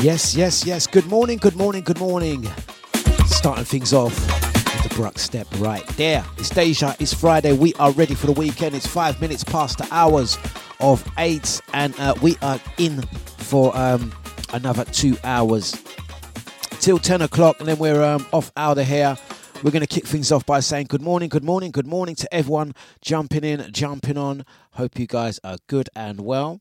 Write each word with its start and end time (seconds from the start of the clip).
Yes, 0.00 0.36
yes, 0.36 0.64
yes. 0.64 0.86
Good 0.86 1.06
morning, 1.06 1.38
good 1.38 1.56
morning, 1.56 1.82
good 1.82 1.98
morning. 1.98 2.48
Starting 3.26 3.64
things 3.64 3.92
off 3.92 4.14
with 4.14 4.88
the 4.88 4.94
Bruck 4.94 5.18
step 5.18 5.48
right 5.58 5.84
there. 5.96 6.24
It's 6.36 6.50
Deja, 6.50 6.94
it's 7.00 7.12
Friday. 7.12 7.52
We 7.52 7.74
are 7.74 7.90
ready 7.90 8.14
for 8.14 8.26
the 8.26 8.32
weekend. 8.32 8.76
It's 8.76 8.86
five 8.86 9.20
minutes 9.20 9.42
past 9.42 9.78
the 9.78 9.88
hours 9.90 10.38
of 10.78 11.04
eight, 11.18 11.60
and 11.72 11.98
uh, 11.98 12.14
we 12.22 12.36
are 12.42 12.60
in 12.78 13.02
for 13.38 13.76
um, 13.76 14.12
another 14.52 14.84
two 14.84 15.16
hours 15.24 15.76
till 16.78 16.98
10 16.98 17.22
o'clock, 17.22 17.58
and 17.58 17.66
then 17.66 17.78
we're 17.78 18.04
um, 18.04 18.24
off 18.32 18.52
out 18.56 18.78
of 18.78 18.86
here. 18.86 19.16
We're 19.64 19.72
going 19.72 19.84
to 19.84 19.88
kick 19.88 20.06
things 20.06 20.30
off 20.30 20.46
by 20.46 20.60
saying 20.60 20.86
good 20.90 21.02
morning, 21.02 21.28
good 21.28 21.42
morning, 21.42 21.72
good 21.72 21.88
morning 21.88 22.14
to 22.14 22.32
everyone 22.32 22.72
jumping 23.02 23.42
in, 23.42 23.68
jumping 23.72 24.16
on. 24.16 24.44
Hope 24.74 24.96
you 24.96 25.08
guys 25.08 25.40
are 25.42 25.56
good 25.66 25.90
and 25.96 26.20
well. 26.20 26.60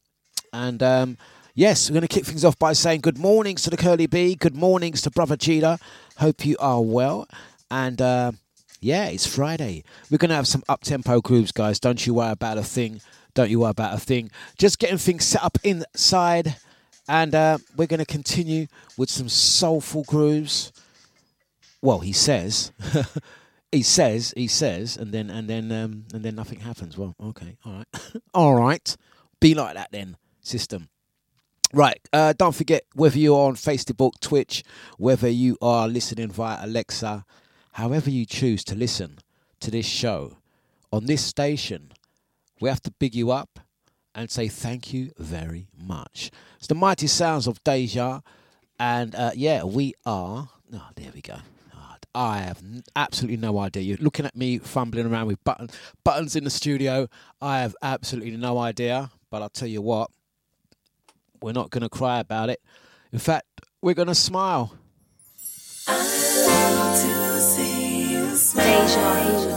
And 0.51 0.81
um, 0.81 1.17
Yes, 1.57 1.89
we're 1.89 1.95
going 1.95 2.07
to 2.07 2.07
kick 2.07 2.23
things 2.23 2.45
off 2.45 2.59
by 2.59 2.73
saying 2.73 3.01
good 3.01 3.17
mornings 3.17 3.63
to 3.63 3.71
the 3.71 3.77
Curly 3.77 4.05
B, 4.05 4.35
good 4.35 4.55
mornings 4.55 5.01
to 5.01 5.09
Brother 5.09 5.35
Cheetah. 5.35 5.79
Hope 6.17 6.45
you 6.45 6.55
are 6.59 6.83
well. 6.83 7.27
And 7.71 7.99
uh, 7.99 8.33
yeah, 8.79 9.07
it's 9.07 9.25
Friday. 9.25 9.83
We're 10.11 10.19
going 10.19 10.29
to 10.29 10.35
have 10.35 10.45
some 10.45 10.61
up 10.69 10.81
tempo 10.81 11.19
grooves, 11.19 11.51
guys. 11.51 11.79
Don't 11.79 12.05
you 12.05 12.13
worry 12.13 12.29
about 12.29 12.59
a 12.59 12.63
thing. 12.63 13.01
Don't 13.33 13.49
you 13.49 13.61
worry 13.61 13.71
about 13.71 13.95
a 13.95 13.99
thing. 13.99 14.29
Just 14.59 14.77
getting 14.77 14.99
things 14.99 15.25
set 15.25 15.43
up 15.43 15.57
inside. 15.63 16.57
And 17.09 17.33
uh, 17.33 17.57
we're 17.75 17.87
going 17.87 18.01
to 18.01 18.05
continue 18.05 18.67
with 18.95 19.09
some 19.09 19.27
soulful 19.27 20.03
grooves. 20.03 20.71
Well, 21.81 22.01
he 22.01 22.13
says. 22.13 22.71
he 23.71 23.81
says, 23.81 24.31
he 24.37 24.45
says, 24.45 24.95
and 24.95 25.11
then 25.11 25.31
and 25.31 25.49
then 25.49 25.71
um, 25.71 26.05
and 26.13 26.23
then 26.23 26.35
nothing 26.35 26.59
happens. 26.59 26.99
Well, 26.99 27.15
okay, 27.19 27.57
all 27.65 27.73
right, 27.73 27.87
all 28.35 28.55
right. 28.55 28.95
Be 29.39 29.55
like 29.55 29.73
that 29.73 29.91
then, 29.91 30.17
system. 30.41 30.89
Right, 31.73 31.99
uh, 32.13 32.33
don't 32.37 32.55
forget 32.55 32.83
whether 32.95 33.19
you're 33.19 33.47
on 33.47 33.55
Facebook, 33.55 34.13
Twitch, 34.21 34.63
whether 34.97 35.27
you 35.27 35.57
are 35.61 35.87
listening 35.87 36.29
via 36.29 36.59
Alexa, 36.61 37.25
however 37.73 38.09
you 38.09 38.25
choose 38.25 38.63
to 38.65 38.75
listen 38.75 39.19
to 39.59 39.69
this 39.69 39.85
show 39.85 40.37
on 40.93 41.05
this 41.05 41.23
station, 41.23 41.91
we 42.61 42.69
have 42.69 42.81
to 42.83 42.91
big 42.91 43.13
you 43.13 43.31
up 43.31 43.59
and 44.15 44.31
say 44.31 44.47
thank 44.47 44.93
you 44.93 45.11
very 45.17 45.67
much. 45.77 46.31
It's 46.57 46.67
the 46.67 46.75
mighty 46.75 47.07
sounds 47.07 47.47
of 47.47 47.61
Deja, 47.65 48.21
and 48.79 49.13
uh, 49.13 49.31
yeah, 49.35 49.63
we 49.63 49.93
are. 50.05 50.49
Oh, 50.73 50.87
there 50.95 51.11
we 51.13 51.21
go. 51.21 51.37
I 52.15 52.39
have 52.39 52.63
absolutely 52.95 53.37
no 53.37 53.59
idea. 53.59 53.83
You're 53.83 53.97
looking 53.97 54.25
at 54.25 54.35
me 54.35 54.57
fumbling 54.57 55.05
around 55.05 55.27
with 55.27 55.43
button, 55.43 55.69
buttons 56.03 56.35
in 56.35 56.45
the 56.45 56.49
studio. 56.49 57.07
I 57.39 57.59
have 57.59 57.75
absolutely 57.83 58.37
no 58.37 58.57
idea. 58.57 59.11
But 59.29 59.43
I'll 59.43 59.49
tell 59.49 59.67
you 59.67 59.83
what, 59.83 60.09
we're 61.41 61.53
not 61.53 61.69
going 61.69 61.83
to 61.83 61.89
cry 61.89 62.19
about 62.19 62.49
it. 62.49 62.61
In 63.11 63.19
fact, 63.19 63.45
we're 63.81 63.93
going 63.93 64.07
to 64.07 64.15
smile. 64.15 64.73
Deja 68.55 69.56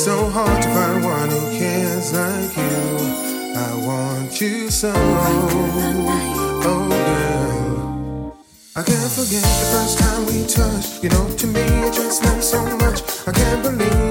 so. 0.00 0.30
Hard 0.30 0.62
to 0.62 0.68
find 0.70 1.04
one 1.04 1.28
who 1.28 1.40
cares 1.58 2.12
like 2.14 2.56
you. 2.56 2.80
I 3.54 3.70
want 3.86 4.40
you 4.40 4.70
so, 4.70 4.92
oh, 6.64 6.88
girl. 6.88 8.36
I 8.76 8.82
can't 8.82 9.12
forget 9.12 9.42
the 9.42 9.66
first 9.72 9.98
time 9.98 10.24
we 10.26 10.46
touched. 10.46 11.02
You 11.02 11.10
know, 11.10 11.28
to 11.36 11.46
me, 11.46 11.60
it 11.60 11.92
just 11.92 12.22
meant 12.22 12.42
so 12.42 12.64
much. 12.78 13.02
I 13.28 13.32
can't 13.32 13.62
believe 13.62 14.09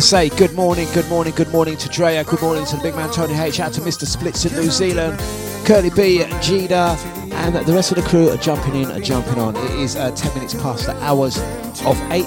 say 0.00 0.28
good 0.30 0.52
morning, 0.54 0.88
good 0.94 1.08
morning, 1.08 1.34
good 1.34 1.50
morning 1.50 1.76
to 1.76 1.88
Drea, 1.88 2.24
good 2.24 2.40
morning 2.40 2.64
to 2.66 2.76
the 2.76 2.82
big 2.82 2.94
man 2.94 3.10
Tony 3.10 3.34
H, 3.34 3.60
out 3.60 3.72
to 3.74 3.80
Mr. 3.80 4.06
Splits 4.06 4.44
in 4.46 4.52
New 4.54 4.70
Zealand, 4.70 5.18
Curly 5.66 5.90
B, 5.90 6.20
Jida, 6.40 6.96
and 7.32 7.54
the 7.66 7.72
rest 7.72 7.92
of 7.92 7.96
the 7.96 8.08
crew 8.08 8.30
are 8.30 8.36
jumping 8.36 8.76
in, 8.76 8.90
are 8.90 9.00
jumping 9.00 9.38
on. 9.38 9.56
It 9.56 9.70
is 9.72 9.96
uh, 9.96 10.10
10 10.12 10.34
minutes 10.34 10.54
past 10.54 10.86
the 10.86 10.94
hours 11.02 11.38
of 11.84 12.00
8. 12.10 12.24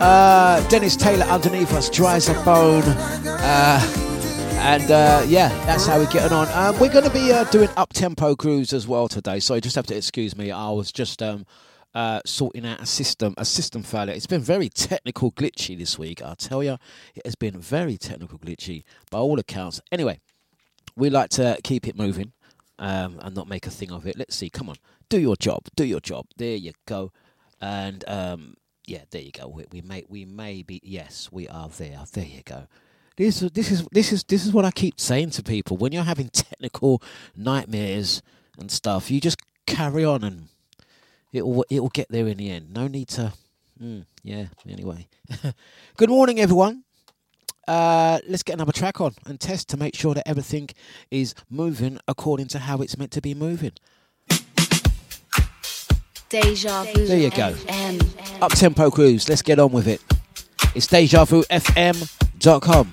Uh, 0.00 0.68
Dennis 0.68 0.96
Taylor 0.96 1.24
underneath 1.26 1.72
us, 1.72 1.88
dries 1.88 2.28
a 2.28 2.34
bone. 2.44 2.82
Uh, 2.82 3.80
and 4.58 4.90
uh, 4.90 5.22
yeah, 5.26 5.50
that's 5.66 5.86
how 5.86 5.98
we're 5.98 6.10
getting 6.10 6.32
on. 6.32 6.48
Um, 6.48 6.80
we're 6.80 6.92
going 6.92 7.04
to 7.04 7.10
be 7.10 7.32
uh, 7.32 7.44
doing 7.44 7.68
up 7.76 7.92
tempo 7.92 8.34
grooves 8.34 8.72
as 8.72 8.88
well 8.88 9.08
today, 9.08 9.38
so 9.40 9.54
you 9.54 9.60
just 9.60 9.76
have 9.76 9.86
to 9.88 9.96
excuse 9.96 10.36
me. 10.36 10.50
I 10.50 10.70
was 10.70 10.90
just 10.90 11.22
um, 11.22 11.46
uh, 11.94 12.20
sorting 12.24 12.66
out 12.66 12.80
a 12.80 12.86
system, 12.86 13.34
a 13.38 13.44
system 13.44 13.82
failure. 13.82 14.14
It's 14.14 14.26
been 14.26 14.40
very 14.40 14.68
technical 14.68 15.32
glitchy 15.32 15.78
this 15.78 15.98
week. 15.98 16.22
I'll 16.22 16.36
tell 16.36 16.62
you, 16.62 16.78
it 17.14 17.24
has 17.24 17.34
been 17.36 17.58
very 17.60 17.96
technical 17.96 18.38
glitchy 18.38 18.82
by 19.10 19.18
all 19.18 19.38
accounts. 19.38 19.80
Anyway, 19.92 20.20
we 20.96 21.10
like 21.10 21.30
to 21.30 21.58
keep 21.62 21.86
it 21.86 21.96
moving 21.96 22.32
um, 22.78 23.18
and 23.20 23.34
not 23.34 23.48
make 23.48 23.66
a 23.66 23.70
thing 23.70 23.92
of 23.92 24.06
it. 24.06 24.18
Let's 24.18 24.36
see. 24.36 24.50
Come 24.50 24.68
on, 24.68 24.76
do 25.08 25.18
your 25.18 25.36
job. 25.36 25.66
Do 25.76 25.84
your 25.84 26.00
job. 26.00 26.26
There 26.36 26.56
you 26.56 26.72
go. 26.86 27.12
And 27.60 28.04
um, 28.08 28.54
yeah, 28.86 29.04
there 29.10 29.22
you 29.22 29.32
go. 29.32 29.48
We, 29.48 29.64
we 29.70 29.80
may 29.80 30.04
we 30.08 30.24
may 30.24 30.62
be 30.62 30.80
yes, 30.82 31.30
we 31.32 31.48
are 31.48 31.68
there. 31.68 32.00
There 32.12 32.24
you 32.24 32.42
go. 32.44 32.66
This 33.16 33.40
this 33.40 33.70
is 33.70 33.86
this 33.92 34.12
is 34.12 34.24
this 34.24 34.44
is 34.44 34.52
what 34.52 34.64
I 34.64 34.70
keep 34.70 34.98
saying 34.98 35.30
to 35.30 35.42
people. 35.42 35.76
When 35.76 35.92
you're 35.92 36.02
having 36.02 36.28
technical 36.28 37.00
nightmares 37.36 38.22
and 38.58 38.70
stuff, 38.70 39.10
you 39.10 39.20
just 39.20 39.38
carry 39.66 40.04
on 40.04 40.24
and 40.24 40.48
it'll 41.34 41.64
it'll 41.68 41.88
get 41.90 42.08
there 42.10 42.26
in 42.28 42.38
the 42.38 42.50
end. 42.50 42.72
No 42.72 42.86
need 42.88 43.08
to. 43.08 43.32
Mm, 43.82 44.06
yeah. 44.22 44.46
Anyway, 44.68 45.08
good 45.96 46.08
morning, 46.08 46.40
everyone. 46.40 46.84
uh, 47.68 48.18
let's 48.28 48.42
get 48.42 48.54
another 48.54 48.72
track 48.72 49.00
on 49.00 49.14
and 49.26 49.40
test 49.40 49.68
to 49.70 49.76
make 49.76 49.94
sure 49.96 50.14
that 50.14 50.26
everything 50.28 50.68
is 51.10 51.34
moving 51.50 51.98
according 52.06 52.46
to 52.48 52.58
how 52.60 52.78
it's 52.80 52.96
meant 52.96 53.10
to 53.10 53.20
be 53.20 53.34
moving. 53.34 53.72
Deja 56.28 56.84
Vu. 56.84 57.06
There 57.06 57.18
you 57.18 57.30
go. 57.30 57.54
Up 58.40 58.52
tempo 58.52 58.90
cruise. 58.90 59.28
Let's 59.28 59.42
get 59.42 59.58
on 59.58 59.72
with 59.72 59.86
it. 59.86 60.00
It's 60.74 60.86
DejaVuFM.com. 60.88 62.92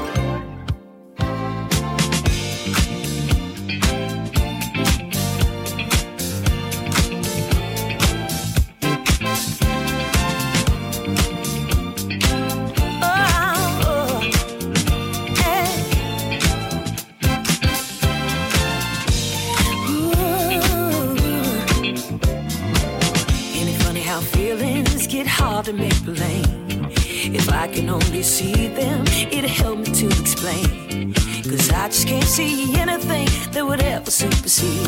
Ever 33.91 34.09
supersede 34.09 34.87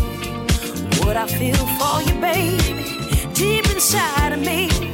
what 1.03 1.17
I 1.17 1.27
feel 1.27 1.55
for 1.77 2.01
you, 2.03 2.19
baby, 2.21 3.33
deep 3.33 3.65
inside 3.69 4.31
of 4.31 4.39
me. 4.39 4.92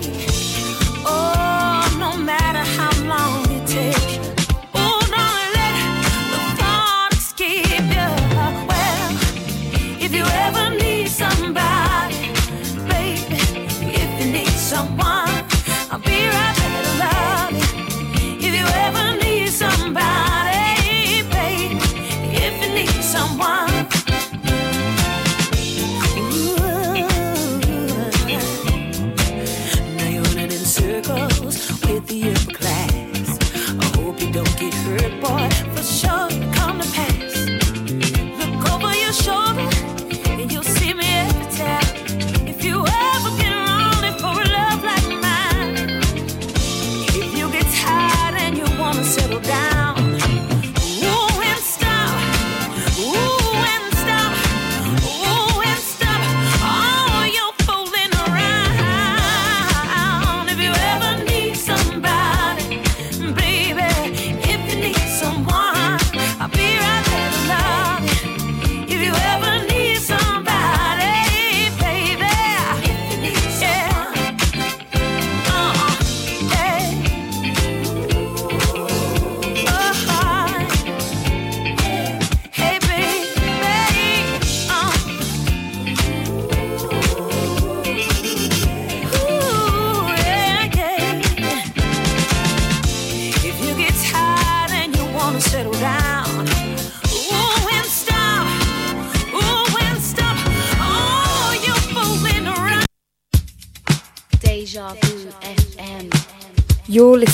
Hurt, 35.01 35.21
boy. 35.21 35.68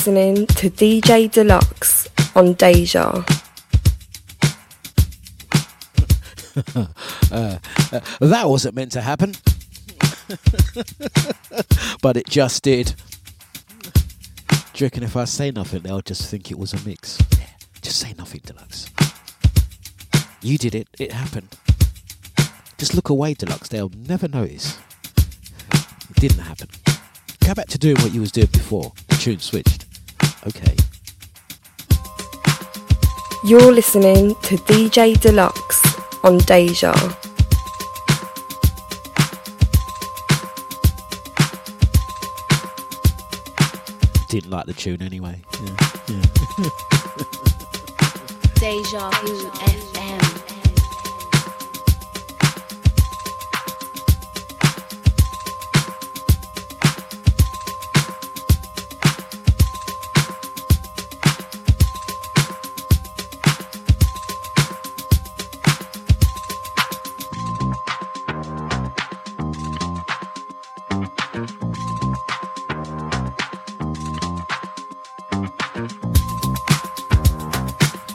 Listening 0.06 0.46
to 0.46 0.70
DJ 0.70 1.28
Dlux 1.28 2.06
on 2.36 2.52
Deja. 2.52 3.24
Uh, 7.32 7.58
uh, 7.92 8.00
that 8.20 8.48
wasn't 8.48 8.76
meant 8.76 8.92
to 8.92 9.00
happen. 9.00 9.34
but 12.00 12.16
it 12.16 12.28
just 12.28 12.62
did. 12.62 12.94
Do 14.48 14.56
you 14.76 14.86
reckon 14.86 15.02
if 15.02 15.16
I 15.16 15.24
say 15.24 15.50
nothing, 15.50 15.82
they'll 15.82 16.02
just 16.02 16.30
think 16.30 16.52
it 16.52 16.58
was 16.58 16.72
a 16.72 16.78
mix? 16.88 17.18
Yeah, 17.32 17.46
just 17.82 17.98
say 17.98 18.14
nothing, 18.16 18.42
Dlux. 18.42 18.90
You 20.40 20.56
did 20.56 20.76
it, 20.76 20.86
it 21.00 21.10
happened. 21.10 21.48
Just 22.78 22.94
look 22.94 23.08
away, 23.08 23.34
Dlux, 23.34 23.68
they'll 23.68 23.90
never 23.90 24.28
notice. 24.28 24.78
It 25.72 26.16
didn't 26.16 26.44
happen. 26.44 26.68
Go 27.44 27.54
back 27.54 27.66
to 27.68 27.78
doing 27.78 27.96
what 27.96 28.14
you 28.14 28.20
was 28.20 28.30
doing 28.30 28.48
before. 28.52 28.92
The 29.08 29.16
tune 29.16 29.40
switched. 29.40 29.85
Okay. 30.46 30.76
You're 33.42 33.72
listening 33.72 34.34
to 34.42 34.56
DJ 34.56 35.14
Dlux 35.14 35.82
on 36.22 36.38
Deja. 36.38 36.92
Didn't 44.28 44.50
like 44.50 44.66
the 44.66 44.72
tune 44.72 45.02
anyway. 45.02 45.42
Yeah. 45.60 45.76
Deja 48.54 49.10
Vu 49.22 49.50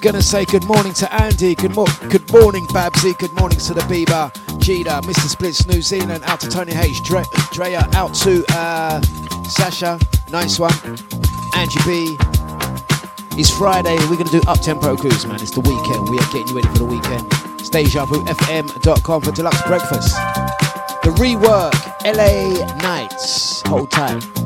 Gonna 0.01 0.21
say 0.21 0.45
good 0.45 0.63
morning 0.65 0.93
to 0.93 1.13
Andy, 1.13 1.53
good, 1.53 1.75
mo- 1.75 1.85
good 2.09 2.29
morning 2.31 2.65
Babsy, 2.73 3.13
good 3.19 3.31
morning 3.33 3.59
to 3.59 3.73
the 3.75 3.81
Bieber, 3.81 4.31
Cheetah, 4.59 5.01
Mr. 5.03 5.27
Splits 5.29 5.67
New 5.67 5.81
Zealand, 5.81 6.23
out 6.25 6.39
to 6.39 6.49
Tony 6.49 6.71
H, 6.73 7.03
Dre- 7.03 7.23
Drea, 7.53 7.87
out 7.93 8.13
to 8.15 8.43
uh, 8.49 8.99
Sasha, 9.43 9.99
nice 10.31 10.57
one, 10.57 10.73
Angie 11.55 11.79
B. 11.85 12.17
It's 13.39 13.55
Friday, 13.55 13.95
we're 14.09 14.17
gonna 14.17 14.31
do 14.31 14.41
up 14.47 14.59
tempo 14.61 14.97
cruise, 14.97 15.25
man. 15.27 15.39
It's 15.39 15.51
the 15.51 15.61
weekend, 15.61 16.09
we 16.09 16.17
are 16.17 16.25
getting 16.31 16.47
you 16.47 16.55
ready 16.55 16.67
for 16.69 16.79
the 16.79 16.85
weekend. 16.85 17.27
It's 17.59 17.69
DejaVuFM.com 17.69 19.21
for 19.21 19.31
Dlux 19.31 19.67
breakfast. 19.67 20.15
The 21.03 21.11
rework, 21.21 21.73
LA 22.05 22.65
Nights, 22.77 23.61
hold 23.67 23.91
tight. 23.91 24.40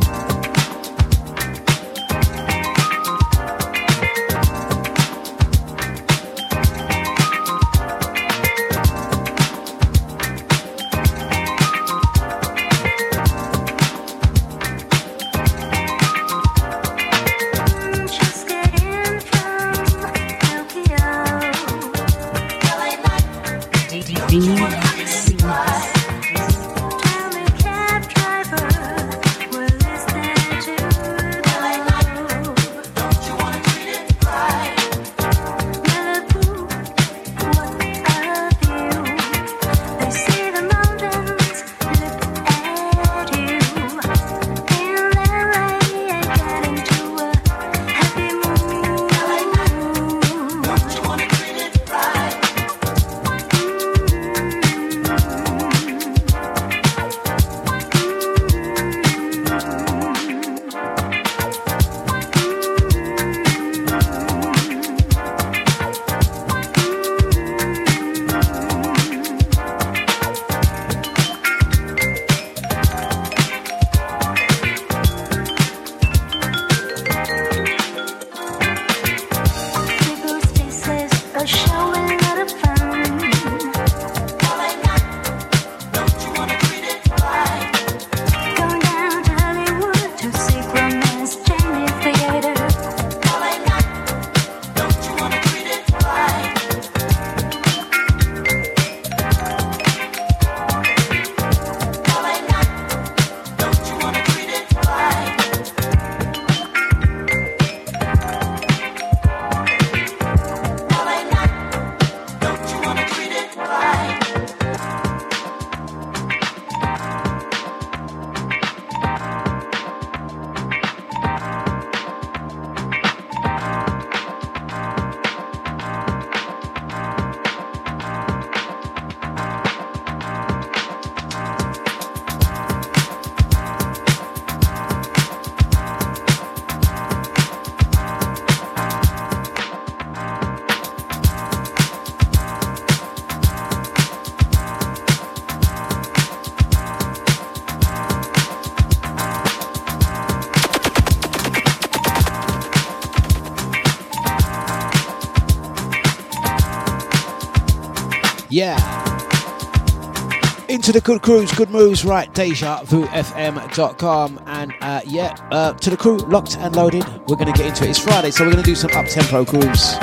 Into 160.86 161.00
the 161.00 161.04
good 161.04 161.24
crews, 161.24 161.52
good 161.52 161.71
moves, 161.71 162.06
right? 162.06 162.32
DejaVuFM.com. 162.32 164.39
And 164.45 164.71
uh, 164.82 165.02
yeah, 165.08 165.36
uh, 165.50 165.74
to 165.74 165.89
the 165.89 165.98
crew, 165.98 166.17
locked 166.17 166.58
and 166.58 166.76
loaded. 166.76 167.04
We're 167.28 167.38
going 167.38 167.52
to 167.52 167.58
get 167.58 167.65
into 167.65 167.86
it. 167.86 167.89
It's 167.89 167.98
Friday, 167.98 168.30
so 168.30 168.45
we're 168.45 168.52
going 168.52 168.63
to 168.63 168.69
do 168.69 168.76
some 168.76 168.91
up 168.91 169.08
tempo 169.08 169.43
grooves. 169.45 169.98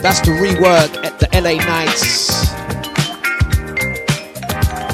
That's 0.00 0.22
the 0.22 0.30
rework 0.40 1.04
at 1.04 1.20
the 1.20 1.28
LA 1.34 1.56
Nights. 1.66 2.30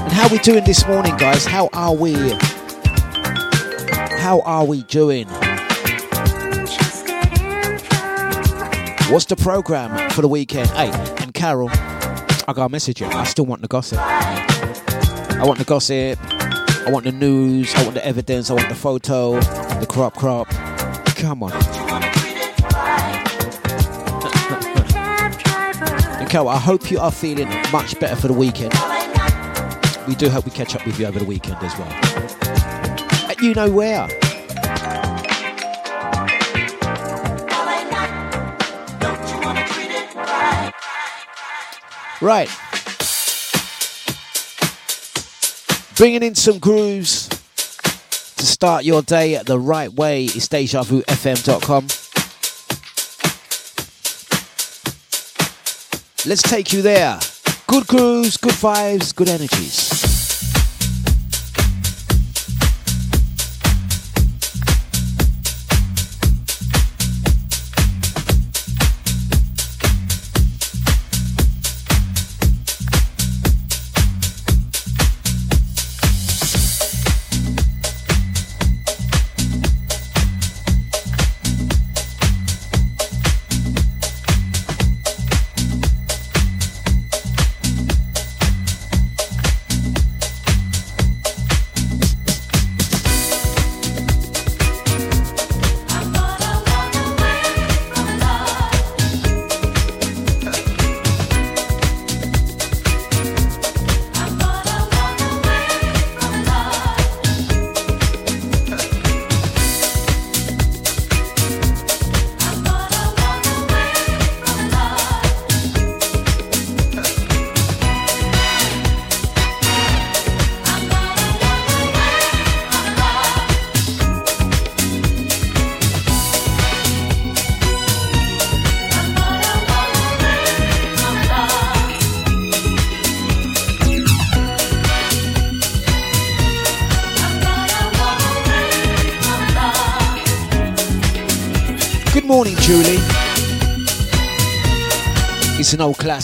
And 0.01 0.13
how 0.13 0.27
we 0.29 0.39
doing 0.39 0.65
this 0.65 0.85
morning, 0.89 1.17
guys? 1.19 1.45
How 1.45 1.69
are 1.73 1.95
we? 1.95 2.15
How 4.19 4.41
are 4.45 4.65
we 4.65 4.83
doing? 4.83 5.29
What's 9.09 9.27
the 9.27 9.37
program 9.37 10.11
for 10.11 10.23
the 10.23 10.29
weekend? 10.29 10.69
Hey, 10.71 10.91
and 11.23 11.33
Carol, 11.35 11.69
I 12.49 12.53
got 12.53 12.67
a 12.67 12.69
message. 12.69 13.03
I 13.03 13.25
still 13.25 13.47
want 13.47 13.63
the 13.63 13.69
gossip. 13.69 13.99
I 14.01 15.45
want 15.45 15.59
the 15.59 15.65
gossip. 15.65 16.19
I 16.87 16.91
want 16.91 17.05
the 17.05 17.13
news. 17.13 17.73
I 17.75 17.83
want 17.85 17.95
the 17.95 18.05
evidence. 18.05 18.51
I 18.51 18.55
want 18.55 18.69
the 18.69 18.75
photo. 18.75 19.41
The 19.41 19.87
crop 19.89 20.17
crop. 20.17 20.49
Come 21.17 21.45
on. 21.45 21.53
and 26.21 26.29
Carol, 26.29 26.49
I 26.49 26.59
hope 26.59 26.91
you 26.91 26.99
are 26.99 27.13
feeling 27.13 27.49
much 27.71 27.99
better 28.01 28.17
for 28.17 28.27
the 28.27 28.35
weekend. 28.35 28.73
We 30.09 30.17
do 30.17 30.29
hope 30.29 30.45
we 30.45 30.51
catch 30.51 30.75
up 30.75 30.85
with 30.85 30.99
you 30.99 31.07
over 31.07 31.21
the 31.21 31.25
weekend 31.25 31.59
as 31.63 31.79
well. 31.79 33.37
You 33.41 33.55
know 33.55 33.71
where. 33.71 34.09
Right. 42.23 42.49
Bringing 45.97 46.23
in 46.23 46.37
some 46.37 46.61
grooves 46.61 47.29
to 47.29 48.47
start 48.47 48.85
your 48.85 49.03
day 49.03 49.43
the 49.43 49.59
right 49.59 49.93
way 49.93 50.27
is 50.27 50.49
DejaVuFM.com. 50.49 51.83
Let's 56.25 56.43
take 56.43 56.73
you 56.73 56.83
there. 56.83 57.19
Good 57.67 57.89
grooves, 57.89 58.37
good 58.37 58.53
vibes, 58.53 59.13
good 59.13 59.29
energies. 59.29 60.12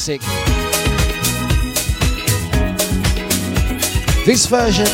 Classic. 0.08 0.22
This 4.24 4.46
version, 4.46 4.86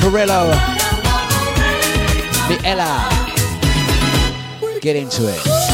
Perello, 0.00 0.52
Miela. 2.48 3.08
Get 4.80 4.96
into 4.96 5.28
it. 5.28 5.71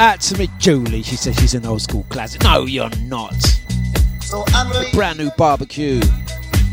Out 0.00 0.20
to 0.22 0.38
me, 0.38 0.48
Julie. 0.56 1.02
She 1.02 1.16
says 1.16 1.36
she's 1.36 1.52
an 1.52 1.66
old 1.66 1.82
school 1.82 2.06
classic. 2.08 2.42
No, 2.42 2.64
you're 2.64 2.88
not. 3.00 3.34
So. 4.22 4.46
Brand 4.94 5.18
new 5.18 5.28
barbecue, 5.36 6.00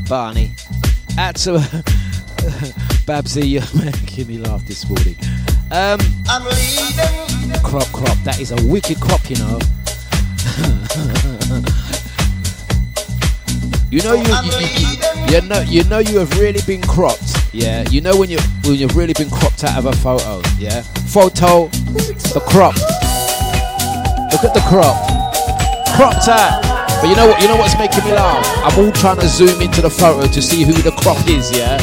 Barney. 0.07 0.53
Out 1.17 1.35
to 1.35 1.55
Babsy. 3.05 3.45
You're 3.45 3.63
making 3.83 4.27
me 4.27 4.37
laugh 4.37 4.65
this 4.65 4.87
morning. 4.87 5.17
Um, 5.71 5.99
crop, 7.65 7.91
crop. 7.91 8.17
That 8.23 8.39
is 8.39 8.53
a 8.53 8.65
wicked 8.65 9.01
crop, 9.01 9.29
you 9.29 9.35
know. 9.35 9.51
you 13.91 14.01
know 14.03 14.13
you, 14.13 14.23
you, 14.23 14.31
you, 14.77 14.87
you 15.35 15.41
know 15.41 15.59
you 15.59 15.83
know 15.83 15.99
you 15.99 16.17
have 16.19 16.39
really 16.39 16.61
been 16.65 16.81
cropped. 16.81 17.35
Yeah, 17.51 17.83
you 17.89 17.99
know 17.99 18.15
when 18.15 18.29
you 18.29 18.39
when 18.63 18.75
you've 18.75 18.95
really 18.95 19.11
been 19.11 19.29
cropped 19.29 19.65
out 19.65 19.77
of 19.77 19.85
a 19.85 19.91
photo. 19.97 20.41
Yeah, 20.57 20.81
photo, 20.81 21.67
the 21.67 22.41
crop. 22.47 22.75
Look 24.31 24.43
at 24.43 24.53
the 24.53 24.63
crop, 24.67 24.97
cropped 25.95 26.27
out. 26.27 26.61
But 27.01 27.09
you 27.09 27.15
know 27.15 27.27
what? 27.27 27.41
You 27.41 27.47
know 27.47 27.55
what's 27.55 27.77
making 27.77 28.03
me 28.03 28.11
laugh? 28.11 28.45
I'm 28.65 28.77
all 28.83 28.91
trying 28.91 29.19
to 29.21 29.27
zoom 29.27 29.61
into 29.61 29.81
the 29.81 29.89
photo 29.89 30.27
to 30.27 30.41
see 30.41 30.63
who 30.63 30.73
the 30.73 30.91
crop 30.91 31.17
is. 31.27 31.51
Yeah. 31.55 31.77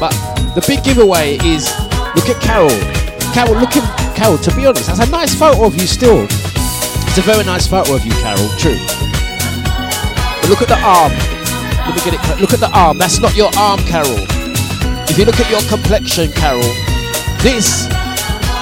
But 0.00 0.10
the 0.54 0.64
big 0.66 0.82
giveaway 0.82 1.38
is 1.44 1.68
look 2.16 2.28
at 2.28 2.40
Carol. 2.42 2.72
Carol, 3.32 3.54
look 3.60 3.76
at 3.76 4.16
Carol. 4.16 4.38
To 4.38 4.56
be 4.56 4.66
honest, 4.66 4.88
that's 4.88 4.98
a 5.00 5.10
nice 5.10 5.34
photo 5.34 5.66
of 5.66 5.74
you 5.74 5.86
still. 5.86 6.24
It's 6.24 7.18
a 7.18 7.22
very 7.22 7.44
nice 7.44 7.66
photo 7.66 7.94
of 7.94 8.04
you, 8.04 8.12
Carol. 8.24 8.48
True. 8.58 8.78
But 10.40 10.48
look 10.48 10.62
at 10.62 10.68
the 10.68 10.80
arm. 10.82 11.12
Let 11.86 11.94
me 11.94 12.02
get 12.02 12.14
it. 12.14 12.40
Look 12.40 12.52
at 12.52 12.60
the 12.60 12.70
arm. 12.72 12.98
That's 12.98 13.20
not 13.20 13.36
your 13.36 13.50
arm, 13.56 13.80
Carol. 13.86 14.18
If 15.08 15.18
you 15.18 15.24
look 15.24 15.38
at 15.38 15.50
your 15.50 15.62
complexion, 15.68 16.32
Carol, 16.32 16.62
this, 17.42 17.86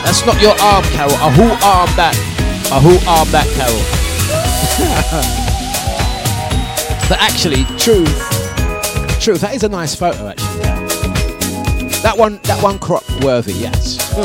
that's 0.04 0.24
not 0.26 0.40
your 0.40 0.58
arm, 0.60 0.84
Carol. 0.96 1.14
A 1.14 1.30
who 1.32 1.48
arm 1.64 1.88
that? 1.96 2.37
A 2.70 2.80
who 2.80 2.98
arm 3.08 3.30
that, 3.30 3.46
Carol? 3.56 3.80
but 7.08 7.18
actually, 7.18 7.64
truth, 7.78 8.12
truth. 9.20 9.40
That 9.40 9.54
is 9.54 9.62
a 9.62 9.68
nice 9.68 9.94
photo, 9.94 10.28
actually. 10.28 10.58
That 12.02 12.14
one, 12.16 12.38
that 12.44 12.62
one 12.62 12.78
crop 12.78 13.04
worthy, 13.22 13.54
yes. 13.54 13.96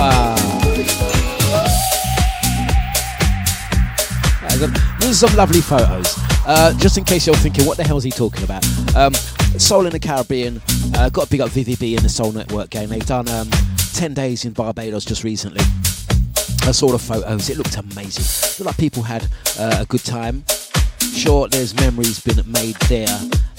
Uh, 0.00 0.36
These 5.00 5.22
are 5.22 5.28
some 5.28 5.36
lovely 5.36 5.60
photos. 5.60 6.14
Uh, 6.44 6.72
just 6.78 6.98
in 6.98 7.04
case 7.04 7.26
you're 7.26 7.36
thinking, 7.36 7.64
what 7.64 7.76
the 7.76 7.84
hell 7.84 7.96
is 7.96 8.04
he 8.04 8.10
talking 8.10 8.42
about? 8.42 8.64
Um, 8.96 9.12
Soul 9.58 9.86
in 9.86 9.92
the 9.92 9.98
Caribbean. 9.98 10.62
Uh, 10.94 11.08
got 11.10 11.24
to 11.24 11.30
big 11.30 11.40
up 11.40 11.50
VVB 11.50 11.96
and 11.96 12.04
the 12.04 12.08
Soul 12.08 12.32
Network 12.32 12.70
game. 12.70 12.88
They've 12.88 13.04
done 13.04 13.28
um, 13.28 13.50
10 13.94 14.14
days 14.14 14.44
in 14.44 14.52
Barbados 14.52 15.04
just 15.04 15.24
recently. 15.24 15.60
I 16.62 16.72
saw 16.72 16.92
the 16.92 16.98
photos. 16.98 17.50
It 17.50 17.58
looked 17.58 17.76
amazing. 17.76 18.24
Looked 18.58 18.66
like 18.66 18.76
people 18.76 19.02
had 19.02 19.24
uh, 19.58 19.78
a 19.80 19.86
good 19.86 20.04
time. 20.04 20.44
Sure, 21.12 21.48
there's 21.48 21.74
memories 21.74 22.20
been 22.20 22.40
made 22.50 22.76
there 22.88 23.08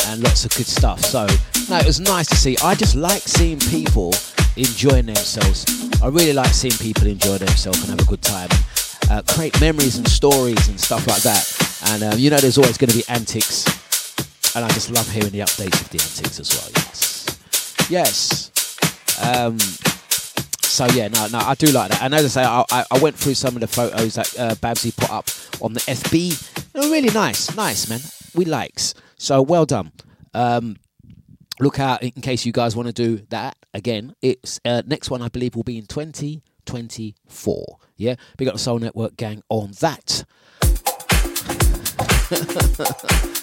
and 0.08 0.24
lots 0.24 0.46
of 0.46 0.56
good 0.56 0.68
stuff. 0.68 1.02
So, 1.02 1.28
no, 1.70 1.78
it 1.78 1.86
was 1.86 2.00
nice 2.00 2.28
to 2.28 2.36
see. 2.36 2.56
I 2.64 2.76
just 2.76 2.96
like 2.96 3.22
seeing 3.24 3.60
people 3.60 4.14
enjoying 4.56 5.06
themselves. 5.06 5.66
I 6.02 6.08
really 6.08 6.34
like 6.34 6.54
seeing 6.54 6.78
people 6.78 7.08
enjoy 7.08 7.38
themselves 7.38 7.82
and 7.82 7.90
have 7.90 8.00
a 8.00 8.10
good 8.10 8.22
time. 8.22 8.50
Uh, 9.12 9.22
create 9.28 9.60
memories 9.60 9.98
and 9.98 10.08
stories 10.08 10.68
and 10.70 10.80
stuff 10.80 11.06
like 11.08 11.22
that. 11.24 11.92
And 11.92 12.04
um, 12.04 12.20
you 12.20 12.30
know, 12.30 12.38
there's 12.38 12.58
always 12.58 12.78
going 12.78 12.90
to 12.90 12.98
be 12.98 13.04
antics. 13.10 13.66
And 14.56 14.66
I 14.66 14.70
just 14.70 14.90
love 14.90 15.10
hearing 15.12 15.32
the 15.32 15.40
updates 15.40 15.82
of 15.82 15.90
the 15.90 16.00
antics 16.02 16.40
as 16.40 16.50
well. 16.56 16.72
Yes. 16.76 17.90
Yes. 17.90 18.52
Um, 19.22 19.58
so 20.80 20.86
yeah, 20.94 21.10
no, 21.10 21.28
no, 21.28 21.40
I 21.40 21.56
do 21.56 21.68
like 21.68 21.92
that. 21.92 22.02
And 22.02 22.16
as 22.16 22.24
I 22.26 22.42
say, 22.42 22.44
I, 22.46 22.86
I, 22.90 23.00
went 23.00 23.16
through 23.16 23.34
some 23.34 23.56
of 23.56 23.62
the 23.62 23.68
photos 23.68 24.16
that 24.16 24.40
uh, 24.40 24.56
Babsy 24.56 24.96
put 24.96 25.12
up 25.12 25.28
on 25.62 25.74
the 25.74 25.82
FB. 25.82 26.72
They 26.72 26.80
were 26.80 26.90
really 26.90 27.10
nice, 27.14 27.54
nice 27.56 27.90
man. 27.90 28.00
We 28.34 28.46
likes. 28.46 28.94
So 29.18 29.42
well 29.42 29.66
done. 29.66 29.92
Um, 30.34 30.78
look 31.60 31.80
out 31.80 32.02
in 32.02 32.12
case 32.12 32.46
you 32.46 32.54
guys 32.54 32.76
want 32.76 32.88
to 32.88 32.94
do 32.94 33.26
that 33.30 33.58
again. 33.74 34.16
It's 34.22 34.60
uh, 34.64 34.84
next 34.86 35.10
one, 35.10 35.22
I 35.22 35.28
believe, 35.28 35.56
will 35.56 35.64
be 35.64 35.78
in 35.78 35.86
2024. 35.86 37.78
Yeah, 37.98 38.16
we 38.38 38.46
got 38.46 38.54
the 38.54 38.60
Soul 38.60 38.80
Network 38.80 39.18
gang 39.18 39.44
on 39.50 39.72
that. 39.82 40.24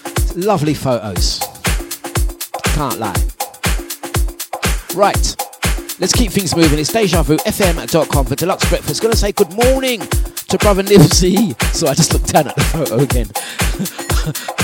Lovely 0.37 0.75
photos. 0.75 1.41
Can't 2.63 2.99
lie. 2.99 3.17
Right. 4.95 5.35
Let's 5.99 6.13
keep 6.13 6.31
things 6.31 6.55
moving. 6.55 6.79
It's 6.79 6.93
DejaVuFM.com 6.93 8.27
for 8.27 8.35
Dlux 8.35 8.69
Breakfast. 8.69 9.01
Gonna 9.01 9.17
say 9.17 9.33
good 9.33 9.51
morning 9.55 10.01
to 10.01 10.59
Brother 10.59 10.83
Nibsy. 10.83 11.57
So 11.77 11.87
I 11.87 11.95
just 11.95 12.13
looked 12.13 12.33
down 12.33 12.49
at 12.49 12.55
the 12.55 12.65
photo 12.65 12.97
again. 12.97 13.29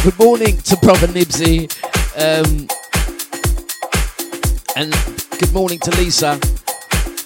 good 0.04 0.18
morning 0.18 0.58
to 0.58 0.76
Brother 0.76 1.06
Nibsy. 1.06 1.72
Um, 2.16 2.68
and 4.76 4.92
good 5.38 5.54
morning 5.54 5.78
to 5.78 5.90
Lisa. 5.92 6.38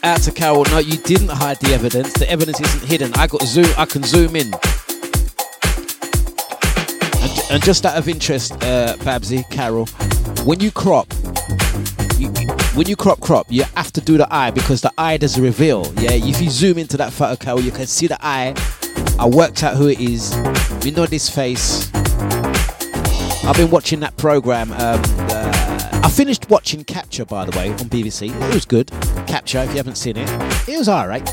Out 0.05 0.21
to 0.23 0.31
Carol. 0.31 0.65
No, 0.67 0.79
you 0.79 0.99
didn't 0.99 1.31
hide 1.31 1.59
the 1.59 1.75
evidence. 1.75 2.13
The 2.13 2.31
evidence 2.31 2.61
isn't 2.61 2.89
hidden. 2.89 3.13
I 3.15 3.27
got 3.27 3.43
zoom. 3.43 3.67
I 3.77 3.87
can 3.87 4.05
zoom 4.05 4.37
in. 4.37 4.53
And, 7.51 7.63
just 7.63 7.87
out 7.87 7.97
of 7.97 8.09
interest, 8.09 8.53
uh, 8.63 8.97
Babsy, 9.05 9.45
Carol, 9.51 9.87
when 10.45 10.61
you 10.61 10.71
crop, 10.71 11.13
you, 12.19 12.29
when 12.75 12.87
you 12.87 12.97
crop 12.97 13.21
crop, 13.21 13.47
you 13.49 13.65
have 13.75 13.93
to 13.93 14.01
do 14.01 14.17
the 14.17 14.33
eye 14.33 14.51
because 14.51 14.81
the 14.81 14.93
eye 14.99 15.17
does 15.17 15.39
reveal. 15.39 15.93
Yeah, 15.97 16.13
if 16.13 16.41
you 16.41 16.51
zoom 16.51 16.79
into 16.79 16.97
that 16.97 17.13
photo, 17.13 17.37
Carol, 17.37 17.61
you 17.61 17.71
can 17.71 17.87
see 17.87 18.07
the 18.07 18.19
eye. 18.21 18.55
I 19.19 19.27
worked 19.27 19.63
out 19.63 19.77
who 19.77 19.89
it 19.89 20.01
is. 20.01 20.37
We 20.85 20.91
know 20.91 21.07
this 21.07 21.29
face. 21.29 21.91
I've 23.45 23.57
been 23.57 23.71
watching 23.71 24.01
that 24.01 24.17
program. 24.17 24.73
Um, 24.73 25.01
uh, 25.31 26.01
I 26.03 26.09
finished 26.09 26.51
watching 26.51 26.85
Capture, 26.85 27.25
by 27.25 27.45
the 27.45 27.57
way, 27.59 27.71
on 27.71 27.79
BBC. 27.79 28.31
It 28.49 28.55
was 28.55 28.65
good. 28.65 28.91
Capture, 29.27 29.59
if 29.59 29.71
you 29.71 29.77
haven't 29.77 29.97
seen 29.97 30.17
it, 30.17 30.29
it 30.69 30.79
was 30.79 30.89
alright. 30.89 31.29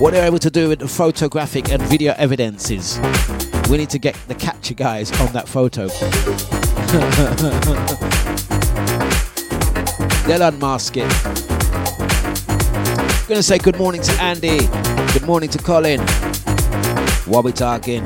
What 0.00 0.12
they're 0.12 0.26
able 0.26 0.38
to 0.40 0.50
do 0.50 0.68
with 0.68 0.80
the 0.80 0.88
photographic 0.88 1.70
and 1.70 1.82
video 1.82 2.14
evidences. 2.16 2.98
We 3.70 3.78
need 3.78 3.90
to 3.90 3.98
get 3.98 4.16
the 4.28 4.34
capture 4.34 4.74
guys 4.74 5.10
on 5.20 5.32
that 5.32 5.48
photo. 5.48 5.88
They'll 10.26 10.42
unmask 10.42 10.94
it. 10.96 11.08
Gonna 13.28 13.42
say 13.42 13.58
good 13.58 13.78
morning 13.78 14.02
to 14.02 14.12
Andy. 14.20 14.66
Good 15.12 15.26
morning 15.26 15.48
to 15.50 15.58
Colin. 15.58 16.00
What 17.26 17.44
we 17.44 17.52
talking? 17.52 18.02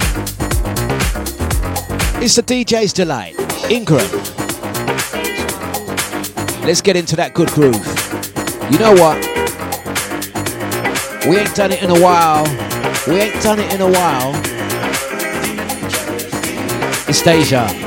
It's 2.23 2.37
the 2.37 2.43
DJ's 2.43 2.93
delight. 2.93 3.35
Ingram. 3.71 4.07
Let's 6.65 6.81
get 6.81 6.97
into 6.97 7.17
that 7.17 7.35
good 7.35 7.49
groove. 7.51 7.75
You 8.73 8.79
know 8.79 8.95
what? 8.95 9.17
We 11.27 11.39
ain't 11.39 11.55
done 11.55 11.73
it 11.73 11.83
in 11.83 11.91
a 11.91 12.01
while. 12.01 12.45
We 13.09 13.21
ain't 13.21 13.43
done 13.43 13.59
it 13.59 13.73
in 13.75 13.81
a 13.81 13.91
while. 13.91 14.33
It's 17.09 17.23
Deja. 17.23 17.86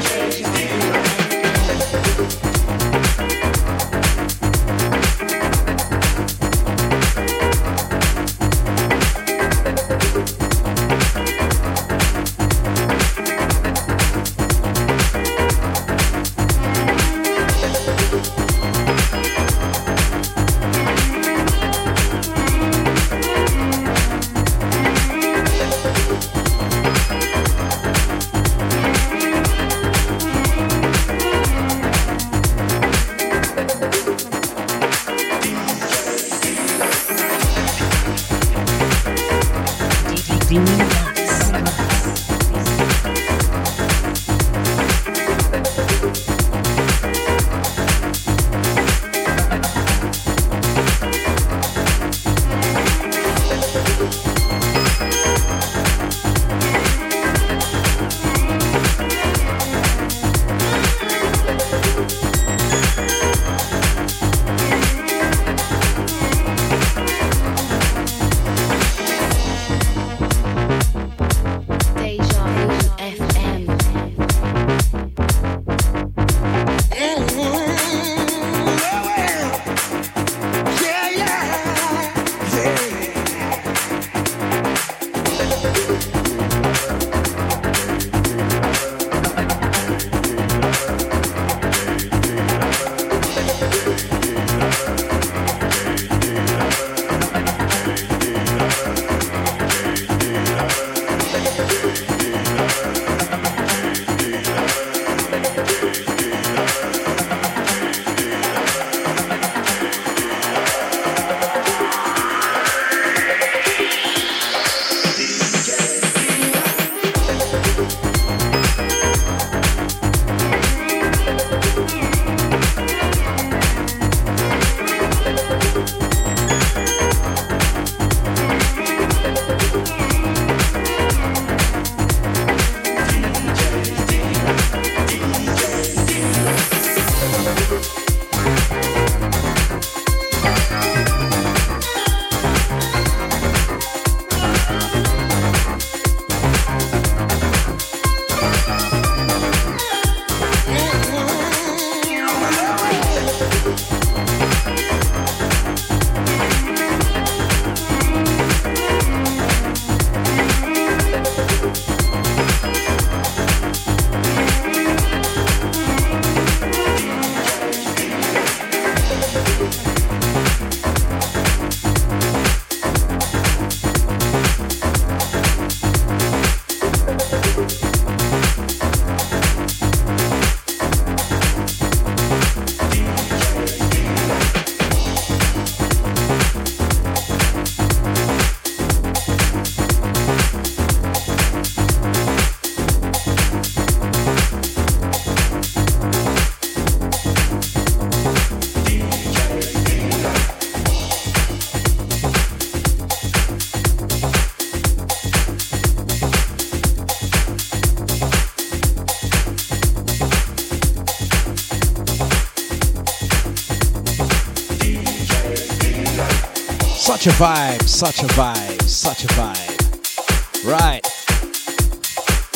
Such 217.10 217.26
a 217.26 217.32
vibe, 217.32 217.82
such 217.88 218.20
a 218.20 218.28
vibe, 218.28 218.84
such 218.84 219.24
a 219.24 219.28
vibe. 219.30 220.64
Right. 220.64 221.02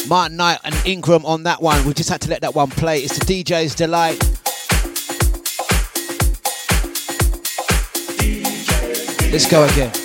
Martin 0.08 0.38
Knight 0.38 0.60
and 0.63 0.76
Ingram 0.86 1.26
on 1.26 1.42
that 1.44 1.60
one. 1.60 1.84
We 1.88 1.96
just 1.96 2.08
had 2.08 2.22
to 2.22 2.30
let 2.30 2.42
that 2.42 2.54
one 2.54 2.70
play. 2.70 3.00
It's 3.00 3.18
the 3.18 3.26
DJ's 3.26 3.74
delight. 3.74 4.20
Let's 9.32 9.50
go 9.50 9.63
again. 9.63 10.03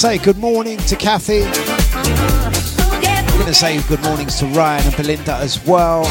Say 0.00 0.16
good 0.16 0.38
morning 0.38 0.78
to 0.78 0.96
Kathy. 0.96 1.42
I'm 1.42 3.26
going 3.34 3.44
to 3.44 3.52
say 3.52 3.82
good 3.82 4.00
mornings 4.02 4.38
to 4.38 4.46
Ryan 4.46 4.86
and 4.86 4.96
Belinda 4.96 5.34
as 5.34 5.62
well. 5.66 6.06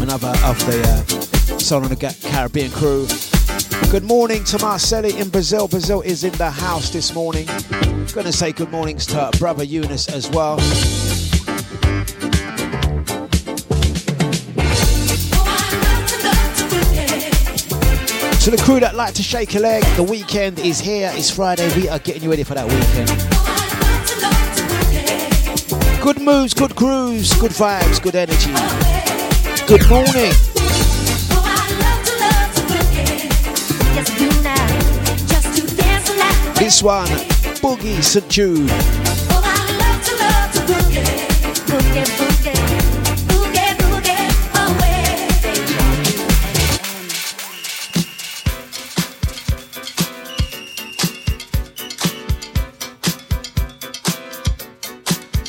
Another 0.00 0.32
of 0.42 0.58
the 0.64 0.82
uh, 0.82 1.58
Soul 1.58 1.82
on 1.82 1.90
the 1.90 2.16
Caribbean 2.22 2.70
crew. 2.70 3.06
Good 3.90 4.04
morning 4.04 4.42
to 4.44 4.56
Marceli 4.56 5.20
in 5.20 5.28
Brazil. 5.28 5.68
Brazil 5.68 6.00
is 6.00 6.24
in 6.24 6.32
the 6.32 6.50
house 6.50 6.88
this 6.88 7.14
morning. 7.14 7.44
Going 8.14 8.24
to 8.24 8.32
say 8.32 8.52
good 8.52 8.70
mornings 8.70 9.04
to 9.08 9.30
brother 9.38 9.62
Eunice 9.62 10.08
as 10.08 10.30
well. 10.30 10.56
To 18.46 18.52
the 18.52 18.62
crew 18.62 18.78
that 18.78 18.94
like 18.94 19.12
to 19.14 19.24
shake 19.24 19.56
a 19.56 19.58
leg, 19.58 19.82
the 19.96 20.04
weekend 20.04 20.60
is 20.60 20.78
here. 20.78 21.10
It's 21.14 21.32
Friday. 21.32 21.68
We 21.74 21.88
are 21.88 21.98
getting 21.98 22.22
you 22.22 22.30
ready 22.30 22.44
for 22.44 22.54
that 22.54 22.64
weekend. 22.64 23.10
Good 26.00 26.20
moves, 26.20 26.54
good 26.54 26.76
grooves, 26.76 27.34
good 27.40 27.50
vibes, 27.50 28.00
good 28.00 28.14
energy. 28.14 28.52
Good 29.66 29.88
morning. 29.88 30.30
This 36.54 36.84
one, 36.84 37.08
Boogie 37.58 38.00
St. 38.00 38.28
Jude. 38.28 39.15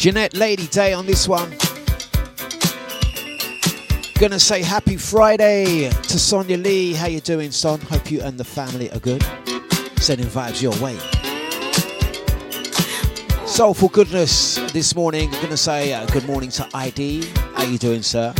Jeanette 0.08 0.38
Lady 0.38 0.68
Day 0.68 0.94
on 0.94 1.06
this 1.06 1.28
one. 1.28 1.50
Gonna 4.18 4.40
say 4.40 4.62
happy 4.62 4.96
Friday 4.96 5.90
to 5.90 6.18
Sonia 6.18 6.56
Lee. 6.56 6.94
How 6.94 7.08
you 7.08 7.20
doing, 7.20 7.52
son? 7.52 7.82
Hope 7.82 8.10
you 8.10 8.22
and 8.22 8.38
the 8.38 8.46
family 8.46 8.90
are 8.92 9.00
good. 9.00 9.22
Sending 9.98 10.28
vibes 10.28 10.62
your 10.62 10.72
way. 10.82 10.98
Soulful 13.46 13.90
goodness 13.90 14.56
this 14.72 14.96
morning. 14.96 15.30
Gonna 15.42 15.58
say 15.58 15.92
uh, 15.92 16.06
good 16.06 16.26
morning 16.26 16.52
to 16.52 16.66
ID. 16.74 17.26
How 17.56 17.64
you 17.64 17.78
doing, 17.78 18.02
sir? 18.02 18.34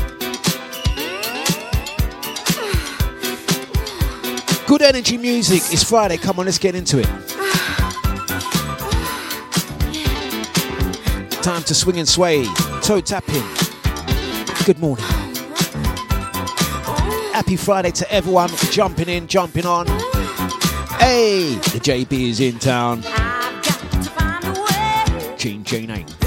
Good 4.68 4.84
energy 4.84 5.18
music. 5.18 5.64
It's 5.74 5.84
Friday. 5.84 6.16
Come 6.16 6.40
on, 6.40 6.46
let's 6.46 6.60
get 6.60 6.76
into 6.76 7.00
it. 7.00 7.37
Time 11.48 11.64
to 11.64 11.74
swing 11.74 11.98
and 11.98 12.10
sway, 12.10 12.44
toe 12.82 13.00
tapping. 13.00 13.42
Good 14.66 14.80
morning. 14.80 15.06
Happy 17.32 17.56
Friday 17.56 17.92
to 17.92 18.12
everyone 18.12 18.50
jumping 18.70 19.08
in, 19.08 19.28
jumping 19.28 19.66
on. 19.66 19.88
Hey, 21.00 21.56
the 21.72 21.80
JB 21.80 22.12
is 22.12 22.42
in 22.42 22.60
town. 22.60 23.02
Chain, 25.38 25.64
chain, 25.64 25.90
ain't. 25.90 26.27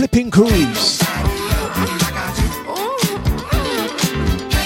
Flipping 0.00 0.30
Cruise. 0.30 0.98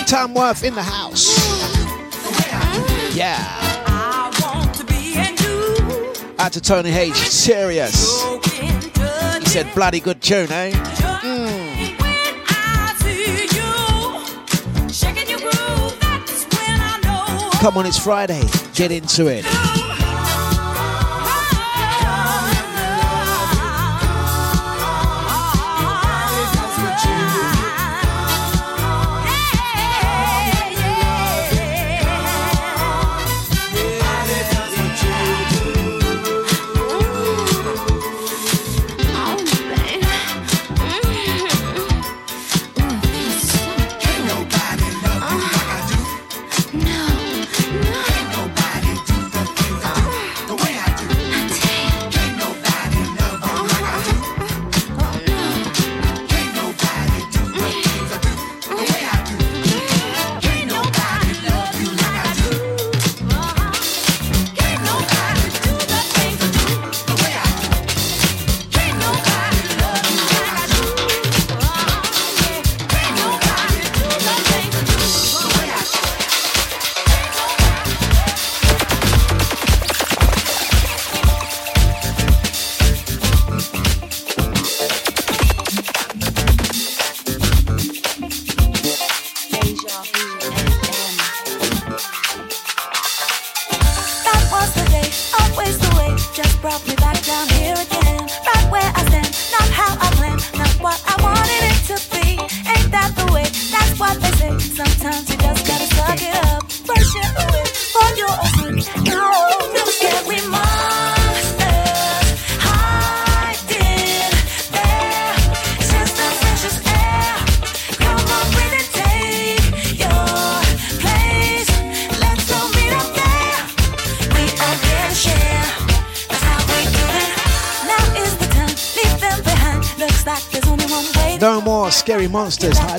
Tamworth 0.06 0.62
in 0.62 0.76
the 0.76 0.80
house. 0.80 1.26
Yeah. 3.16 3.34
Out 6.38 6.52
to 6.52 6.60
Tony 6.60 6.90
H. 6.90 7.16
Serious. 7.16 8.22
He 9.40 9.46
said, 9.46 9.66
bloody 9.74 9.98
good 9.98 10.22
tune, 10.22 10.52
eh? 10.52 10.70
Mm. 10.70 11.98
Come 17.58 17.76
on, 17.76 17.86
it's 17.86 17.98
Friday. 17.98 18.44
Get 18.74 18.92
into 18.92 19.26
it. 19.26 19.44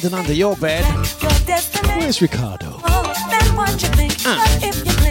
Hiding 0.05 0.19
under 0.19 0.33
your 0.33 0.55
bed. 0.57 0.83
Where's 1.97 2.21
Ricardo? 2.21 2.79
Uh, 2.83 3.13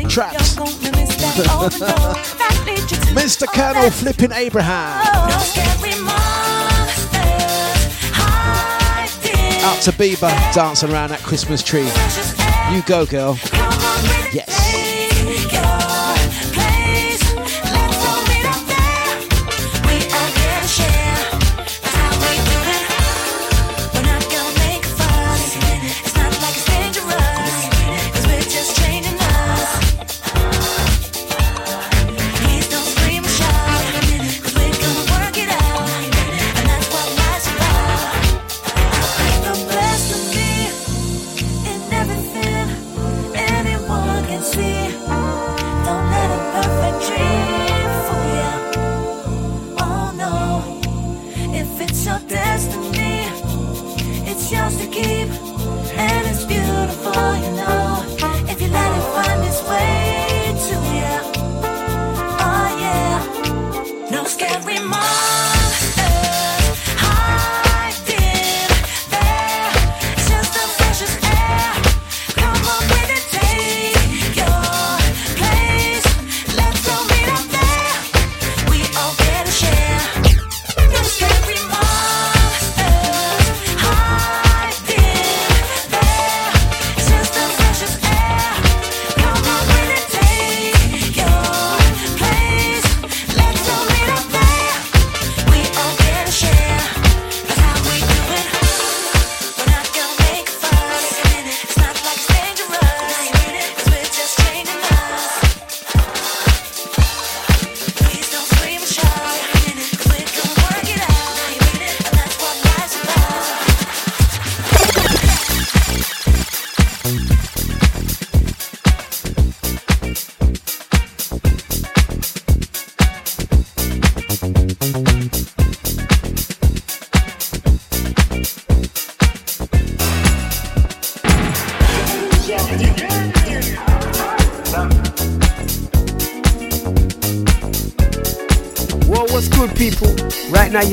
traps. 0.09 0.57
Mr. 3.15 3.47
Colonel 3.47 3.91
Flipping 3.91 4.33
Abraham. 4.33 5.01
Out 9.65 9.83
to 9.83 9.93
Bieber 9.93 10.55
dancing 10.55 10.91
around 10.91 11.11
that 11.11 11.21
Christmas 11.21 11.63
tree. 11.63 11.91
You 12.75 12.83
go, 12.83 13.07
girl. 13.07 13.39
Yes. 14.33 14.64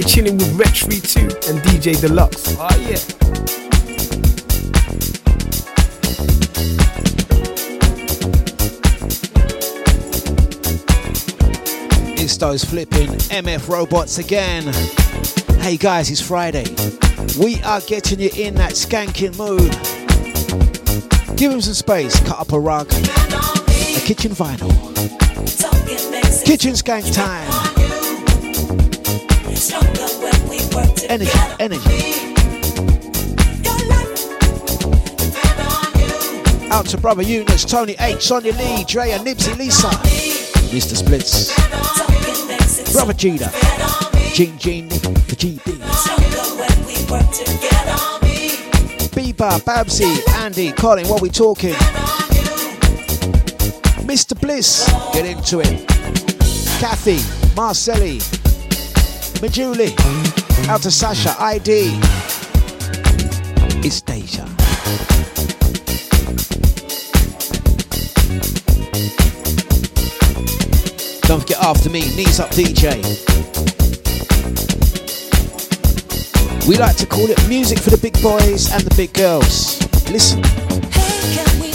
You're 0.02 0.10
chilling 0.10 0.38
with 0.38 0.52
Retro 0.56 0.90
2 0.90 1.22
and 1.48 1.60
DJ 1.62 1.94
Dlux. 1.94 2.56
Oh 2.58 2.76
yeah. 2.80 2.98
It's 12.20 12.36
those 12.38 12.64
flipping 12.64 13.10
MF 13.10 13.70
robots 13.70 14.18
again. 14.18 14.64
Hey 15.62 15.78
guys, 15.78 16.10
it's 16.10 16.20
Friday. 16.20 16.66
We 17.40 17.62
are 17.62 17.82
getting 17.82 18.22
you 18.22 18.32
in 18.36 18.56
that 18.56 18.72
skanking 18.72 19.38
mood. 19.38 19.70
Give 21.38 21.52
him 21.52 21.62
some 21.62 21.76
space, 21.76 22.20
cut 22.22 22.40
up 22.40 22.52
a 22.54 22.60
rug, 22.60 22.92
a 22.92 24.02
kitchen 24.04 24.32
vinyl. 24.32 24.72
Kitchen 26.44 26.74
skank 26.74 27.14
time. 27.14 27.81
Energy, 31.12 31.32
energy. 31.60 32.24
Out 36.72 36.86
to 36.86 36.98
brother 36.98 37.22
Eunice, 37.22 37.66
Tony 37.66 37.98
H, 38.00 38.22
Sonia 38.22 38.54
Lee, 38.54 38.86
Drea, 38.86 39.20
Nipsey, 39.20 39.58
Lisa, 39.58 39.90
Mr. 40.70 40.96
Splits, 40.96 41.54
brother 42.94 43.12
Jada, 43.12 43.52
Jean 44.34 44.58
Jean, 44.58 44.88
the 44.88 45.36
GB, 45.36 45.80
Bieber, 49.12 49.66
Babsy, 49.66 50.24
Andy, 50.36 50.72
Colin, 50.72 51.10
what 51.10 51.22
we 51.22 51.30
talking? 51.30 51.74
Mr. 54.08 54.40
Bliss, 54.40 54.90
get 55.12 55.26
into 55.26 55.60
it. 55.60 55.86
Kathy, 56.80 57.20
Marcelli, 57.54 58.20
Majuli, 59.42 60.41
out 60.70 60.82
to 60.82 60.92
Sasha, 60.92 61.36
ID. 61.40 61.98
It's 63.84 64.02
Deja. 64.02 64.46
Don't 71.28 71.40
forget 71.42 71.58
after 71.64 71.90
me, 71.90 72.02
knees 72.16 72.40
up 72.40 72.50
DJ. 72.50 73.02
We 76.68 76.78
like 76.78 76.98
to 76.98 77.06
call 77.06 77.30
it 77.30 77.48
music 77.48 77.80
for 77.80 77.90
the 77.90 77.98
big 77.98 78.22
boys 78.22 78.72
and 78.72 78.84
the 78.84 78.94
big 78.96 79.14
girls. 79.14 79.80
Listen. 80.12 80.42
Wake 81.62 81.71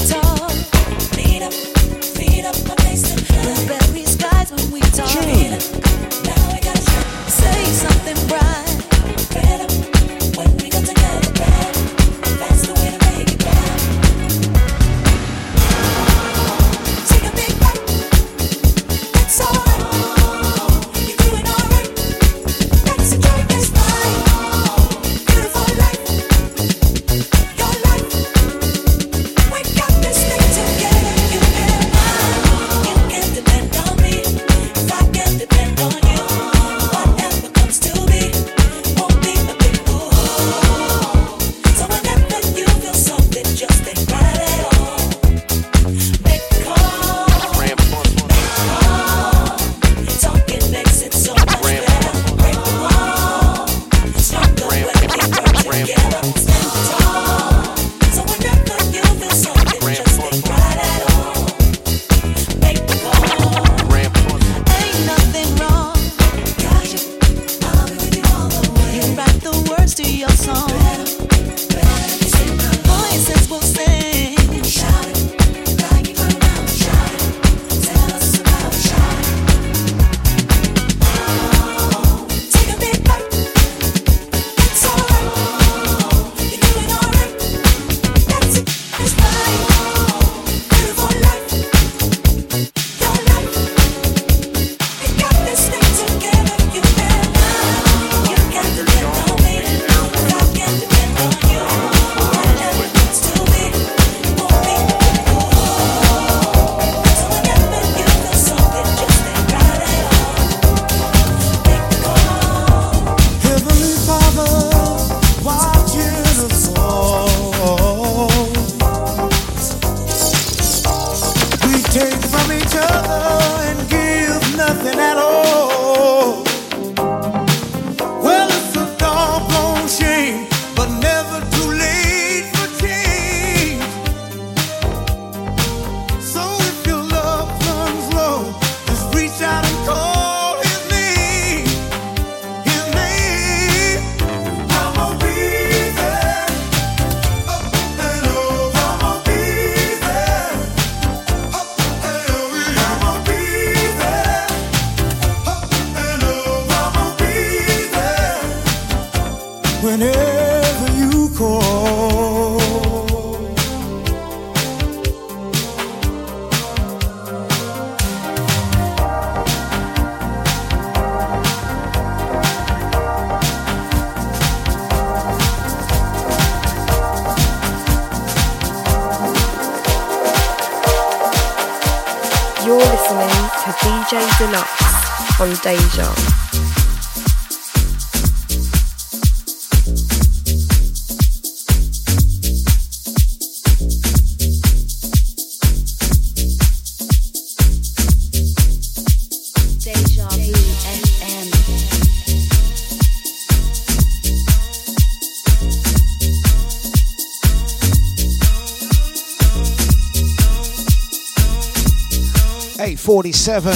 47. 213.32 213.72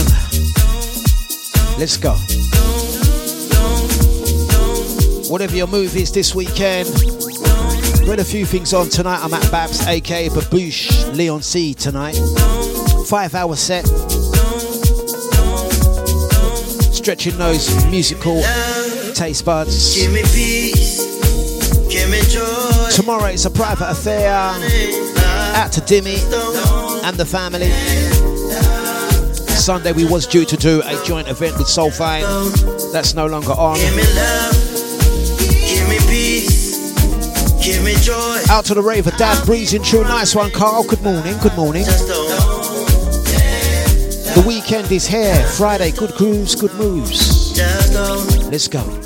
Let's 1.77 1.97
go. 1.97 2.13
Whatever 5.29 5.57
your 5.57 5.67
move 5.67 5.97
is 5.97 6.13
this 6.13 6.37
weekend, 6.37 6.89
read 8.07 8.21
a 8.21 8.25
few 8.25 8.47
things 8.47 8.73
on 8.73 8.89
tonight. 8.89 9.19
I'm 9.25 9.35
at 9.35 9.51
Babs, 9.51 9.85
aka 9.89 10.29
Babouche 10.29 11.17
Leon 11.17 11.43
C 11.43 11.75
tonight. 11.75 12.15
Five 13.09 13.35
hour 13.35 13.57
set. 13.57 13.87
Stretching 16.95 17.37
those 17.37 17.75
musical 17.87 18.41
taste 19.15 19.45
buds. 19.45 19.97
Tomorrow 22.95 23.25
it's 23.25 23.47
a 23.47 23.51
private 23.51 23.91
affair. 23.91 24.31
Out 24.31 25.73
to 25.73 25.81
Dimmy 25.81 26.23
and 27.03 27.17
the 27.17 27.27
family. 27.27 28.10
Sunday 29.61 29.93
we 29.93 30.07
was 30.07 30.27
due 30.27 30.47
to 30.47 30.57
do 30.57 30.81
a 30.87 31.05
joint 31.05 31.29
event 31.29 31.59
with 31.59 31.67
Soulfine. 31.67 32.25
That's 32.93 33.15
no 33.15 33.27
longer 33.27 33.53
on. 33.53 33.77
Give 33.77 33.95
me 33.95 34.03
love, 34.15 34.55
give 35.69 35.87
me 35.87 35.99
peace, 36.09 36.93
give 37.63 37.85
me 37.85 37.95
joy. 37.97 38.41
Out 38.51 38.65
to 38.67 38.75
the 38.75 38.83
raver, 38.83 39.11
Dad 39.13 39.45
breezing 39.45 39.83
through. 39.83 40.05
Nice 40.05 40.35
one, 40.35 40.51
Carl. 40.51 40.85
Good 40.85 41.03
morning, 41.03 41.37
good 41.43 41.55
morning. 41.57 41.85
The 44.35 44.43
weekend 44.47 44.91
is 44.91 45.07
here. 45.07 45.45
Friday, 45.45 45.91
good 45.93 46.15
grooves, 46.15 46.55
good 46.55 46.73
moves. 46.75 47.59
Let's 48.51 48.67
go. 48.67 49.00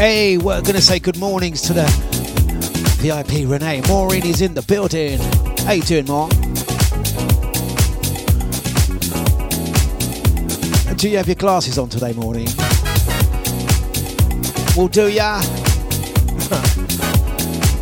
Hey, 0.00 0.38
we're 0.38 0.62
gonna 0.62 0.80
say 0.80 0.98
good 0.98 1.18
mornings 1.18 1.60
to 1.60 1.74
the 1.74 1.84
VIP 3.02 3.46
Renee. 3.46 3.82
Maureen 3.86 4.24
is 4.24 4.40
in 4.40 4.54
the 4.54 4.62
building. 4.62 5.18
How 5.66 5.72
you 5.72 5.82
doing, 5.82 6.06
Maureen? 6.06 6.30
Do 10.96 11.10
you 11.10 11.18
have 11.18 11.26
your 11.26 11.34
glasses 11.34 11.76
on 11.76 11.90
today, 11.90 12.14
Maureen? 12.14 12.48
Well, 14.74 14.88
do 14.88 15.10
ya? 15.10 15.42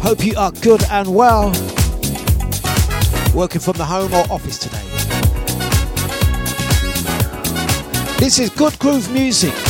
Hope 0.02 0.24
you 0.24 0.36
are 0.36 0.50
good 0.50 0.82
and 0.90 1.14
well. 1.14 1.52
Working 3.32 3.60
from 3.60 3.74
the 3.74 3.84
home 3.86 4.12
or 4.12 4.24
office 4.28 4.58
today. 4.58 4.82
This 8.18 8.40
is 8.40 8.50
Good 8.50 8.76
Groove 8.80 9.08
Music. 9.12 9.67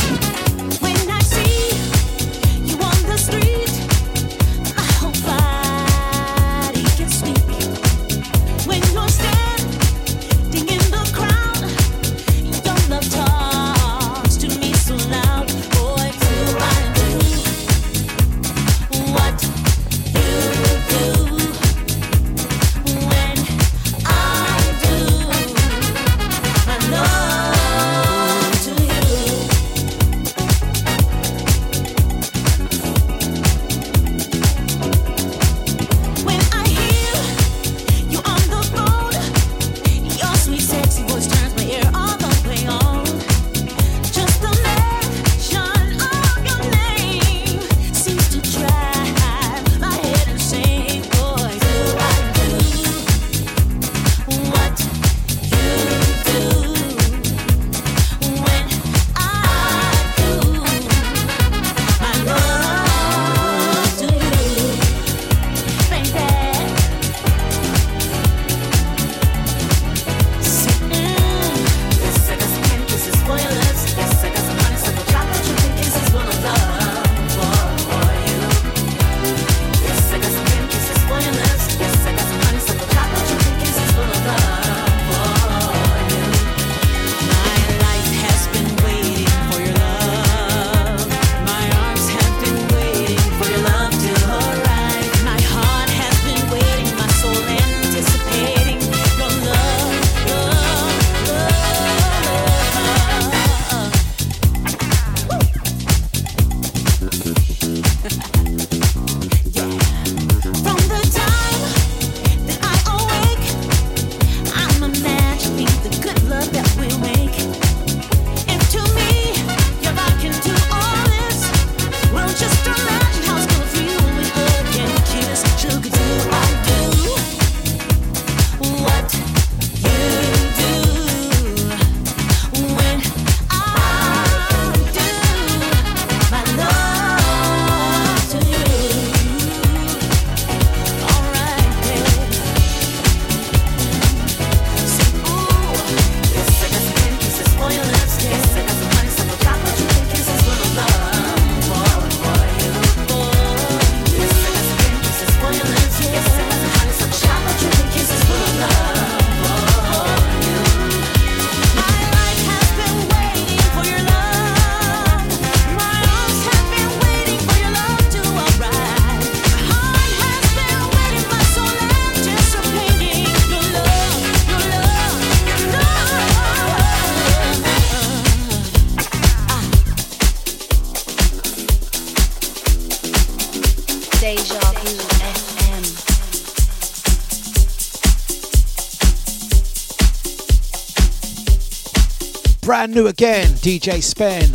Brand 192.79 192.95
new 192.95 193.07
again, 193.07 193.45
DJ 193.55 194.01
Spen. 194.01 194.53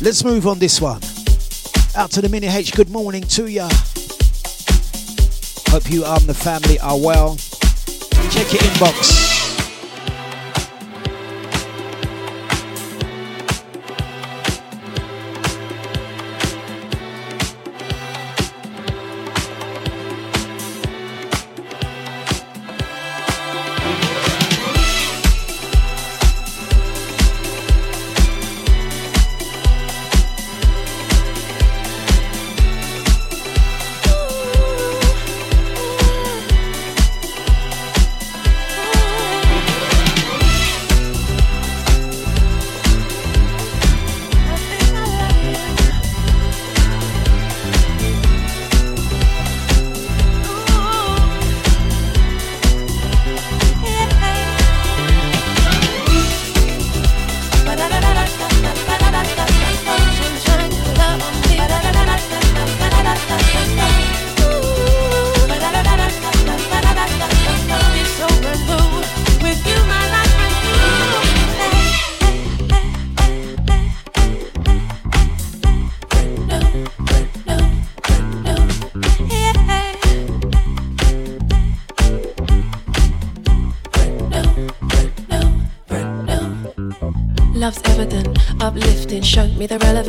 Let's 0.00 0.24
move 0.24 0.46
on 0.46 0.58
this 0.58 0.80
one. 0.80 1.02
Out 1.94 2.10
to 2.12 2.22
the 2.22 2.28
Mini 2.30 2.46
H, 2.46 2.72
good 2.72 2.88
morning 2.88 3.22
to 3.24 3.48
ya. 3.48 3.68
Hope 5.68 5.90
you 5.90 6.06
and 6.06 6.22
the 6.22 6.32
family 6.32 6.78
are 6.78 6.98
well. 6.98 7.36
Check 8.30 8.50
your 8.50 8.62
inbox. 8.62 9.19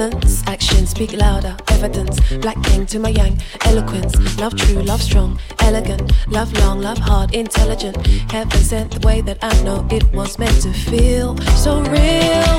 Relevance. 0.02 0.44
Actions 0.48 0.90
speak 0.90 1.14
louder, 1.14 1.56
evidence. 1.70 2.20
Black 2.38 2.62
king 2.64 2.86
to 2.88 3.00
my 3.00 3.10
yang, 3.10 3.38
eloquence. 3.66 4.14
Love 4.40 4.56
true, 4.56 4.82
love 4.82 5.02
strong, 5.02 5.40
elegant. 5.60 6.12
Love 6.28 6.52
long, 6.60 6.82
love 6.82 6.98
hard, 6.98 7.34
intelligent. 7.34 7.96
Heaven 8.32 8.60
sent 8.60 8.92
the 8.92 9.08
way 9.08 9.22
that 9.22 9.38
I 9.42 9.54
know 9.64 9.86
it 9.92 10.04
was 10.14 10.40
meant 10.40 10.62
to 10.64 10.74
feel 10.74 11.38
so 11.64 11.82
real. 11.82 12.58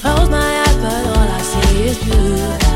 Close 0.00 0.28
my 0.30 0.50
eyes, 0.64 0.76
but 0.76 1.06
all 1.16 1.28
I 1.28 1.40
see 1.42 1.82
is 1.84 1.98
blue. 2.04 2.67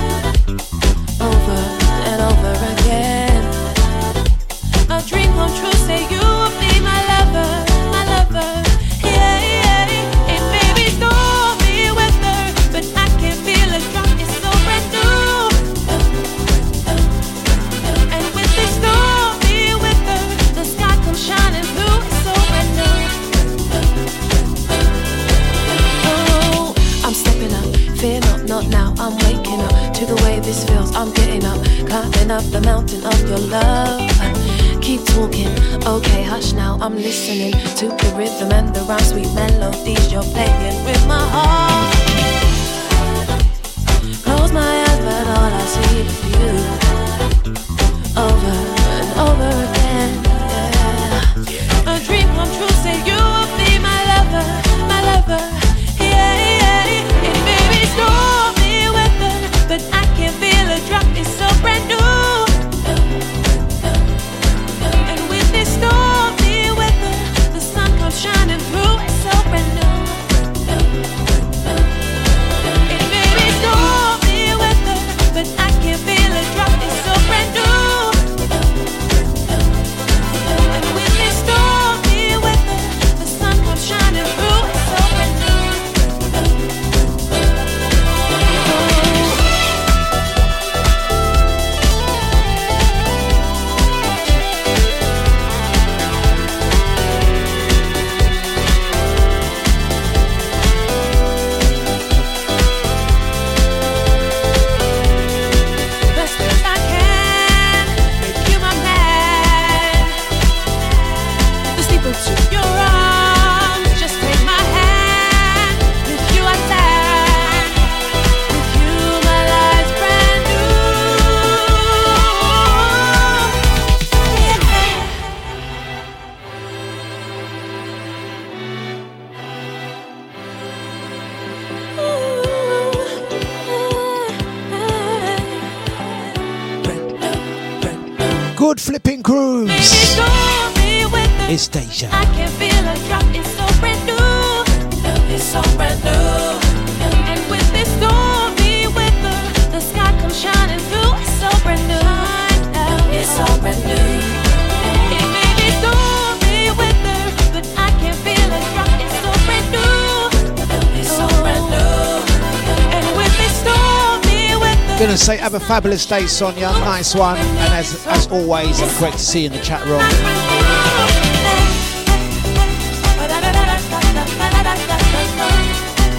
Fabulous 165.72 166.04
day, 166.04 166.26
Sonia. 166.26 166.68
Nice 166.84 167.14
one. 167.14 167.38
And 167.38 167.72
as 167.72 168.06
as 168.06 168.26
always, 168.26 168.78
great 168.98 169.14
to 169.14 169.18
see 169.18 169.40
you 169.40 169.46
in 169.46 169.52
the 169.52 169.58
chat 169.60 169.82
room. 169.86 170.02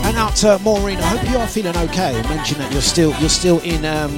And 0.08 0.18
out 0.18 0.36
to 0.38 0.58
Maureen. 0.64 0.98
I 0.98 1.02
hope 1.04 1.30
you 1.30 1.38
are 1.38 1.48
feeling 1.48 1.78
okay. 1.78 2.20
I 2.20 2.28
mentioned 2.36 2.62
that 2.62 2.74
you're 2.74 2.82
still 2.82 3.14
you're 3.20 3.30
still 3.30 3.60
in 3.60 3.86
um, 3.86 4.18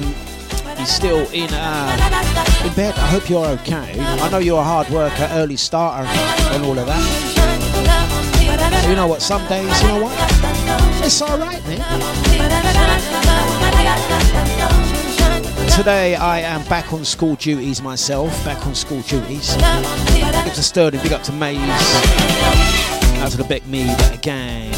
you're 0.78 0.86
still 0.86 1.28
in 1.32 1.50
uh, 1.52 2.64
in 2.64 2.72
bed. 2.72 2.94
I 2.94 3.06
hope 3.08 3.28
you're 3.28 3.46
okay. 3.60 4.00
I 4.00 4.30
know 4.30 4.38
you're 4.38 4.62
a 4.62 4.64
hard 4.64 4.88
worker, 4.88 5.28
early 5.32 5.56
starter, 5.56 6.08
and 6.08 6.64
all 6.64 6.78
of 6.78 6.86
that. 6.86 7.36
So 8.82 8.88
you 8.88 8.96
know 8.96 9.06
what? 9.06 9.20
Some 9.20 9.46
days, 9.48 9.82
you 9.82 9.88
know 9.88 10.02
what? 10.02 10.16
It's 11.04 11.20
all 11.20 11.38
right, 11.38 11.62
Today 15.76 16.14
I 16.14 16.38
am 16.38 16.64
back 16.70 16.94
on 16.94 17.04
school 17.04 17.34
duties 17.34 17.82
myself. 17.82 18.30
Back 18.46 18.66
on 18.66 18.74
school 18.74 19.02
duties. 19.02 19.54
Big 19.56 19.62
up 20.24 20.54
to 20.54 20.62
Sterling. 20.62 21.02
Big 21.02 21.12
up 21.12 21.22
to 21.24 21.32
Maze. 21.32 21.58
Out 23.18 23.30
to 23.32 23.36
the 23.36 23.44
Beck 23.46 23.66
Mead 23.66 23.94
gang. 24.22 24.72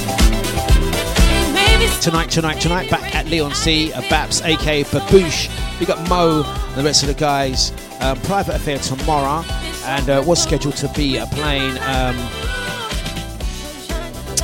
Tonight, 2.00 2.30
tonight, 2.30 2.60
tonight, 2.60 2.90
back 2.90 3.14
at 3.14 3.26
Leon 3.26 3.54
C, 3.54 3.92
uh, 3.92 4.00
Babs, 4.10 4.42
aka 4.42 4.82
Baboosh. 4.82 5.78
We 5.78 5.86
got 5.86 6.08
Mo 6.08 6.42
and 6.44 6.74
the 6.74 6.82
rest 6.82 7.04
of 7.04 7.08
the 7.08 7.14
guys. 7.14 7.70
Um, 8.00 8.20
private 8.22 8.56
affair 8.56 8.78
tomorrow, 8.78 9.44
and 9.84 10.10
uh, 10.10 10.24
was 10.26 10.42
scheduled 10.42 10.76
to 10.78 10.88
be 10.94 11.16
uh, 11.20 11.26
playing. 11.26 11.78
Um, 11.78 12.16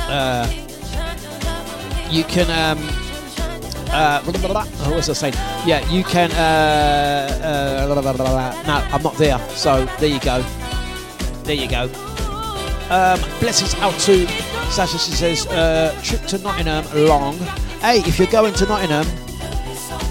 uh, 0.07 0.49
you 2.09 2.23
can. 2.23 2.49
Um, 2.49 2.81
uh, 3.91 4.23
what 4.23 4.95
was 4.95 5.09
I 5.09 5.13
saying? 5.13 5.54
Yeah, 5.65 5.89
you 5.89 6.03
can. 6.03 6.31
Uh, 6.31 7.87
uh, 7.87 7.87
blah, 7.87 8.01
blah, 8.01 8.13
blah. 8.13 8.63
No, 8.63 8.73
I'm 8.93 9.01
not 9.01 9.15
there. 9.17 9.39
So 9.49 9.85
there 9.99 10.09
you 10.09 10.19
go. 10.19 10.41
There 11.43 11.55
you 11.55 11.67
go. 11.67 11.83
Um, 12.89 13.19
blessings 13.39 13.73
out 13.75 13.99
to 14.01 14.27
Sasha. 14.69 14.99
She 14.99 15.11
says, 15.11 15.47
uh, 15.47 15.99
trip 16.03 16.21
to 16.27 16.37
Nottingham 16.37 16.85
long. 17.07 17.35
Hey, 17.81 17.99
if 17.99 18.19
you're 18.19 18.27
going 18.27 18.53
to 18.53 18.65
Nottingham, 18.65 19.07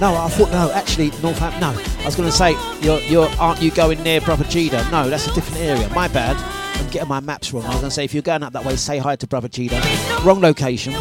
no, 0.00 0.16
I 0.16 0.28
thought 0.28 0.50
no. 0.50 0.72
Actually, 0.72 1.10
Northampton. 1.22 1.60
No, 1.60 1.70
I 2.00 2.04
was 2.04 2.16
going 2.16 2.28
to 2.28 2.36
say, 2.36 2.56
you're, 2.80 2.98
you're, 3.02 3.28
aren't 3.38 3.62
you 3.62 3.70
going 3.70 4.02
near 4.02 4.20
Brother 4.20 4.44
Jida? 4.44 4.90
No, 4.90 5.08
that's 5.08 5.28
a 5.28 5.34
different 5.34 5.60
area. 5.60 5.88
My 5.90 6.08
bad. 6.08 6.36
I'm 6.80 6.90
getting 6.90 7.08
my 7.08 7.20
maps 7.20 7.52
wrong. 7.52 7.64
I 7.64 7.68
was 7.68 7.76
going 7.76 7.90
to 7.90 7.94
say, 7.94 8.04
if 8.04 8.12
you're 8.12 8.24
going 8.24 8.42
up 8.42 8.52
that 8.54 8.64
way, 8.64 8.74
say 8.74 8.98
hi 8.98 9.14
to 9.14 9.26
Brother 9.28 9.48
Jida. 9.48 10.24
Wrong 10.24 10.40
location. 10.40 10.94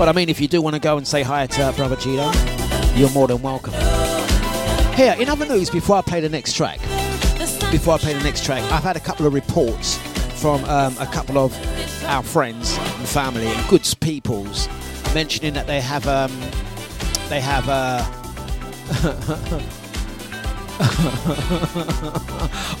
But 0.00 0.08
I 0.08 0.12
mean, 0.12 0.28
if 0.28 0.40
you 0.40 0.48
do 0.48 0.60
want 0.60 0.74
to 0.74 0.80
go 0.80 0.96
and 0.96 1.06
say 1.06 1.22
hi 1.22 1.46
to 1.46 1.72
Brother 1.76 1.94
Gino, 1.94 2.32
you're 3.00 3.10
more 3.10 3.26
than 3.26 3.40
welcome. 3.40 3.72
Here, 4.94 5.16
in 5.18 5.30
other 5.30 5.46
news, 5.46 5.70
before 5.70 5.96
I 5.96 6.02
play 6.02 6.20
the 6.20 6.28
next 6.28 6.52
track, 6.52 6.78
before 7.70 7.94
I 7.94 7.98
play 7.98 8.12
the 8.12 8.22
next 8.22 8.44
track, 8.44 8.62
I've 8.70 8.82
had 8.82 8.94
a 8.94 9.00
couple 9.00 9.26
of 9.26 9.32
reports 9.32 9.96
from 10.38 10.62
um, 10.64 10.94
a 11.00 11.06
couple 11.06 11.38
of 11.38 11.56
our 12.04 12.22
friends 12.22 12.76
and 12.76 13.08
family 13.08 13.46
and 13.46 13.68
good 13.70 13.88
peoples 14.00 14.68
mentioning 15.14 15.54
that 15.54 15.66
they 15.66 15.80
have 15.80 16.06
um, 16.06 16.30
they 17.30 17.40
have 17.40 17.66
uh, 17.70 18.04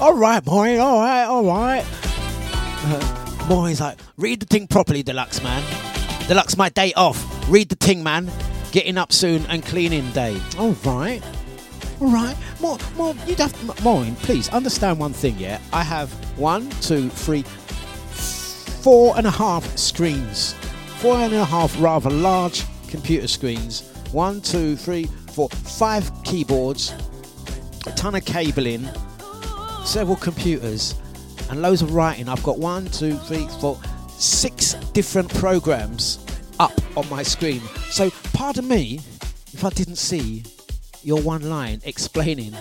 all 0.00 0.14
right, 0.14 0.44
boy, 0.44 0.78
all 0.78 1.00
right, 1.00 1.24
all 1.24 1.44
right. 1.44 1.84
Uh, 2.82 3.48
boy's 3.48 3.80
like, 3.80 3.98
read 4.18 4.40
the 4.40 4.46
thing 4.46 4.66
properly, 4.66 5.02
Dlux 5.02 5.42
man. 5.42 5.62
Dlux, 6.28 6.58
my 6.58 6.68
day 6.68 6.92
off. 6.92 7.48
Read 7.48 7.70
the 7.70 7.76
thing, 7.76 8.02
man. 8.02 8.30
Getting 8.72 8.98
up 8.98 9.12
soon 9.12 9.44
and 9.46 9.64
cleaning 9.64 10.08
day. 10.12 10.40
All 10.56 10.72
right. 10.84 11.20
All 12.00 12.10
right. 12.10 12.36
More, 12.60 12.78
more. 12.96 13.14
You'd 13.26 13.38
have 13.40 13.82
Maureen, 13.82 14.14
please 14.16 14.48
understand 14.50 15.00
one 15.00 15.12
thing, 15.12 15.36
yeah? 15.38 15.60
I 15.72 15.82
have 15.82 16.12
one, 16.38 16.70
two, 16.80 17.08
three, 17.08 17.42
four 17.42 19.16
and 19.16 19.26
a 19.26 19.30
half 19.30 19.76
screens. 19.76 20.54
Four 20.98 21.16
and 21.16 21.32
a 21.34 21.44
half 21.44 21.74
rather 21.80 22.10
large 22.10 22.64
computer 22.88 23.26
screens. 23.26 23.90
One, 24.12 24.40
two, 24.40 24.76
three, 24.76 25.06
four, 25.32 25.48
five 25.48 26.10
keyboards, 26.22 26.94
a 27.86 27.92
ton 27.92 28.14
of 28.14 28.24
cabling, 28.24 28.88
several 29.84 30.16
computers, 30.16 30.94
and 31.48 31.60
loads 31.60 31.82
of 31.82 31.92
writing. 31.92 32.28
I've 32.28 32.42
got 32.44 32.58
one, 32.58 32.86
two, 32.86 33.16
three, 33.16 33.48
four, 33.60 33.80
six 34.10 34.74
different 34.92 35.32
programs 35.34 36.24
up 36.60 36.72
on 36.96 37.08
my 37.08 37.22
screen. 37.22 37.60
So, 37.88 38.10
pardon 38.34 38.68
me 38.68 39.00
if 39.52 39.64
I 39.64 39.70
didn't 39.70 39.96
see 39.96 40.44
your 41.02 41.20
one 41.22 41.48
line 41.48 41.80
explaining 41.84 42.54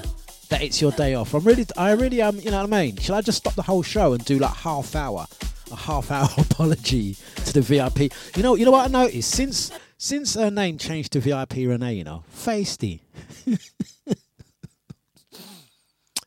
that 0.48 0.62
it's 0.62 0.82
your 0.82 0.92
day 0.94 1.16
off. 1.16 1.34
I'm 1.34 1.44
really, 1.44 1.66
I 1.78 1.92
really 1.92 2.22
am. 2.22 2.38
You 2.38 2.52
know 2.52 2.64
what 2.64 2.74
I 2.74 2.82
mean? 2.86 2.96
Shall 2.96 3.16
I 3.16 3.22
just 3.22 3.40
stop 3.40 3.56
the 3.56 3.62
whole 3.62 3.84
show 3.84 4.14
and 4.14 4.24
do 4.24 4.40
like 4.40 4.56
half 4.56 4.96
hour, 4.96 5.28
a 5.70 5.76
half 5.76 6.10
hour 6.12 6.30
apology 6.38 7.18
to 7.46 7.54
the 7.54 7.62
VIP? 7.62 8.14
You 8.38 8.44
know, 8.44 8.56
you 8.56 8.64
know 8.64 8.72
what 8.72 8.88
I 8.88 8.92
noticed 8.92 9.32
since 9.32 9.72
since 9.98 10.36
her 10.36 10.50
name 10.50 10.78
changed 10.78 11.12
to 11.14 11.20
VIP 11.20 11.56
Renee. 11.58 11.94
You 12.00 12.04
know, 12.06 12.24
feisty. 12.34 13.02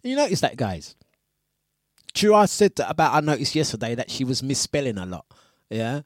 you 0.03 0.14
notice 0.14 0.43
that, 0.43 0.57
guys? 0.57 0.95
True, 2.12 2.35
I 2.35 2.45
said 2.45 2.77
that 2.77 2.91
about. 2.91 3.14
I 3.14 3.20
noticed 3.20 3.55
yesterday 3.55 3.95
that 3.95 4.11
she 4.11 4.25
was 4.25 4.43
misspelling 4.43 4.99
a 4.99 5.07
lot. 5.07 5.25
Yeah. 5.70 6.03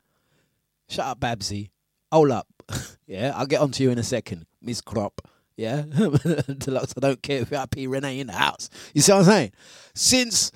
Shut 0.88 1.06
up, 1.06 1.20
Babsy. 1.20 1.70
Hold 2.12 2.30
up. 2.30 2.46
yeah, 3.06 3.32
I'll 3.34 3.46
get 3.46 3.60
on 3.60 3.70
to 3.72 3.82
you 3.82 3.90
in 3.90 3.98
a 3.98 4.02
second, 4.02 4.46
Miss 4.62 4.80
Crop. 4.80 5.20
Yeah, 5.56 5.82
Dlux. 5.88 6.92
I 6.96 7.00
don't 7.00 7.22
care 7.22 7.40
if 7.40 7.48
VIP 7.48 7.88
Renee 7.88 8.20
in 8.20 8.26
the 8.26 8.34
house. 8.34 8.68
You 8.92 9.00
see 9.00 9.12
what 9.12 9.18
I'm 9.20 9.24
saying? 9.24 9.52
Since 9.94 10.52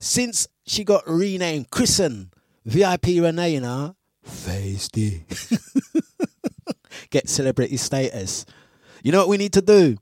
since 0.00 0.48
she 0.66 0.84
got 0.84 1.02
renamed, 1.06 1.70
christened 1.70 2.30
VIP 2.64 3.06
Renee, 3.06 3.54
you 3.54 3.60
know, 3.60 3.94
feisty. 4.26 5.22
get 7.10 7.28
celebrity 7.28 7.76
status. 7.76 8.46
You 9.02 9.12
know 9.12 9.18
what 9.18 9.28
we 9.28 9.36
need 9.36 9.52
to 9.54 9.62
do? 9.62 9.96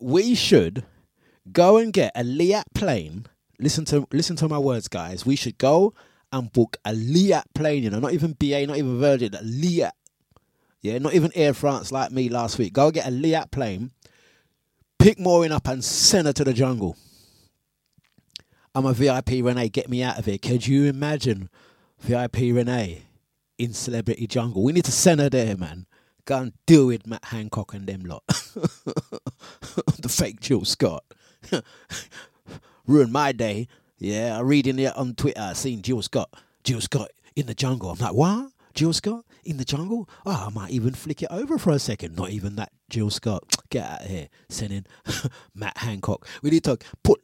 We 0.00 0.34
should 0.34 0.84
go 1.50 1.78
and 1.78 1.92
get 1.92 2.12
a 2.14 2.22
Liat 2.22 2.64
plane. 2.74 3.26
Listen 3.58 3.84
to 3.86 4.06
listen 4.12 4.36
to 4.36 4.48
my 4.48 4.58
words, 4.58 4.88
guys. 4.88 5.26
We 5.26 5.36
should 5.36 5.58
go 5.58 5.94
and 6.32 6.52
book 6.52 6.76
a 6.84 6.92
Liat 6.92 7.44
plane. 7.54 7.82
You 7.82 7.90
know, 7.90 8.00
not 8.00 8.12
even 8.12 8.32
BA, 8.32 8.66
not 8.66 8.76
even 8.76 8.98
Virgin, 8.98 9.34
a 9.34 9.38
Liat. 9.38 9.92
Yeah, 10.80 10.98
not 10.98 11.14
even 11.14 11.32
Air 11.34 11.54
France 11.54 11.90
like 11.90 12.12
me 12.12 12.28
last 12.28 12.58
week. 12.58 12.72
Go 12.72 12.90
get 12.90 13.06
a 13.06 13.10
Liat 13.10 13.50
plane, 13.50 13.90
pick 14.98 15.18
Maureen 15.18 15.52
up 15.52 15.66
and 15.66 15.84
send 15.84 16.26
her 16.26 16.32
to 16.32 16.44
the 16.44 16.52
jungle. 16.52 16.96
I'm 18.74 18.86
a 18.86 18.92
VIP 18.92 19.30
Renee, 19.42 19.70
get 19.70 19.88
me 19.88 20.02
out 20.02 20.18
of 20.18 20.26
here. 20.26 20.38
Could 20.38 20.66
you 20.66 20.84
imagine 20.84 21.48
VIP 21.98 22.36
Renee 22.36 23.02
in 23.58 23.72
Celebrity 23.72 24.26
Jungle? 24.28 24.62
We 24.62 24.72
need 24.72 24.84
to 24.84 24.92
send 24.92 25.20
her 25.20 25.28
there, 25.28 25.56
man. 25.56 25.86
Go 26.24 26.36
and 26.36 26.52
deal 26.66 26.86
with 26.86 27.06
Matt 27.06 27.24
Hancock 27.24 27.74
and 27.74 27.86
them 27.86 28.02
lot. 28.02 28.22
the 29.98 30.08
fake 30.08 30.40
Jill 30.40 30.64
Scott. 30.64 31.02
Ruined 32.86 33.12
my 33.12 33.32
day. 33.32 33.66
Yeah, 33.98 34.38
I 34.38 34.40
reading 34.40 34.78
it 34.78 34.96
on 34.96 35.14
Twitter, 35.14 35.40
I 35.40 35.52
seen 35.54 35.82
Jill 35.82 36.02
Scott. 36.02 36.30
Jill 36.62 36.80
Scott 36.80 37.10
in 37.34 37.46
the 37.46 37.54
jungle. 37.54 37.90
I'm 37.90 37.98
like, 37.98 38.14
what? 38.14 38.52
Jill 38.74 38.92
Scott 38.92 39.24
in 39.44 39.56
the 39.56 39.64
jungle? 39.64 40.08
Oh, 40.24 40.44
I 40.46 40.50
might 40.50 40.70
even 40.70 40.94
flick 40.94 41.22
it 41.22 41.28
over 41.30 41.58
for 41.58 41.70
a 41.70 41.80
second. 41.80 42.16
Not 42.16 42.30
even 42.30 42.54
that 42.56 42.70
Jill 42.90 43.10
Scott. 43.10 43.44
Get 43.70 43.84
out 43.84 44.02
of 44.02 44.06
here. 44.06 44.28
Sending 44.48 44.86
Matt 45.54 45.78
Hancock. 45.78 46.26
We 46.42 46.50
need 46.50 46.64
to 46.64 46.78
put 47.02 47.20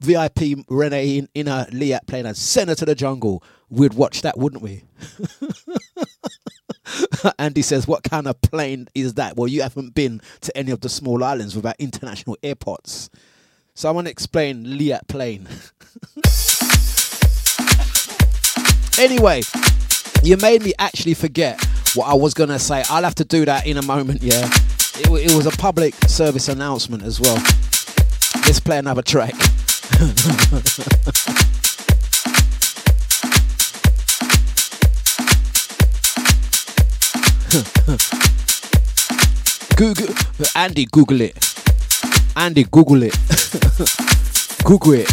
VIP 0.00 0.64
Renee 0.68 1.18
in, 1.18 1.28
in 1.34 1.48
a 1.48 1.66
Liat 1.70 2.06
plane 2.06 2.24
and 2.24 2.36
send 2.36 2.70
her 2.70 2.74
to 2.76 2.86
the 2.86 2.94
jungle. 2.94 3.42
We'd 3.68 3.92
watch 3.92 4.22
that, 4.22 4.38
wouldn't 4.38 4.62
we? 4.62 4.84
Andy 7.38 7.62
says, 7.62 7.86
What 7.86 8.02
kind 8.02 8.26
of 8.26 8.40
plane 8.40 8.88
is 8.94 9.14
that? 9.14 9.36
Well, 9.36 9.48
you 9.48 9.62
haven't 9.62 9.94
been 9.94 10.22
to 10.42 10.56
any 10.56 10.70
of 10.70 10.80
the 10.80 10.88
small 10.88 11.22
islands 11.22 11.54
without 11.54 11.76
international 11.78 12.38
airports. 12.42 13.10
So 13.76 13.88
I 13.88 13.92
want 13.92 14.06
to 14.06 14.10
explain 14.12 14.64
Liat 14.64 15.08
plane. 15.08 15.48
anyway, 19.02 19.42
you 20.22 20.36
made 20.36 20.62
me 20.62 20.74
actually 20.78 21.14
forget 21.14 21.60
what 21.96 22.06
I 22.06 22.14
was 22.14 22.34
going 22.34 22.50
to 22.50 22.60
say. 22.60 22.84
I'll 22.88 23.02
have 23.02 23.16
to 23.16 23.24
do 23.24 23.44
that 23.46 23.66
in 23.66 23.76
a 23.76 23.82
moment, 23.82 24.22
yeah. 24.22 24.48
It, 24.94 25.10
it 25.28 25.34
was 25.34 25.46
a 25.46 25.50
public 25.50 25.92
service 26.06 26.48
announcement 26.48 27.02
as 27.02 27.20
well. 27.20 27.34
Let's 28.46 28.60
play 28.60 28.78
another 28.78 29.02
track. 29.02 29.34
Google, 39.76 40.14
Andy, 40.54 40.86
Google 40.86 41.22
it. 41.22 41.53
Andy, 42.36 42.64
Google 42.64 43.04
it. 43.04 43.14
Google 44.64 44.94
it. 44.94 45.08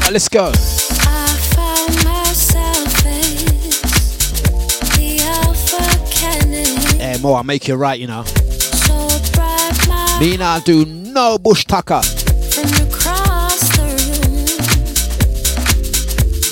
Right, 0.00 0.12
let's 0.12 0.28
go. 0.28 0.50
I 0.52 1.26
found 1.54 1.94
myself 2.04 3.06
as 3.06 3.80
the 4.96 5.20
Alpha 5.22 6.10
Kennedy. 6.10 6.98
Yeah, 6.98 7.18
more, 7.18 7.36
I'll 7.36 7.44
make 7.44 7.68
you 7.68 7.76
right, 7.76 8.00
you 8.00 8.08
know. 8.08 8.24
Me 10.20 10.36
not 10.36 10.66
do 10.66 10.84
no 10.84 11.38
bush 11.38 11.64
tucker. 11.64 12.02
From 12.02 12.70
across 12.86 13.70
the 13.74 13.82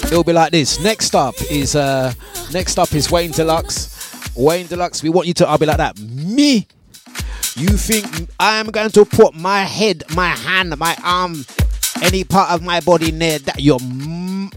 room. 0.00 0.10
It'll 0.10 0.24
be 0.24 0.32
like 0.32 0.52
this. 0.52 0.80
Next 0.80 1.14
up 1.14 1.34
is 1.50 1.76
uh 1.76 2.14
next 2.50 2.78
up 2.78 2.94
is 2.94 3.10
Wayne 3.10 3.30
Dlux. 3.30 4.34
Wayne 4.34 4.66
Dlux, 4.68 5.02
we 5.02 5.10
want 5.10 5.26
you 5.28 5.34
to 5.34 5.46
I'll 5.46 5.58
be 5.58 5.66
like 5.66 5.76
that. 5.76 5.98
Me. 5.98 6.66
You 7.56 7.68
think 7.68 8.06
I 8.40 8.58
am 8.58 8.68
going 8.68 8.88
to 8.90 9.04
put 9.04 9.34
my 9.34 9.64
head, 9.64 10.02
my 10.14 10.28
hand, 10.28 10.78
my 10.78 10.96
arm, 11.04 11.44
any 12.00 12.24
part 12.24 12.50
of 12.50 12.62
my 12.62 12.80
body 12.80 13.12
near 13.12 13.38
that 13.40 13.60
your 13.60 13.80
m- 13.82 14.50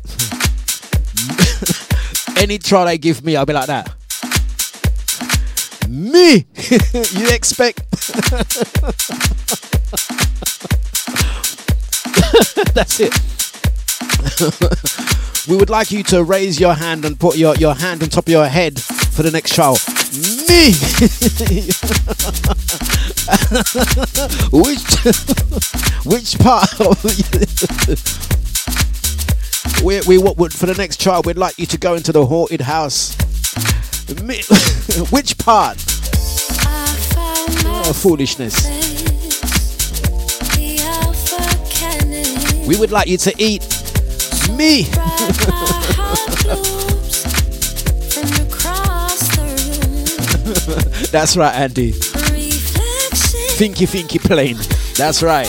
any 2.38 2.60
try 2.60 2.86
they 2.86 2.98
give 2.98 3.26
me, 3.26 3.36
I'll 3.36 3.46
be 3.46 3.52
like 3.54 3.68
that. 3.68 3.94
Me, 5.90 6.46
you 7.20 7.28
expect? 7.30 7.91
That's 12.74 13.00
it. 13.00 13.14
we 15.48 15.56
would 15.56 15.70
like 15.70 15.92
you 15.92 16.02
to 16.04 16.24
raise 16.24 16.60
your 16.60 16.74
hand 16.74 17.06
and 17.06 17.20
put 17.20 17.38
your, 17.38 17.56
your 17.56 17.76
hand 17.76 18.02
on 18.02 18.10
top 18.10 18.26
of 18.28 18.32
your 18.32 18.48
head 18.48 18.82
for 18.82 19.22
the 19.24 19.32
next 19.32 19.54
show. 19.54 19.76
Me! 20.48 20.72
which 24.52 24.82
which 26.06 26.38
part 26.40 26.82
of 26.82 27.04
we, 29.84 30.02
we 30.08 30.18
would 30.18 30.54
for 30.54 30.66
the 30.66 30.76
next 30.78 31.00
trial 31.00 31.22
we'd 31.24 31.38
like 31.38 31.58
you 31.58 31.66
to 31.68 31.78
go 31.78 31.94
into 31.96 32.12
the 32.12 32.26
haunted 32.26 32.62
house. 32.62 33.16
Me, 34.22 34.42
which 35.10 35.38
part? 35.38 35.78
I 37.92 37.94
found 37.94 38.04
my 38.06 38.08
Oh, 38.08 38.10
foolishness. 38.16 38.56
place. 38.62 39.02
The 40.56 40.80
Alpha 40.84 41.44
Kennedy. 41.70 42.66
We 42.68 42.78
would 42.80 42.92
like 42.92 43.08
you 43.08 43.18
to 43.18 43.34
eat 43.38 43.62
me. 44.56 44.84
Right, 44.84 45.48
my 45.48 45.56
heart 45.98 46.46
loops 46.46 47.24
from 48.14 48.30
across 48.48 49.28
the 49.36 49.44
room. 50.54 51.08
That's 51.12 51.36
right, 51.36 51.54
Andy. 51.54 51.92
Thinky 53.60 53.86
thinky 53.88 54.20
plane. 54.20 54.58
That's 54.96 55.22
right. 55.22 55.48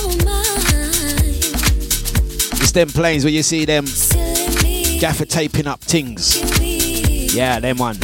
It's 2.61 2.73
them 2.73 2.89
planes 2.89 3.25
where 3.25 3.33
you 3.33 3.43
see 3.45 3.65
them 3.65 3.85
gaffer 5.01 5.25
taping 5.27 5.67
up 5.69 5.81
things. 5.81 6.37
Yeah, 7.35 7.61
them 7.61 7.77
one. 7.79 7.97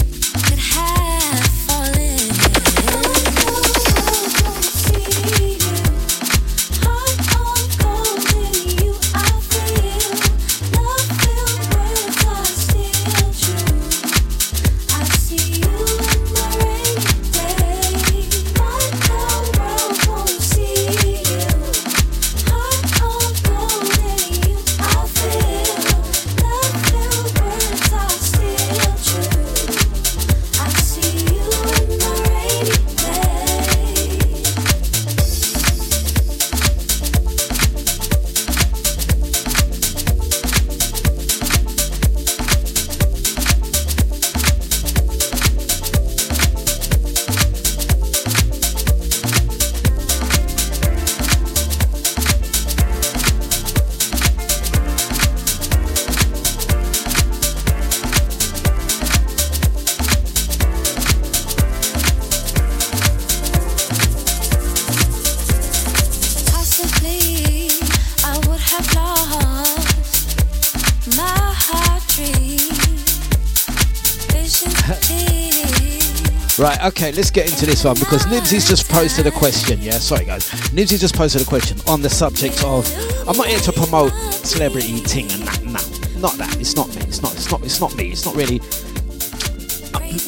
Let's 77.19 77.33
get 77.33 77.51
into 77.51 77.67
this 77.67 77.83
one 77.83 77.97
because 77.97 78.27
Nibsy's 78.27 78.69
just 78.69 78.89
posted 78.89 79.27
a 79.27 79.33
question. 79.33 79.83
Yeah, 79.83 79.99
sorry 79.99 80.25
guys. 80.25 80.49
Nibsy 80.71 81.01
just 81.01 81.17
posted 81.17 81.43
a 81.43 81.45
question 81.45 81.77
on 81.89 82.01
the 82.01 82.09
subject 82.09 82.63
of 82.63 82.87
I'm 83.27 83.37
not 83.37 83.49
here 83.49 83.59
to 83.59 83.73
promote 83.73 84.13
celebrity 84.13 84.87
eating 84.87 85.29
and 85.33 85.43
that. 85.43 85.65
No, 85.65 86.21
not 86.21 86.35
that. 86.35 86.57
It's 86.61 86.77
not 86.77 86.87
me. 86.95 87.03
It's 87.03 87.21
not. 87.21 87.35
It's 87.35 87.51
not. 87.51 87.65
It's 87.65 87.81
not 87.81 87.97
me. 87.97 88.13
It's 88.13 88.25
not 88.25 88.37
really. 88.37 88.61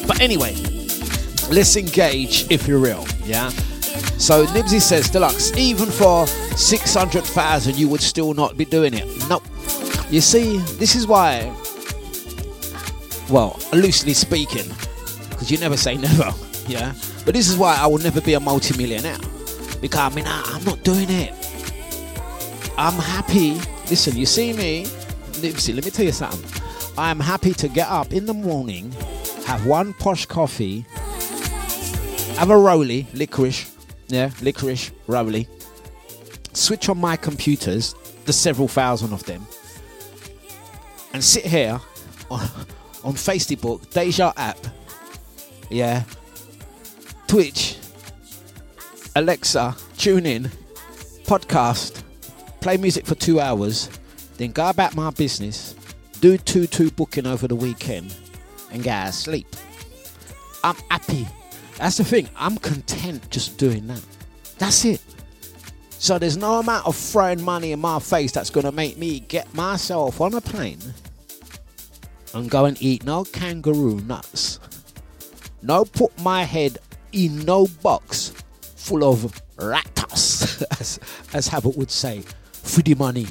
But 0.05 0.19
anyway, 0.19 0.53
let's 1.49 1.77
engage 1.77 2.51
if 2.51 2.67
you're 2.67 2.77
real. 2.77 3.05
Yeah. 3.23 3.51
So 4.19 4.45
Nibsy 4.47 4.81
says, 4.81 5.09
Dlux, 5.09 5.55
even 5.55 5.89
for 5.89 6.27
600,000, 6.27 7.77
you 7.77 7.87
would 7.87 8.01
still 8.01 8.33
not 8.33 8.57
be 8.57 8.65
doing 8.65 8.93
it. 8.93 9.07
Nope. 9.29 9.45
You 10.09 10.19
see, 10.19 10.57
this 10.77 10.95
is 10.95 11.07
why, 11.07 11.55
well, 13.29 13.57
loosely 13.71 14.13
speaking, 14.13 14.69
because 15.29 15.49
you 15.49 15.57
never 15.57 15.77
say 15.77 15.95
never, 16.09 16.33
yeah? 16.67 16.93
But 17.25 17.33
this 17.33 17.49
is 17.49 17.57
why 17.57 17.75
I 17.79 17.87
will 17.87 17.99
never 17.99 18.21
be 18.21 18.33
a 18.33 18.39
multimillionaire. 18.39 19.17
Because 19.79 19.99
I 19.99 20.15
mean, 20.15 20.25
I, 20.27 20.41
I'm 20.45 20.63
not 20.63 20.83
doing 20.83 21.09
it. 21.09 21.33
I'm 22.77 22.93
happy. 22.93 23.59
Listen, 23.89 24.15
you 24.15 24.25
see 24.25 24.53
me, 24.53 24.85
Nibsy, 25.41 25.75
let 25.75 25.85
me 25.85 25.91
tell 25.91 26.05
you 26.05 26.11
something. 26.11 26.61
I'm 26.97 27.19
happy 27.19 27.53
to 27.53 27.67
get 27.67 27.87
up 27.87 28.13
in 28.13 28.25
the 28.25 28.33
morning, 28.33 28.91
have 29.45 29.65
one 29.65 29.93
posh 29.93 30.25
coffee, 30.25 30.85
have 32.37 32.49
a 32.49 32.57
rolly, 32.57 33.07
licorice, 33.13 33.75
yeah, 34.07 34.29
licorice, 34.41 34.91
rolly, 35.07 35.47
switch 36.53 36.89
on 36.89 36.97
my 36.97 37.15
computers, 37.15 37.95
the 38.25 38.33
several 38.33 38.67
thousand 38.67 39.13
of 39.13 39.23
them, 39.25 39.45
and 41.13 41.23
sit 41.23 41.45
here 41.45 41.79
on, 42.29 42.41
on 43.03 43.13
Facebook, 43.13 43.89
Deja 43.91 44.33
app, 44.35 44.57
yeah, 45.69 46.03
Twitch, 47.31 47.77
Alexa, 49.15 49.73
tune 49.97 50.25
in, 50.25 50.51
podcast, 51.23 52.03
play 52.59 52.75
music 52.75 53.05
for 53.05 53.15
two 53.15 53.39
hours, 53.39 53.89
then 54.35 54.51
go 54.51 54.69
about 54.69 54.97
my 54.97 55.11
business, 55.11 55.73
do 56.19 56.37
two 56.37 56.67
two 56.67 56.91
booking 56.91 57.25
over 57.25 57.47
the 57.47 57.55
weekend, 57.55 58.13
and 58.73 58.83
go 58.83 58.91
to 58.91 59.13
sleep. 59.13 59.47
I'm 60.61 60.75
happy. 60.89 61.25
That's 61.77 61.95
the 61.95 62.03
thing. 62.03 62.27
I'm 62.35 62.57
content 62.57 63.29
just 63.29 63.57
doing 63.57 63.87
that. 63.87 64.05
That's 64.57 64.83
it. 64.83 65.01
So 65.99 66.19
there's 66.19 66.35
no 66.35 66.55
amount 66.55 66.85
of 66.85 66.97
throwing 66.97 67.41
money 67.41 67.71
in 67.71 67.79
my 67.79 67.99
face 67.99 68.33
that's 68.33 68.49
gonna 68.49 68.73
make 68.73 68.97
me 68.97 69.21
get 69.21 69.53
myself 69.53 70.19
on 70.19 70.33
a 70.33 70.41
plane 70.41 70.81
and 72.33 72.51
go 72.51 72.65
and 72.65 72.75
eat 72.81 73.05
no 73.05 73.23
kangaroo 73.23 74.01
nuts. 74.01 74.59
No 75.61 75.85
put 75.85 76.11
my 76.19 76.43
head 76.43 76.77
in 77.11 77.45
no 77.45 77.67
box 77.81 78.33
full 78.75 79.03
of 79.03 79.19
ratas, 79.57 80.63
as 80.79 80.99
as 81.33 81.47
Habit 81.47 81.77
would 81.77 81.91
say, 81.91 82.23
for 82.51 82.81
the 82.81 82.95
money, 82.95 83.27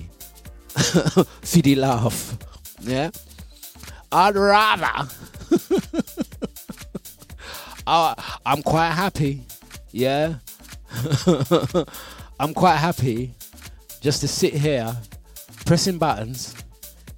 for 0.68 1.62
the 1.62 1.74
laugh. 1.74 2.38
Yeah. 2.80 3.10
I'd 4.12 4.34
rather. 4.34 4.86
I, 7.86 8.38
I'm 8.44 8.62
quite 8.62 8.90
happy. 8.90 9.42
Yeah. 9.92 10.36
I'm 12.40 12.54
quite 12.54 12.76
happy 12.76 13.34
just 14.00 14.20
to 14.22 14.28
sit 14.28 14.54
here 14.54 14.96
pressing 15.66 15.98
buttons. 15.98 16.54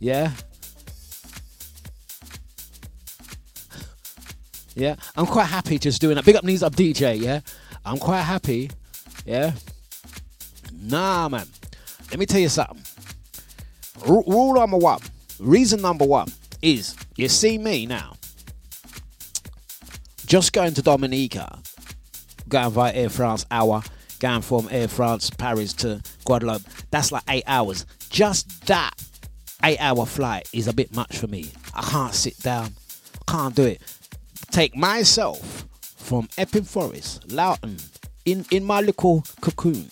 Yeah. 0.00 0.32
Yeah. 4.74 4.96
I'm 5.16 5.26
quite 5.26 5.44
happy 5.46 5.78
just 5.78 6.00
doing 6.00 6.16
that. 6.16 6.24
Big 6.24 6.36
up 6.36 6.44
knees 6.44 6.62
up 6.62 6.74
DJ. 6.74 7.18
Yeah. 7.20 7.40
I'm 7.84 7.98
quite 7.98 8.22
happy. 8.22 8.70
Yeah. 9.24 9.52
Nah, 10.72 11.28
man. 11.28 11.46
Let 12.10 12.18
me 12.18 12.26
tell 12.26 12.40
you 12.40 12.48
something. 12.48 12.82
Ru- 14.06 14.24
Rule 14.26 14.54
number 14.54 14.76
one. 14.76 15.00
Reason 15.38 15.80
number 15.80 16.04
one 16.04 16.28
is 16.60 16.96
you 17.16 17.28
see 17.28 17.58
me 17.58 17.86
now. 17.86 18.14
Just 20.26 20.52
going 20.52 20.72
to 20.74 20.82
Dominica, 20.82 21.58
going 22.48 22.70
via 22.70 22.92
Air 22.94 23.10
France 23.10 23.44
hour, 23.50 23.82
going 24.18 24.40
from 24.40 24.68
Air 24.70 24.88
France 24.88 25.28
Paris 25.30 25.72
to 25.74 26.00
Guadeloupe. 26.24 26.62
That's 26.90 27.12
like 27.12 27.24
eight 27.28 27.44
hours. 27.46 27.84
Just 28.08 28.66
that 28.66 28.92
eight 29.64 29.78
hour 29.78 30.06
flight 30.06 30.48
is 30.52 30.68
a 30.68 30.72
bit 30.72 30.94
much 30.94 31.18
for 31.18 31.26
me. 31.26 31.52
I 31.74 31.82
can't 31.82 32.14
sit 32.14 32.38
down. 32.38 32.72
Can't 33.28 33.54
do 33.54 33.64
it. 33.64 33.82
Take 34.52 34.76
myself 34.76 35.66
from 35.96 36.28
Epping 36.36 36.64
Forest, 36.64 37.32
Loughton, 37.32 37.78
in, 38.26 38.44
in 38.50 38.64
my 38.64 38.82
little 38.82 39.24
cocoon, 39.40 39.90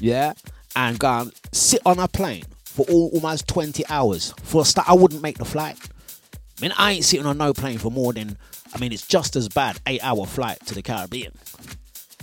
yeah, 0.00 0.32
and 0.74 0.98
go 0.98 1.20
and 1.20 1.32
sit 1.52 1.80
on 1.86 2.00
a 2.00 2.08
plane 2.08 2.42
for 2.64 2.84
all, 2.90 3.10
almost 3.14 3.46
20 3.46 3.84
hours. 3.88 4.34
For 4.42 4.62
a 4.62 4.64
start, 4.64 4.88
I 4.88 4.94
wouldn't 4.94 5.22
make 5.22 5.38
the 5.38 5.44
flight. 5.44 5.78
I 6.34 6.62
mean, 6.62 6.72
I 6.76 6.92
ain't 6.92 7.04
sitting 7.04 7.26
on 7.26 7.38
no 7.38 7.52
plane 7.52 7.78
for 7.78 7.92
more 7.92 8.12
than, 8.12 8.36
I 8.74 8.78
mean, 8.78 8.92
it's 8.92 9.06
just 9.06 9.36
as 9.36 9.48
bad, 9.48 9.78
eight 9.86 10.02
hour 10.02 10.26
flight 10.26 10.58
to 10.66 10.74
the 10.74 10.82
Caribbean. 10.82 11.32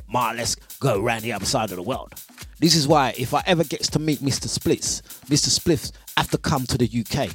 Ma, 0.09 0.33
let's 0.35 0.55
go 0.81 1.01
around 1.01 1.21
the 1.21 1.31
other 1.31 1.45
side 1.45 1.69
of 1.69 1.77
the 1.77 1.83
world. 1.83 2.13
This 2.59 2.75
is 2.75 2.89
why 2.89 3.13
if 3.17 3.33
I 3.33 3.41
ever 3.45 3.63
gets 3.63 3.89
to 3.91 3.99
meet 3.99 4.19
Mr. 4.19 4.49
Splits, 4.49 5.01
Mr. 5.29 5.47
Spliffs 5.47 5.93
have 6.17 6.29
to 6.31 6.37
come 6.37 6.65
to 6.65 6.77
the 6.77 6.89
UK. 6.89 7.29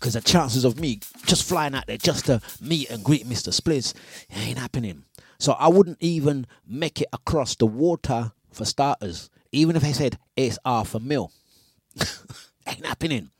Because 0.00 0.14
the 0.14 0.22
chances 0.22 0.64
of 0.64 0.80
me 0.80 1.00
just 1.26 1.46
flying 1.46 1.74
out 1.74 1.86
there 1.86 1.98
just 1.98 2.24
to 2.26 2.40
meet 2.58 2.90
and 2.90 3.04
greet 3.04 3.28
Mr. 3.28 3.52
Splits 3.52 3.92
ain't 4.30 4.58
happening. 4.58 5.04
So 5.38 5.52
I 5.52 5.68
wouldn't 5.68 5.98
even 6.00 6.46
make 6.66 7.02
it 7.02 7.08
across 7.12 7.54
the 7.54 7.66
water 7.66 8.32
for 8.50 8.64
starters. 8.64 9.28
Even 9.52 9.76
if 9.76 9.82
they 9.82 9.92
said 9.92 10.18
it's 10.36 10.58
half 10.64 10.94
a 10.94 11.00
mil. 11.00 11.32
ain't 12.66 12.86
happening. 12.86 13.30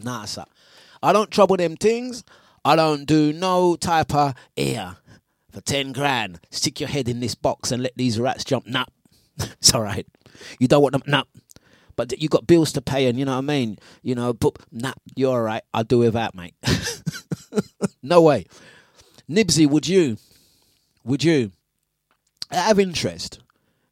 Nah, 0.00 0.26
sir. 0.26 0.44
I 1.02 1.12
don't 1.12 1.30
trouble 1.30 1.56
them 1.56 1.76
things. 1.76 2.22
I 2.64 2.76
don't 2.76 3.04
do 3.04 3.32
no 3.32 3.74
type 3.74 4.14
of 4.14 4.34
air 4.56 4.96
for 5.50 5.60
10 5.60 5.92
grand. 5.92 6.38
Stick 6.50 6.78
your 6.78 6.88
head 6.88 7.08
in 7.08 7.18
this 7.18 7.34
box 7.34 7.72
and 7.72 7.82
let 7.82 7.96
these 7.96 8.20
rats 8.20 8.44
jump. 8.44 8.66
Nah, 8.66 8.84
it's 9.38 9.74
all 9.74 9.82
right. 9.82 10.06
You 10.60 10.68
don't 10.68 10.82
want 10.82 10.92
them. 10.92 11.02
Nah. 11.06 11.24
But 12.08 12.18
you 12.18 12.30
got 12.30 12.46
bills 12.46 12.72
to 12.72 12.80
pay, 12.80 13.06
and 13.08 13.18
you 13.18 13.26
know 13.26 13.32
what 13.32 13.38
I 13.38 13.42
mean. 13.42 13.78
You 14.02 14.14
know, 14.14 14.32
but 14.32 14.56
nah, 14.72 14.94
you're 15.14 15.32
all 15.32 15.42
right. 15.42 15.62
I'll 15.74 15.84
do 15.84 15.98
without, 15.98 16.34
mate. 16.34 16.54
no 18.02 18.22
way. 18.22 18.46
Nibsy, 19.28 19.68
would 19.68 19.86
you? 19.86 20.16
Would 21.04 21.22
you? 21.22 21.52
Out 22.50 22.72
of 22.72 22.80
interest, 22.80 23.40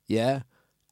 yeah. 0.06 0.40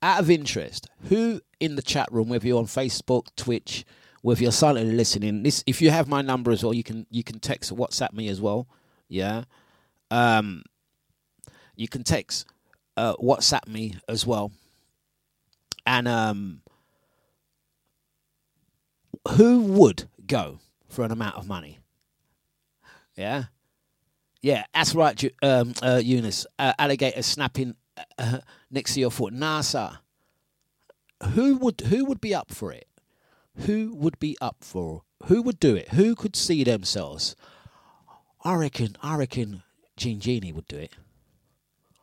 Out 0.02 0.20
of 0.20 0.30
interest, 0.30 0.88
who 1.08 1.40
in 1.58 1.76
the 1.76 1.82
chat 1.82 2.06
room, 2.12 2.28
whether 2.28 2.46
you're 2.46 2.58
on 2.58 2.66
Facebook, 2.66 3.28
Twitch, 3.34 3.86
whether 4.20 4.42
you're 4.42 4.52
silently 4.52 4.94
listening, 4.94 5.42
this 5.42 5.64
if 5.66 5.80
you 5.80 5.90
have 5.90 6.08
my 6.08 6.20
number 6.20 6.50
as 6.50 6.62
well, 6.62 6.74
you 6.74 6.84
can 6.84 7.06
you 7.10 7.24
can 7.24 7.40
text 7.40 7.74
WhatsApp 7.74 8.12
me 8.12 8.28
as 8.28 8.40
well. 8.40 8.68
Yeah. 9.08 9.44
Um. 10.10 10.64
You 11.76 11.88
can 11.88 12.04
text 12.04 12.46
uh, 12.96 13.14
WhatsApp 13.16 13.68
me 13.68 13.94
as 14.08 14.26
well. 14.26 14.52
And 15.86 16.08
um, 16.08 16.62
who 19.32 19.60
would 19.60 20.08
go 20.26 20.58
for 20.88 21.04
an 21.04 21.10
amount 21.10 21.36
of 21.36 21.48
money? 21.48 21.78
Yeah, 23.16 23.44
yeah, 24.42 24.64
that's 24.74 24.94
right, 24.94 25.32
um, 25.42 25.74
uh, 25.82 26.00
Eunice. 26.04 26.46
Uh, 26.58 26.72
alligator 26.78 27.22
snapping 27.22 27.74
uh, 28.18 28.38
next 28.70 28.94
to 28.94 29.00
your 29.00 29.10
foot. 29.10 29.34
NASA. 29.34 29.98
Who 31.32 31.56
would 31.56 31.80
who 31.80 32.04
would 32.04 32.20
be 32.20 32.34
up 32.34 32.52
for 32.52 32.72
it? 32.72 32.86
Who 33.60 33.94
would 33.94 34.18
be 34.18 34.36
up 34.40 34.58
for? 34.60 35.02
Who 35.24 35.40
would 35.42 35.58
do 35.58 35.74
it? 35.74 35.88
Who 35.90 36.14
could 36.14 36.36
see 36.36 36.62
themselves? 36.62 37.34
I 38.44 38.54
reckon. 38.54 38.96
I 39.02 39.16
reckon. 39.16 39.62
Jean 39.96 40.20
Genie 40.20 40.52
would 40.52 40.68
do 40.68 40.76
it. 40.76 40.92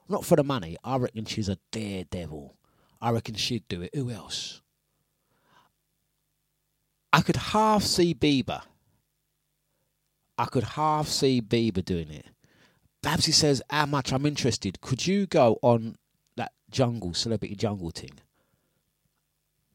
Not 0.10 0.26
for 0.26 0.36
the 0.36 0.44
money. 0.44 0.78
I 0.84 0.98
reckon 0.98 1.26
she's 1.26 1.48
a 1.48 1.60
daredevil. 1.72 2.58
I 3.00 3.12
reckon 3.12 3.36
she'd 3.36 3.68
do 3.68 3.84
it. 3.84 3.94
Who 3.94 4.10
else? 4.10 4.62
I 7.14 7.22
could 7.22 7.35
half 7.35 7.84
see 7.84 8.15
Bieber. 8.15 8.64
I 10.38 10.45
could 10.45 10.64
half 10.64 11.07
see 11.07 11.41
Bieber 11.41 11.85
doing 11.85 12.10
it. 12.10 12.26
Babsy 13.03 13.31
says, 13.31 13.61
How 13.69 13.85
much 13.85 14.11
I'm 14.11 14.26
interested. 14.26 14.81
Could 14.81 15.06
you 15.06 15.27
go 15.27 15.60
on 15.61 15.98
that 16.35 16.53
jungle, 16.72 17.14
celebrity 17.14 17.56
jungle 17.56 17.91
thing? 17.91 18.11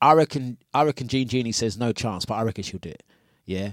I 0.01 0.13
reckon 0.15 0.59
I 0.75 0.85
reckon 0.85 1.09
Jean 1.09 1.29
Genie 1.29 1.53
says 1.53 1.79
no 1.79 1.93
chance, 1.93 2.25
but 2.25 2.35
I 2.35 2.43
reckon 2.43 2.65
she'll 2.65 2.81
do 2.81 2.91
it. 2.91 3.03
Yeah. 3.45 3.73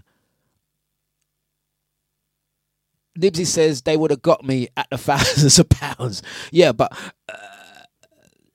Nibsy 3.17 3.45
says 3.45 3.81
they 3.83 3.95
would 3.95 4.11
have 4.11 4.21
got 4.21 4.43
me 4.43 4.67
at 4.75 4.87
the 4.91 4.97
thousands 4.97 5.57
of 5.59 5.69
pounds. 5.69 6.21
Yeah, 6.51 6.71
but 6.73 6.91
uh, 7.29 7.37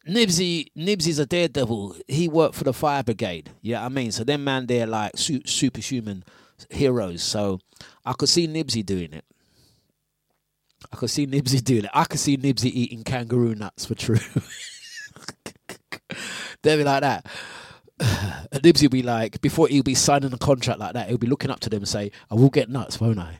Nibsy 0.08 0.66
Nibsy's 0.76 1.18
a 1.18 1.26
daredevil. 1.26 1.96
He 2.08 2.28
worked 2.28 2.54
for 2.54 2.64
the 2.64 2.72
fire 2.72 3.02
brigade. 3.02 3.50
Yeah, 3.60 3.84
I 3.84 3.88
mean, 3.88 4.12
so 4.12 4.24
them 4.24 4.44
man 4.44 4.66
they're 4.66 4.86
like 4.86 5.16
su- 5.16 5.42
superhuman 5.44 6.24
heroes. 6.70 7.22
So 7.22 7.60
I 8.04 8.12
could 8.14 8.28
see 8.28 8.48
Nibsy 8.48 8.84
doing 8.84 9.12
it. 9.12 9.24
I 10.92 10.96
could 10.96 11.10
see 11.10 11.26
Nibsy 11.26 11.62
doing 11.64 11.84
it. 11.84 11.90
I 11.92 12.04
could 12.04 12.20
see 12.20 12.36
Nibsy 12.36 12.70
eating 12.72 13.04
kangaroo 13.04 13.54
nuts 13.54 13.84
for 13.84 13.94
true. 13.94 14.18
They'd 16.62 16.76
be 16.76 16.84
like 16.84 17.02
that. 17.02 17.26
And 18.52 18.62
Nibsy 18.62 18.82
will 18.84 18.90
be 18.90 19.02
like, 19.02 19.40
before 19.42 19.68
he'll 19.68 19.84
be 19.84 19.94
signing 19.94 20.32
a 20.32 20.38
contract 20.38 20.80
like 20.80 20.94
that, 20.94 21.08
he'll 21.08 21.18
be 21.18 21.28
looking 21.28 21.52
up 21.52 21.60
to 21.60 21.70
them 21.70 21.82
and 21.82 21.88
say, 21.88 22.10
I 22.30 22.34
will 22.34 22.50
get 22.50 22.68
nuts, 22.68 23.00
won't 23.00 23.20
I? 23.20 23.38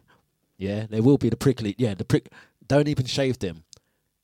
Yeah, 0.57 0.87
they 0.89 1.01
will 1.01 1.19
be 1.19 1.31
the 1.31 1.37
prickly. 1.37 1.75
Yeah, 1.79 1.95
the 1.95 2.05
prick. 2.05 2.29
Don't 2.69 2.87
even 2.87 3.07
shave 3.07 3.41
them. 3.41 3.65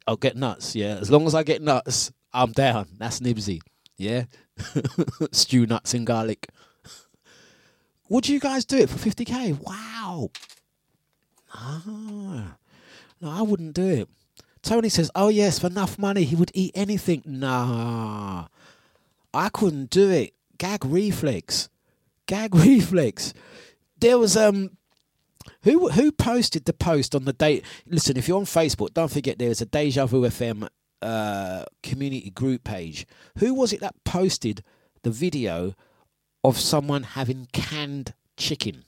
I'll 0.06 0.16
get 0.16 0.36
nuts. 0.36 0.76
Yeah, 0.76 0.98
as 1.00 1.10
long 1.10 1.26
as 1.26 1.34
I 1.34 1.42
get 1.42 1.60
nuts, 1.60 2.12
I'm 2.36 2.52
down. 2.52 2.88
That's 2.98 3.20
Nibsy. 3.20 3.60
Yeah, 3.96 4.24
stew 5.32 5.66
nuts 5.66 5.94
and 5.94 6.06
garlic. 6.06 6.48
Would 8.10 8.28
you 8.28 8.38
guys 8.38 8.66
do 8.66 8.76
it 8.76 8.90
for 8.90 8.98
50k? 8.98 9.58
Wow. 9.58 10.30
Ah, 11.52 12.56
no, 13.20 13.30
I 13.30 13.40
wouldn't 13.40 13.74
do 13.74 13.88
it. 13.88 14.08
Tony 14.60 14.90
says, 14.90 15.10
"Oh 15.14 15.28
yes, 15.28 15.58
for 15.58 15.68
enough 15.68 15.98
money, 15.98 16.24
he 16.24 16.36
would 16.36 16.50
eat 16.52 16.72
anything." 16.74 17.22
Nah, 17.24 18.48
I 19.32 19.48
couldn't 19.48 19.88
do 19.88 20.10
it. 20.10 20.34
Gag 20.58 20.84
reflex, 20.84 21.70
gag 22.26 22.54
reflex. 22.66 23.32
There 23.98 24.18
was 24.18 24.36
um 24.36 24.76
who 25.62 25.88
who 25.88 26.12
posted 26.12 26.66
the 26.66 26.74
post 26.74 27.14
on 27.14 27.24
the 27.24 27.32
date? 27.32 27.64
Listen, 27.86 28.18
if 28.18 28.28
you're 28.28 28.38
on 28.38 28.44
Facebook, 28.44 28.92
don't 28.92 29.10
forget 29.10 29.38
there 29.38 29.50
is 29.50 29.62
a 29.62 29.66
Deja 29.66 30.04
Vu 30.04 30.22
FM 30.22 30.68
uh, 31.02 31.64
community 31.82 32.30
group 32.30 32.64
page. 32.64 33.06
Who 33.38 33.54
was 33.54 33.72
it 33.72 33.80
that 33.80 33.94
posted 34.04 34.62
the 35.02 35.10
video 35.10 35.74
of 36.42 36.58
someone 36.58 37.02
having 37.02 37.48
canned 37.52 38.14
chicken? 38.36 38.84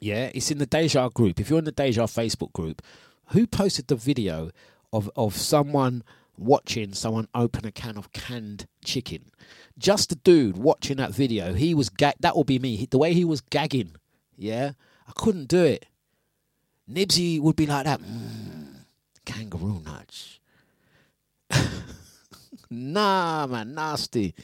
Yeah, 0.00 0.30
it's 0.34 0.50
in 0.50 0.58
the 0.58 0.66
Deja 0.66 1.08
group. 1.10 1.40
If 1.40 1.50
you're 1.50 1.58
in 1.58 1.64
the 1.64 1.72
Deja 1.72 2.02
Facebook 2.02 2.52
group, 2.52 2.82
who 3.28 3.46
posted 3.46 3.88
the 3.88 3.96
video 3.96 4.50
of 4.92 5.10
of 5.14 5.36
someone 5.36 6.02
watching 6.36 6.94
someone 6.94 7.28
open 7.34 7.66
a 7.66 7.70
can 7.72 7.96
of 7.98 8.12
canned 8.12 8.66
chicken? 8.84 9.30
Just 9.78 10.08
the 10.08 10.16
dude 10.16 10.56
watching 10.56 10.96
that 10.96 11.12
video, 11.12 11.52
he 11.54 11.74
was 11.74 11.90
gag. 11.90 12.14
That 12.20 12.34
will 12.34 12.44
be 12.44 12.58
me. 12.58 12.76
He- 12.76 12.86
The 12.86 12.98
way 12.98 13.12
he 13.14 13.24
was 13.24 13.40
gagging, 13.40 13.96
yeah, 14.36 14.72
I 15.06 15.12
couldn't 15.14 15.48
do 15.48 15.62
it. 15.64 15.86
Nibsy 16.90 17.38
would 17.40 17.56
be 17.56 17.66
like 17.66 17.84
that. 17.84 18.00
Mm, 18.00 18.84
kangaroo 19.24 19.80
nuts. 19.84 20.39
Nah, 22.70 23.46
man, 23.46 23.74
nasty, 23.74 24.34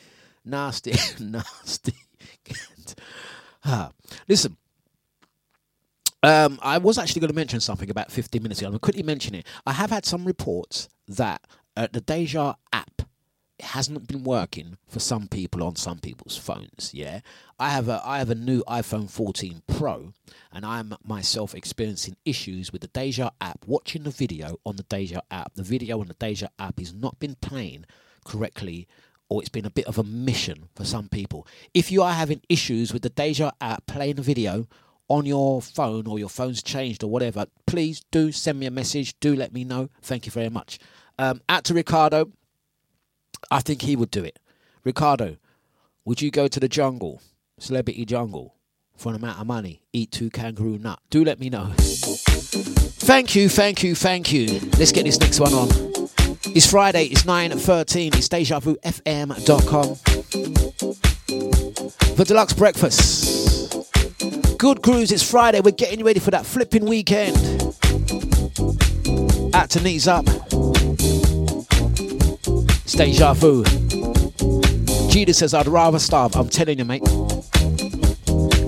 nasty, 0.44 0.92
nasty. 1.20 1.94
ah, 3.64 3.90
listen. 4.28 4.56
Um, 6.22 6.58
I 6.62 6.78
was 6.78 6.98
actually 6.98 7.20
going 7.20 7.30
to 7.30 7.36
mention 7.36 7.60
something 7.60 7.88
about 7.90 8.10
15 8.10 8.42
minutes 8.42 8.60
ago. 8.60 8.66
I'm 8.66 8.72
going 8.72 8.78
to 8.80 8.84
quickly 8.84 9.02
mention 9.04 9.34
it. 9.34 9.46
I 9.66 9.72
have 9.72 9.90
had 9.90 10.04
some 10.04 10.24
reports 10.24 10.88
that 11.06 11.40
uh, 11.76 11.86
the 11.92 12.00
Deja 12.00 12.54
app 12.72 12.95
hasn't 13.60 14.06
been 14.06 14.24
working 14.24 14.76
for 14.88 15.00
some 15.00 15.28
people 15.28 15.62
on 15.62 15.76
some 15.76 15.98
people's 15.98 16.36
phones. 16.36 16.90
Yeah, 16.92 17.20
I 17.58 17.70
have 17.70 17.88
a 17.88 18.00
I 18.04 18.18
have 18.18 18.30
a 18.30 18.34
new 18.34 18.62
iPhone 18.64 19.10
14 19.10 19.62
Pro, 19.66 20.12
and 20.52 20.66
I'm 20.66 20.94
myself 21.04 21.54
experiencing 21.54 22.16
issues 22.24 22.72
with 22.72 22.82
the 22.82 22.88
Deja 22.88 23.30
app. 23.40 23.64
Watching 23.66 24.02
the 24.02 24.10
video 24.10 24.58
on 24.66 24.76
the 24.76 24.82
Deja 24.84 25.22
app, 25.30 25.54
the 25.54 25.62
video 25.62 26.00
on 26.00 26.08
the 26.08 26.14
Deja 26.14 26.48
app 26.58 26.78
has 26.78 26.92
not 26.92 27.18
been 27.18 27.36
playing 27.36 27.86
correctly. 28.24 28.86
Or 29.28 29.40
it's 29.40 29.48
been 29.48 29.66
a 29.66 29.70
bit 29.70 29.86
of 29.86 29.98
a 29.98 30.04
mission 30.04 30.68
for 30.76 30.84
some 30.84 31.08
people. 31.08 31.48
If 31.74 31.90
you 31.90 32.00
are 32.00 32.12
having 32.12 32.42
issues 32.48 32.92
with 32.92 33.02
the 33.02 33.08
Deja 33.08 33.50
app 33.60 33.84
playing 33.86 34.14
the 34.14 34.22
video 34.22 34.68
on 35.08 35.26
your 35.26 35.60
phone 35.60 36.06
or 36.06 36.20
your 36.20 36.28
phone's 36.28 36.62
changed 36.62 37.02
or 37.02 37.10
whatever, 37.10 37.46
please 37.66 38.04
do 38.12 38.30
send 38.30 38.60
me 38.60 38.66
a 38.66 38.70
message. 38.70 39.18
Do 39.18 39.34
let 39.34 39.52
me 39.52 39.64
know. 39.64 39.90
Thank 40.00 40.26
you 40.26 40.32
very 40.32 40.48
much. 40.48 40.78
Um, 41.18 41.40
out 41.48 41.64
to 41.64 41.74
Ricardo. 41.74 42.30
I 43.50 43.60
think 43.60 43.82
he 43.82 43.96
would 43.96 44.10
do 44.10 44.24
it. 44.24 44.38
Ricardo, 44.84 45.36
would 46.04 46.20
you 46.20 46.30
go 46.30 46.48
to 46.48 46.60
the 46.60 46.68
jungle, 46.68 47.20
celebrity 47.58 48.04
jungle, 48.04 48.54
for 48.96 49.10
an 49.10 49.16
amount 49.16 49.40
of 49.40 49.46
money, 49.46 49.82
eat 49.92 50.10
two 50.10 50.30
kangaroo 50.30 50.78
nut? 50.78 50.98
Do 51.10 51.24
let 51.24 51.38
me 51.38 51.50
know. 51.50 51.72
Thank 51.76 53.36
you, 53.36 53.48
thank 53.48 53.82
you, 53.82 53.94
thank 53.94 54.32
you. 54.32 54.60
Let's 54.78 54.92
get 54.92 55.04
this 55.04 55.20
next 55.20 55.38
one 55.38 55.52
on. 55.52 55.68
It's 56.54 56.68
Friday, 56.68 57.04
it's 57.04 57.22
9.13, 57.22 58.16
it's 58.16 58.28
DejaVuFM.com. 58.28 59.88
The 62.16 62.24
Dlux 62.24 62.56
Breakfast. 62.56 64.58
Good 64.58 64.82
cruise, 64.82 65.12
it's 65.12 65.28
Friday, 65.28 65.60
we're 65.60 65.70
getting 65.70 66.04
ready 66.04 66.18
for 66.18 66.30
that 66.32 66.46
flipping 66.46 66.86
weekend. 66.86 67.36
At 69.54 69.70
to 69.70 69.82
knees 69.82 70.08
up. 70.08 70.26
It's 72.86 72.94
Deja 72.94 73.34
Vu. 73.34 73.64
Judah 75.10 75.34
says, 75.34 75.54
I'd 75.54 75.66
rather 75.66 75.98
starve. 75.98 76.36
I'm 76.36 76.48
telling 76.48 76.78
you, 76.78 76.84
mate. 76.84 77.02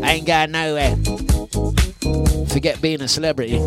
I 0.03 0.15
ain't 0.15 0.27
going 0.27 0.51
nowhere. 0.51 0.97
Forget 2.49 2.83
being 2.83 3.01
a 3.01 3.07
celebrity. 3.07 3.61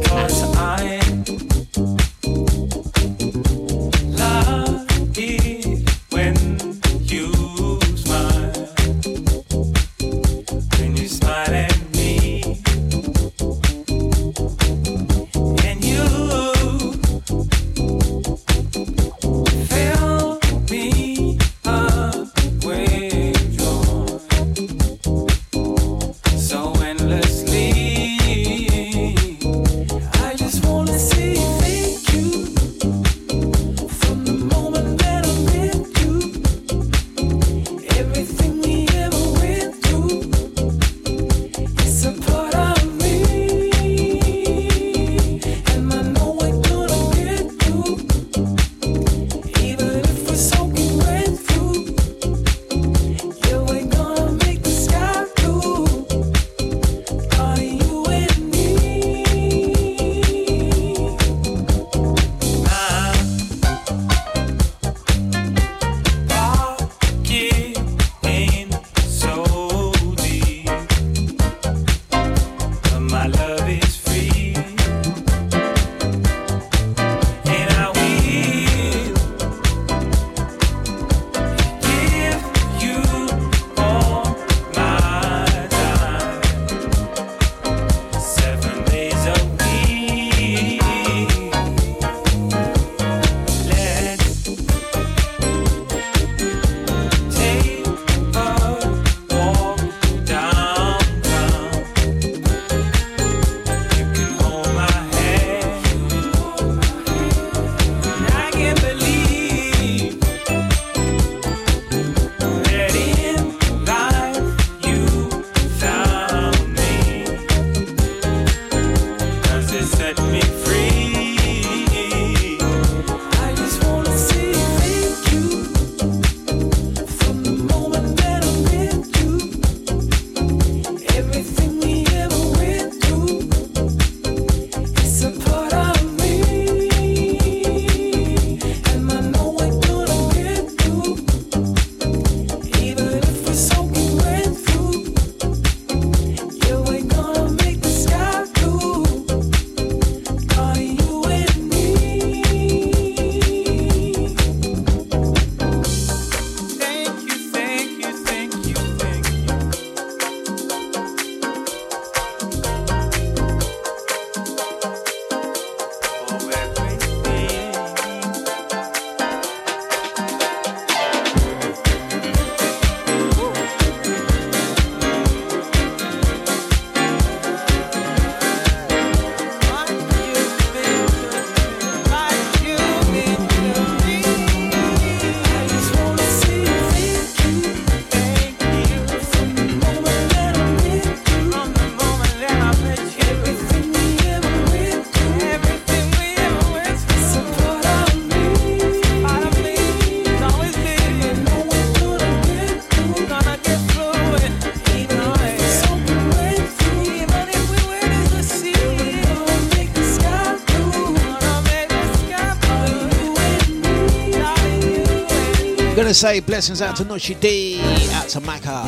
Gonna 216.11 216.19
say 216.19 216.41
blessings 216.41 216.81
out 216.81 216.97
to 216.97 217.05
Nushi 217.05 217.39
D, 217.39 217.79
out 218.11 218.27
to 218.27 218.41
Maka. 218.41 218.83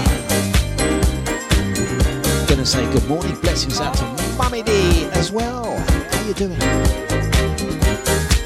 Gonna 2.49 2.65
say 2.65 2.83
good 2.91 3.07
morning, 3.07 3.39
blessings 3.39 3.79
out 3.79 3.95
to 3.95 4.03
Mummy 4.37 4.61
D 4.61 5.05
as 5.13 5.31
well. 5.31 5.77
How 5.77 6.27
you 6.27 6.33
doing? 6.33 6.61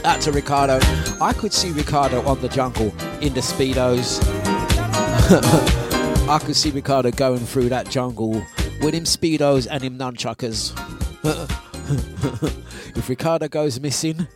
Out 0.06 0.22
to 0.22 0.32
Ricardo. 0.32 0.78
I 1.20 1.34
could 1.36 1.54
see 1.54 1.72
Ricardo 1.72 2.22
on 2.28 2.40
the 2.40 2.50
jungle 2.50 2.94
in 3.20 3.34
the 3.34 3.42
speedos. 3.42 4.22
I 6.30 6.38
could 6.38 6.56
see 6.56 6.70
Ricardo 6.70 7.10
going 7.10 7.40
through 7.40 7.70
that 7.70 7.90
jungle 7.90 8.44
with 8.80 8.94
him 8.94 9.06
speedos 9.06 9.66
and 9.68 9.82
him 9.82 9.98
nunchuckers. 9.98 10.78
if 12.96 13.10
Ricardo 13.10 13.48
goes 13.48 13.80
missing, 13.80 14.18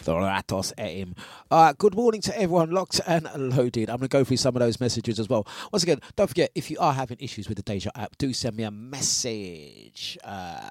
the 0.00 0.12
Ratos 0.12 0.72
at 0.76 0.90
him. 0.90 1.14
Good 1.52 1.94
morning 1.94 2.22
to 2.22 2.34
everyone 2.34 2.70
locked 2.70 3.02
and 3.06 3.28
loaded. 3.36 3.90
I'm 3.90 3.98
going 3.98 4.08
to 4.08 4.16
go 4.16 4.24
through 4.24 4.38
some 4.38 4.56
of 4.56 4.60
those 4.60 4.80
messages 4.80 5.20
as 5.20 5.28
well. 5.28 5.46
Once 5.70 5.82
again, 5.82 6.00
don't 6.16 6.26
forget, 6.26 6.50
if 6.54 6.70
you 6.70 6.78
are 6.80 6.94
having 6.94 7.18
issues 7.20 7.46
with 7.46 7.58
the 7.58 7.62
Deja 7.62 7.90
app, 7.94 8.16
do 8.16 8.32
send 8.32 8.56
me 8.56 8.62
a 8.62 8.70
message. 8.70 10.16
Uh, 10.24 10.70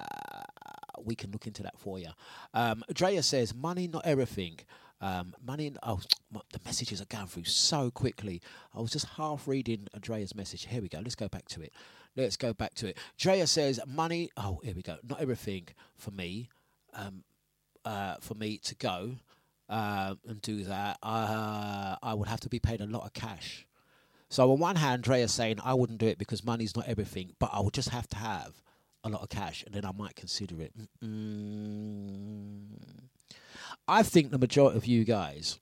we 1.04 1.14
can 1.14 1.30
look 1.30 1.46
into 1.46 1.62
that 1.62 1.78
for 1.78 2.00
you. 2.00 2.08
Um, 2.52 2.82
Drea 2.92 3.22
says, 3.22 3.54
money, 3.54 3.86
not 3.86 4.04
everything. 4.04 4.58
Um, 5.00 5.36
money, 5.46 5.72
oh, 5.84 6.00
the 6.32 6.60
messages 6.64 7.00
are 7.00 7.04
going 7.04 7.28
through 7.28 7.44
so 7.44 7.92
quickly. 7.92 8.42
I 8.74 8.80
was 8.80 8.90
just 8.90 9.06
half 9.10 9.46
reading 9.46 9.86
Andrea's 9.94 10.34
message. 10.34 10.66
Here 10.66 10.82
we 10.82 10.88
go. 10.88 10.98
Let's 10.98 11.14
go 11.14 11.28
back 11.28 11.46
to 11.50 11.62
it. 11.62 11.72
Let's 12.16 12.36
go 12.36 12.52
back 12.52 12.74
to 12.74 12.88
it. 12.88 12.98
Drea 13.16 13.46
says, 13.46 13.78
money, 13.86 14.30
oh, 14.36 14.58
here 14.64 14.74
we 14.74 14.82
go. 14.82 14.96
Not 15.08 15.20
everything 15.20 15.68
for 15.96 16.10
me. 16.10 16.48
Um, 16.92 17.22
uh, 17.84 18.16
for 18.20 18.34
me 18.34 18.58
to 18.58 18.74
go. 18.74 19.12
Uh, 19.72 20.14
and 20.28 20.42
do 20.42 20.64
that, 20.64 20.98
uh, 21.02 21.96
I 22.02 22.12
would 22.14 22.28
have 22.28 22.40
to 22.40 22.50
be 22.50 22.58
paid 22.58 22.82
a 22.82 22.86
lot 22.86 23.04
of 23.04 23.14
cash. 23.14 23.66
So 24.28 24.52
on 24.52 24.58
one 24.58 24.76
hand, 24.76 25.02
Dre 25.02 25.22
is 25.22 25.32
saying 25.32 25.60
I 25.64 25.72
wouldn't 25.74 25.98
do 25.98 26.06
it 26.06 26.18
because 26.18 26.44
money's 26.44 26.76
not 26.76 26.88
everything, 26.88 27.34
but 27.38 27.50
I 27.52 27.60
would 27.60 27.72
just 27.72 27.88
have 27.88 28.06
to 28.08 28.16
have 28.16 28.62
a 29.02 29.08
lot 29.08 29.22
of 29.22 29.30
cash, 29.30 29.64
and 29.64 29.74
then 29.74 29.84
I 29.84 29.92
might 29.92 30.14
consider 30.14 30.60
it. 30.60 30.72
Mm-mm. 31.02 32.66
I 33.88 34.02
think 34.02 34.30
the 34.30 34.38
majority 34.38 34.76
of 34.76 34.86
you 34.86 35.04
guys 35.04 35.58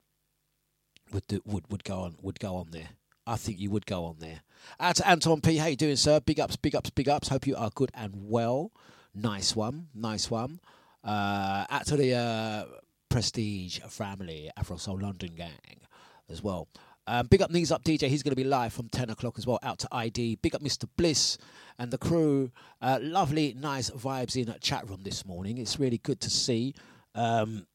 would 1.11 1.25
do, 1.27 1.41
would 1.45 1.71
would 1.71 1.83
go 1.83 1.99
on 1.99 2.17
would 2.21 2.39
go 2.39 2.55
on 2.55 2.71
there. 2.71 2.89
I 3.25 3.37
think 3.37 3.59
you 3.59 3.69
would 3.71 3.85
go 3.85 4.05
on 4.05 4.17
there. 4.19 4.41
Out 4.79 4.97
to 4.97 5.07
Anton 5.07 5.41
P. 5.41 5.57
How 5.57 5.67
you 5.67 5.75
doing, 5.75 5.95
sir? 5.95 6.19
Big 6.19 6.39
ups, 6.39 6.57
big 6.57 6.75
ups, 6.75 6.89
big 6.89 7.07
ups. 7.07 7.29
Hope 7.29 7.47
you 7.47 7.55
are 7.55 7.71
good 7.73 7.91
and 7.93 8.29
well. 8.29 8.71
Nice 9.15 9.55
one, 9.55 9.87
nice 9.95 10.29
one. 10.29 10.59
Uh, 11.03 11.65
out 11.69 11.85
to 11.87 11.97
the 11.97 12.13
uh, 12.13 12.65
Prestige 13.11 13.79
family, 13.89 14.49
Afro 14.55 14.77
Soul 14.77 15.01
London 15.01 15.33
gang 15.35 15.81
as 16.29 16.41
well. 16.41 16.69
Um, 17.07 17.27
big 17.27 17.41
up 17.41 17.51
Knees 17.51 17.69
Up 17.69 17.83
DJ. 17.83 18.07
He's 18.07 18.23
going 18.23 18.31
to 18.31 18.37
be 18.37 18.45
live 18.45 18.71
from 18.71 18.87
10 18.87 19.09
o'clock 19.09 19.37
as 19.37 19.45
well. 19.45 19.59
Out 19.63 19.79
to 19.79 19.89
ID. 19.91 20.35
Big 20.35 20.55
up 20.55 20.61
Mr. 20.61 20.87
Bliss 20.95 21.37
and 21.77 21.91
the 21.91 21.97
crew. 21.97 22.51
Uh, 22.81 22.99
lovely, 23.01 23.53
nice 23.59 23.89
vibes 23.89 24.37
in 24.37 24.45
the 24.45 24.57
chat 24.59 24.89
room 24.89 25.01
this 25.03 25.25
morning. 25.25 25.57
It's 25.57 25.77
really 25.77 25.97
good 25.97 26.21
to 26.21 26.29
see. 26.29 26.73
Um, 27.13 27.67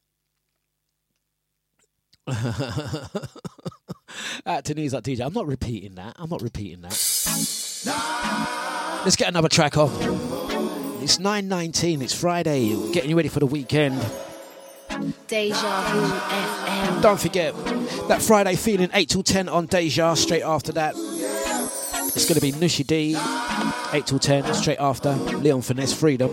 to 2.26 3.10
Knees 4.74 4.94
Up 4.94 5.04
DJ. 5.04 5.20
I'm 5.20 5.34
not 5.34 5.46
repeating 5.46 5.96
that. 5.96 6.16
I'm 6.18 6.30
not 6.30 6.40
repeating 6.40 6.80
that. 6.80 6.98
Let's 9.04 9.16
get 9.16 9.28
another 9.28 9.50
track 9.50 9.76
off. 9.76 9.92
It's 11.02 11.18
9.19. 11.18 12.00
It's 12.00 12.18
Friday. 12.18 12.70
Getting 12.92 13.10
you 13.10 13.16
ready 13.16 13.28
for 13.28 13.40
the 13.40 13.46
weekend. 13.46 14.02
Deja 15.26 15.90
Vu 15.90 16.00
FM. 16.00 17.02
Don't 17.02 17.20
forget 17.20 17.54
that 18.08 18.22
Friday 18.22 18.56
feeling 18.56 18.90
8 18.92 19.08
till 19.08 19.22
10 19.22 19.48
on 19.48 19.66
Deja. 19.66 20.14
Straight 20.14 20.42
after 20.42 20.72
that, 20.72 20.94
it's 20.96 22.28
going 22.28 22.34
to 22.34 22.40
be 22.40 22.52
Nushi 22.52 22.86
D, 22.86 23.16
8 23.92 24.06
till 24.06 24.18
10. 24.18 24.54
Straight 24.54 24.78
after, 24.78 25.12
Leon 25.12 25.62
Finesse 25.62 25.92
Freedom, 25.92 26.32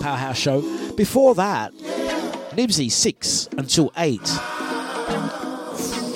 Powerhouse 0.00 0.38
Show. 0.38 0.60
Before 0.94 1.34
that, 1.36 1.72
Nibsy 2.52 2.90
6 2.90 3.48
until 3.58 3.92
8. 3.96 4.18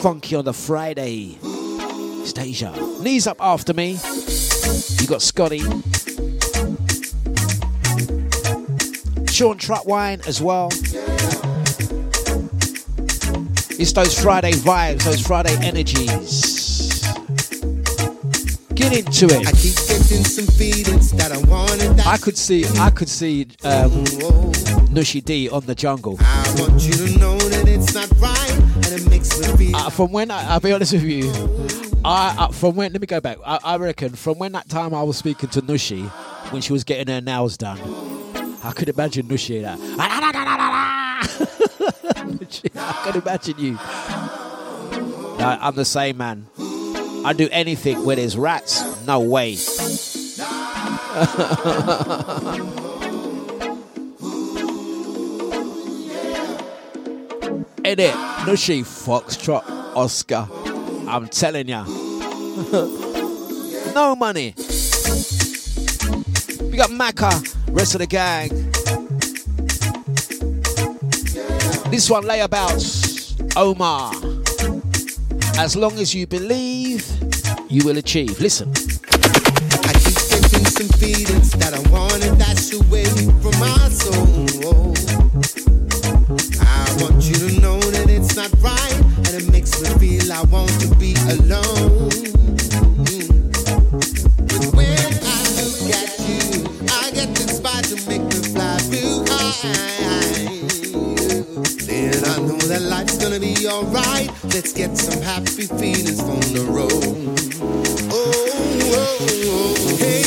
Funky 0.01 0.37
on 0.37 0.45
the 0.45 0.55
Friday. 0.55 1.39
It's 1.43 2.33
Deja. 2.33 2.73
Knees 3.01 3.27
up 3.27 3.37
after 3.41 3.75
me. 3.75 3.99
You 5.01 5.07
got 5.07 5.23
Scotty. 5.23 5.61
Sean 9.27 9.57
Trutwine 9.57 10.27
as 10.27 10.43
well. 10.43 10.71
It's 13.81 13.93
those 13.93 14.21
Friday 14.21 14.53
vibes, 14.53 15.05
those 15.05 15.27
Friday 15.27 15.57
energies. 15.63 17.01
Get 18.75 18.93
into 18.93 19.35
it. 19.35 19.47
I 19.49 19.53
keep 19.53 19.75
getting 19.89 20.23
some 20.23 20.47
feelings 20.49 21.13
that 21.13 21.33
I 21.33 21.39
wanna 21.51 21.97
die. 21.97 22.13
I 22.13 22.19
could 22.19 22.37
see, 22.37 22.67
I 22.79 22.91
could 22.91 23.09
see 23.09 23.47
um, 23.65 24.05
Nushi 24.93 25.25
D 25.25 25.49
on 25.49 25.65
the 25.65 25.75
jungle. 25.75 26.19
I 26.21 26.55
want 26.59 26.83
you 26.83 26.93
to 26.93 27.19
know 27.19 27.39
that 27.39 27.67
it's 27.67 27.95
not 27.95 28.11
right, 28.19 28.51
and 28.51 29.01
it 29.01 29.09
makes 29.09 29.41
me 29.41 29.47
feel. 29.57 29.77
Uh, 29.77 29.89
from 29.89 30.13
when 30.13 30.31
I, 30.31 30.51
I'll 30.51 30.61
be 30.61 30.73
honest 30.75 30.93
with 30.93 31.05
you, 31.05 31.33
I 32.05 32.37
uh, 32.39 32.49
from 32.49 32.77
when 32.77 32.93
let 32.93 33.01
me 33.01 33.07
go 33.07 33.23
back. 33.23 33.39
I, 33.47 33.61
I 33.65 33.77
reckon 33.79 34.11
from 34.11 34.39
when 34.39 34.53
that 34.53 34.69
time 34.69 34.93
I 34.93 35.03
was 35.03 35.17
speaking 35.17 35.49
to 35.49 35.63
Nushi 35.63 36.07
when 36.53 36.61
she 36.61 36.75
was 36.75 36.85
getting 36.85 37.07
her 37.07 37.23
nails 37.23 37.57
done, 37.57 37.79
I 38.63 38.73
could 38.73 38.91
imagine 38.91 39.27
Nushi 39.27 39.63
that. 39.63 40.90
Nushi, 42.41 42.71
I 42.77 42.93
can 43.05 43.21
imagine 43.21 43.59
you. 43.59 43.73
No, 45.39 45.59
I'm 45.61 45.75
the 45.75 45.85
same 45.85 46.17
man. 46.17 46.47
I'd 47.25 47.37
do 47.37 47.49
anything 47.53 48.05
with 48.05 48.19
his 48.19 48.37
rats. 48.37 48.83
No 49.07 49.21
way. 49.21 49.53
Edit, 57.85 58.15
Nushi, 58.47 58.83
Foxtrot, 58.85 59.65
Oscar. 59.97 60.49
I'm 61.09 61.29
telling 61.29 61.69
ya. 61.69 61.85
no 63.95 64.15
money. 64.17 64.55
We 66.71 66.77
got 66.77 66.91
Macca, 66.91 67.31
rest 67.75 67.95
of 67.95 68.01
the 68.01 68.07
gang. 68.07 68.71
This 71.91 72.09
one, 72.09 72.23
layabouts, 72.23 73.57
Omar. 73.57 74.15
As 75.59 75.75
long 75.75 75.99
as 75.99 76.15
you 76.15 76.25
believe, 76.25 77.05
you 77.69 77.85
will 77.85 77.99
achieve. 77.99 78.41
Listen. 78.41 78.71
I 78.71 79.93
keep 79.99 80.15
getting 80.31 80.67
some 80.67 80.89
feelings 81.01 81.51
that 81.59 81.75
I 81.75 81.81
wanna 81.91 82.37
dash 82.37 82.73
away 82.75 83.07
from 83.43 83.59
my 83.59 83.89
soul. 83.89 84.95
I 86.63 87.03
want 87.03 87.25
you 87.25 87.35
to 87.49 87.61
know 87.61 87.81
that 87.81 88.09
it's 88.09 88.37
not 88.37 88.53
right, 88.63 89.01
and 89.17 89.29
it 89.29 89.51
makes 89.51 89.83
me 89.83 89.89
feel 89.99 90.33
I 90.33 90.43
want 90.45 90.71
to 90.81 90.95
be 90.95 91.15
alone. 91.29 92.30
That 102.71 102.83
life's 102.83 103.19
gonna 103.19 103.41
be 103.41 103.57
alright. 103.67 104.31
Let's 104.45 104.73
get 104.73 104.97
some 104.97 105.21
happy 105.23 105.67
feelings 105.67 106.21
on 106.21 106.41
the 106.55 106.65
road. 106.71 106.93
Oh, 108.13 108.47
oh, 108.95 109.19
oh. 109.51 109.97
hey, 109.99 110.20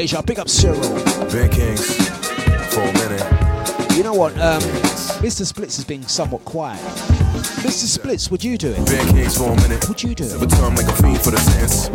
Deja. 0.00 0.22
Big 0.22 0.38
up 0.38 0.48
Cyril. 0.48 0.80
Big 1.30 1.52
Kings 1.52 1.94
for 2.72 2.80
a 2.80 2.92
minute. 2.94 3.92
You 3.94 4.02
know 4.02 4.14
what? 4.14 4.32
Um, 4.40 4.62
Mr. 5.20 5.44
Splits 5.44 5.76
has 5.76 5.84
been 5.84 6.02
somewhat 6.04 6.42
quiet. 6.46 6.80
Mr. 7.60 7.84
Splits, 7.84 8.30
would 8.30 8.42
you 8.42 8.56
do 8.56 8.70
it? 8.70 8.86
Big 8.86 9.06
Kings 9.08 9.36
for 9.36 9.52
a 9.52 9.56
minute. 9.56 9.86
Would 9.90 10.02
you 10.02 10.14
do 10.14 10.24
it? 10.24 10.40
Return 10.40 10.74
like 10.74 10.86
a 10.86 10.96
fiend 11.02 11.20
for 11.20 11.32
the 11.32 11.38
sentence. 11.40 11.90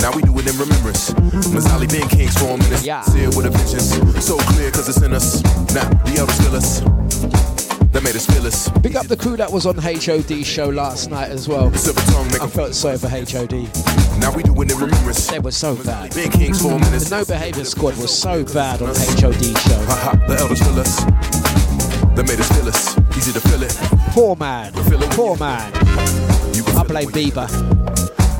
Now 0.00 0.12
we 0.14 0.22
do 0.22 0.30
it 0.38 0.46
in 0.46 0.56
remembrance. 0.56 1.10
Mazzali 1.50 1.90
been 1.90 2.06
kings 2.08 2.38
for 2.38 2.54
a 2.54 2.56
minute. 2.56 2.84
Yeah. 2.84 3.00
See 3.00 3.24
it 3.24 3.34
with 3.34 3.46
a 3.46 3.50
vengeance. 3.50 3.90
So 4.24 4.36
clear 4.54 4.70
cause 4.70 4.88
it's 4.88 5.02
in 5.02 5.12
us. 5.12 5.42
Now 5.74 5.88
the 6.04 6.14
elders 6.20 6.38
feel 6.38 6.54
us. 6.54 6.80
That 7.90 8.04
made 8.04 8.14
us 8.14 8.26
feel 8.26 8.46
us. 8.46 8.68
Big 8.78 8.94
up 8.94 9.06
the 9.08 9.16
crew 9.16 9.36
that 9.38 9.50
was 9.50 9.66
on 9.66 9.74
HOD 9.76 10.46
show 10.46 10.68
last 10.68 11.10
night 11.10 11.30
as 11.30 11.48
well. 11.48 11.72
Silver 11.72 12.00
tongue 12.12 12.28
make 12.28 12.42
I 12.42 12.46
felt 12.46 12.74
sorry 12.74 12.98
for 12.98 13.08
HOD. 13.08 13.66
Now 14.24 14.32
we 14.32 14.42
do 14.42 14.56
it 14.62 14.72
remembrance. 14.72 15.26
They 15.26 15.38
were 15.38 15.50
so 15.50 15.76
bad. 15.84 16.14
Big 16.14 16.32
kings 16.32 16.62
for 16.62 16.72
a 16.72 16.78
minute. 16.78 17.02
The 17.02 17.10
No 17.10 17.24
Behaviour 17.26 17.64
Squad 17.64 17.94
was 17.98 18.08
so 18.08 18.42
bad 18.42 18.80
on 18.80 18.88
HOD 18.96 19.52
show. 19.52 19.76
Haha, 19.84 20.16
the 20.24 20.40
elders 20.40 20.64
feel 20.64 20.80
us. 20.80 21.04
That 22.16 22.24
made 22.24 22.40
us 22.40 22.48
feel 22.48 22.66
us. 22.66 22.96
Easy 23.18 23.36
to 23.36 23.40
feel 23.44 23.62
it. 23.62 23.76
Poor 24.16 24.34
man. 24.34 24.72
Poor 25.12 25.36
man. 25.36 25.68
You 26.56 26.64
can 26.64 26.72
I 26.72 26.84
blame 26.88 27.10
Bieber. 27.12 27.44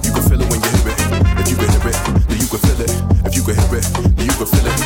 You 0.01 0.09
can 0.09 0.25
feel 0.25 0.41
it 0.41 0.49
when 0.49 0.57
you 0.65 0.73
hear 0.73 0.89
it. 0.89 0.97
If 1.45 1.53
you 1.53 1.57
can 1.61 1.69
hear 1.69 1.85
it, 1.93 1.99
then 2.33 2.39
you 2.41 2.49
can 2.49 2.61
feel 2.65 2.81
it. 2.81 2.93
If 3.29 3.37
you 3.37 3.45
can 3.45 3.53
hear 3.53 3.77
it, 3.77 3.85
then 4.17 4.25
you 4.25 4.37
can 4.41 4.49
feel 4.49 4.65
it. 4.65 4.81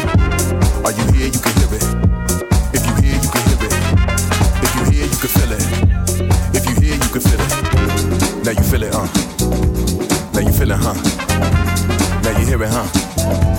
Are 0.82 0.94
you 0.98 1.06
here? 1.14 1.30
You 1.30 1.38
can 1.38 1.54
hear 1.62 1.78
it. 1.78 1.86
If 2.74 2.82
you 2.82 2.94
hear, 3.06 3.14
you 3.22 3.30
can 3.30 3.42
hear 3.46 3.70
it. 3.70 3.74
If 4.66 4.70
you 4.74 4.82
hear, 4.90 5.06
you 5.06 5.18
can 5.22 5.30
feel 5.30 5.52
it. 5.54 5.62
If 6.58 6.66
you 6.66 6.74
hear, 6.82 6.98
you 6.98 7.10
can 7.14 7.22
feel 7.22 7.38
it. 7.38 7.54
Now 8.42 8.50
you 8.50 8.66
feel 8.66 8.82
it, 8.82 8.90
huh? 8.90 9.27
Now 10.38 10.46
you 10.46 10.52
feel 10.52 10.70
it, 10.70 10.76
huh? 10.78 10.94
Now 12.22 12.38
you 12.38 12.46
hear 12.46 12.62
it, 12.62 12.70
huh? 12.70 12.86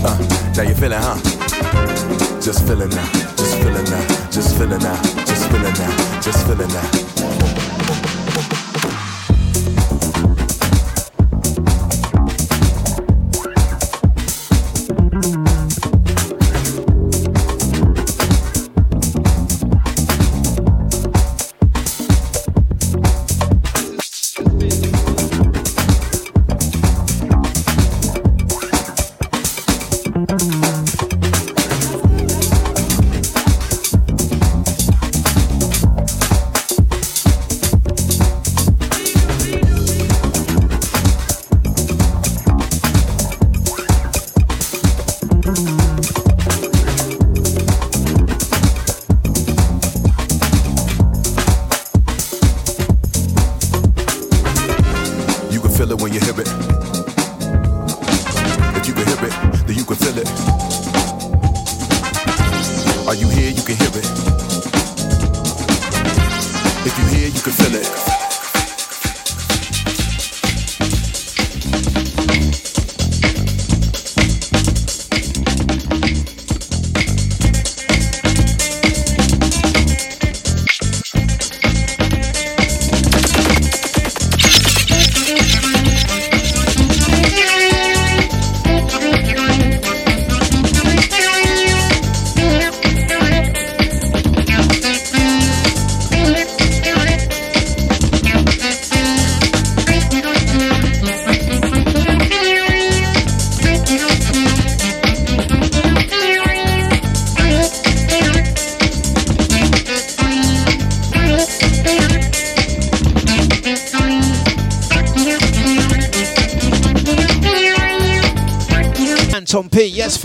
Uh, 0.08 0.54
now 0.56 0.64
you 0.64 0.74
feel 0.74 0.94
it, 0.94 0.98
huh? 0.98 2.40
Just 2.40 2.66
feel 2.66 2.82
it 2.82 2.90
now. 2.96 3.06
Just 3.36 3.58
feel 3.58 3.76
it 3.76 3.90
now. 3.90 4.30
Just 4.32 4.58
feel 4.58 4.72
it 4.72 4.82
now. 4.82 5.02
Just 5.26 5.52
feel 5.52 5.66
it 5.66 5.78
now. 5.78 6.22
Just 6.22 6.48
feel 6.48 6.56
now. 6.56 7.29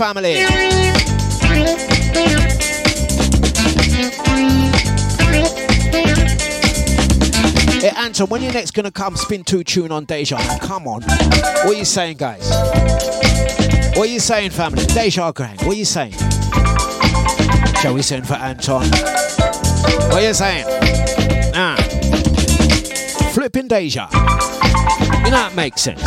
Family. 0.05 0.35
Hey, 7.81 7.91
Anton, 7.97 8.27
when 8.27 8.43
you 8.43 8.51
next 8.51 8.75
gonna 8.75 8.91
come 8.91 9.15
spin 9.15 9.43
two 9.43 9.63
tune 9.63 9.91
on 9.91 10.05
Deja? 10.05 10.37
Come 10.59 10.87
on. 10.87 11.01
What 11.01 11.65
are 11.65 11.73
you 11.73 11.85
saying, 11.85 12.17
guys? 12.17 12.47
What 13.97 14.07
are 14.07 14.11
you 14.11 14.19
saying, 14.19 14.51
family? 14.51 14.85
Deja 14.85 15.31
Gang, 15.31 15.57
what 15.57 15.69
are 15.69 15.73
you 15.73 15.85
saying? 15.85 16.13
Shall 17.81 17.95
we 17.95 18.03
send 18.03 18.27
for 18.27 18.35
Anton? 18.35 18.87
What 20.11 20.13
are 20.13 20.27
you 20.27 20.35
saying? 20.35 20.65
Ah. 21.55 21.77
Flipping 23.33 23.67
Deja. 23.67 24.07
You 24.11 25.31
know 25.31 25.31
that 25.31 25.53
makes 25.55 25.81
sense. 25.81 26.03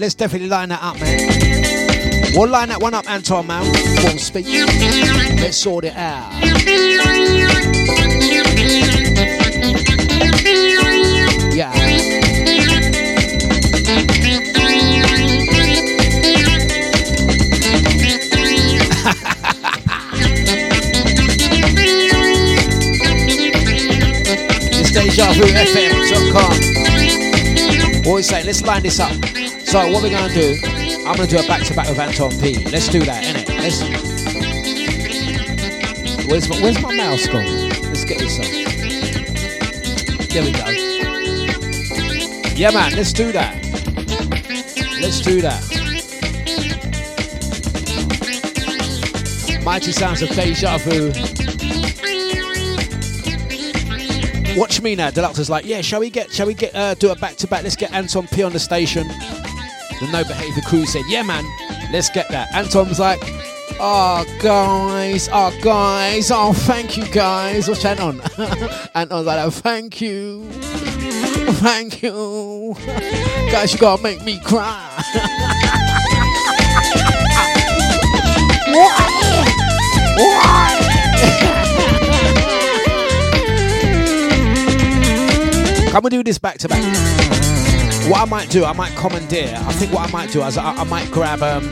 Let's 0.00 0.14
definitely 0.14 0.48
line 0.48 0.70
that 0.70 0.82
up, 0.82 0.98
man. 0.98 2.32
We'll 2.34 2.48
line 2.48 2.70
that 2.70 2.80
one 2.80 2.94
up, 2.94 3.08
Anton, 3.08 3.46
man. 3.46 3.62
Won't 4.02 4.18
speak. 4.20 4.46
Let's 4.46 5.58
sort 5.58 5.84
it 5.84 5.94
out. 5.94 6.32
Yeah. 11.54 11.72
DejaVuFM.com. 24.90 26.70
We 28.12 28.22
saying? 28.22 28.46
Let's 28.46 28.62
line 28.62 28.82
this 28.82 28.98
up. 28.98 29.39
So 29.70 29.78
what 29.92 30.02
we're 30.02 30.10
gonna 30.10 30.34
do? 30.34 30.58
I'm 31.06 31.14
gonna 31.14 31.28
do 31.28 31.38
a 31.38 31.46
back 31.46 31.62
to 31.62 31.74
back 31.74 31.88
with 31.88 32.00
Anton 32.00 32.32
P. 32.40 32.58
Let's 32.72 32.88
do 32.88 32.98
that, 33.04 33.22
innit? 33.22 33.48
Let's. 33.60 33.80
Where's 36.26 36.48
my, 36.48 36.60
where's 36.60 36.82
my 36.82 36.92
mouse 36.96 37.28
gone? 37.28 37.46
Let's 37.84 38.04
get 38.04 38.18
this 38.18 38.40
on. 38.40 38.46
There 40.26 40.42
we 40.42 40.50
go. 40.50 40.66
Yeah, 42.56 42.72
man. 42.72 42.96
Let's 42.96 43.12
do 43.12 43.30
that. 43.30 43.62
Let's 45.00 45.20
do 45.20 45.40
that. 45.40 45.62
Mighty 49.62 49.92
sounds 49.92 50.22
of 50.22 50.30
deja 50.30 50.78
vu. 50.78 51.12
Watch 54.58 54.82
me 54.82 54.96
now. 54.96 55.10
Dlux 55.10 55.38
is 55.38 55.48
like, 55.48 55.64
yeah. 55.64 55.80
Shall 55.80 56.00
we 56.00 56.10
get? 56.10 56.32
Shall 56.32 56.48
we 56.48 56.54
get? 56.54 56.74
Uh, 56.74 56.94
do 56.94 57.12
a 57.12 57.14
back 57.14 57.36
to 57.36 57.46
back. 57.46 57.62
Let's 57.62 57.76
get 57.76 57.92
Anton 57.92 58.26
P 58.26 58.42
on 58.42 58.52
the 58.52 58.58
station. 58.58 59.08
The 60.00 60.08
no 60.10 60.24
behavior 60.24 60.62
crew 60.62 60.86
said, 60.86 61.02
yeah, 61.08 61.22
man. 61.22 61.44
Let's 61.92 62.08
get 62.08 62.28
that. 62.30 62.48
Anton's 62.54 62.98
like, 62.98 63.18
oh 63.78 64.24
guys, 64.40 65.28
oh 65.30 65.52
guys, 65.62 66.30
oh 66.30 66.54
thank 66.54 66.96
you 66.96 67.06
guys. 67.08 67.68
What's 67.68 67.82
that 67.82 68.00
on? 68.00 68.22
Anton's 68.94 69.26
like, 69.26 69.44
oh, 69.44 69.50
thank 69.50 70.00
you, 70.00 70.48
thank 71.60 72.02
you, 72.02 72.76
guys. 73.52 73.74
You 73.74 73.78
gotta 73.78 74.02
make 74.02 74.24
me 74.24 74.40
cry. 74.40 74.86
Can 85.90 86.02
we 86.04 86.10
do 86.10 86.22
this 86.22 86.38
back 86.38 86.56
to 86.58 86.68
back? 86.68 87.59
What 88.08 88.22
I 88.22 88.24
might 88.24 88.50
do, 88.50 88.64
I 88.64 88.72
might 88.72 88.94
commandeer. 88.96 89.54
I 89.56 89.72
think 89.72 89.92
what 89.92 90.08
I 90.08 90.12
might 90.12 90.30
do 90.32 90.42
is 90.42 90.56
I, 90.58 90.72
I 90.72 90.84
might 90.84 91.10
grab 91.10 91.42
um, 91.42 91.64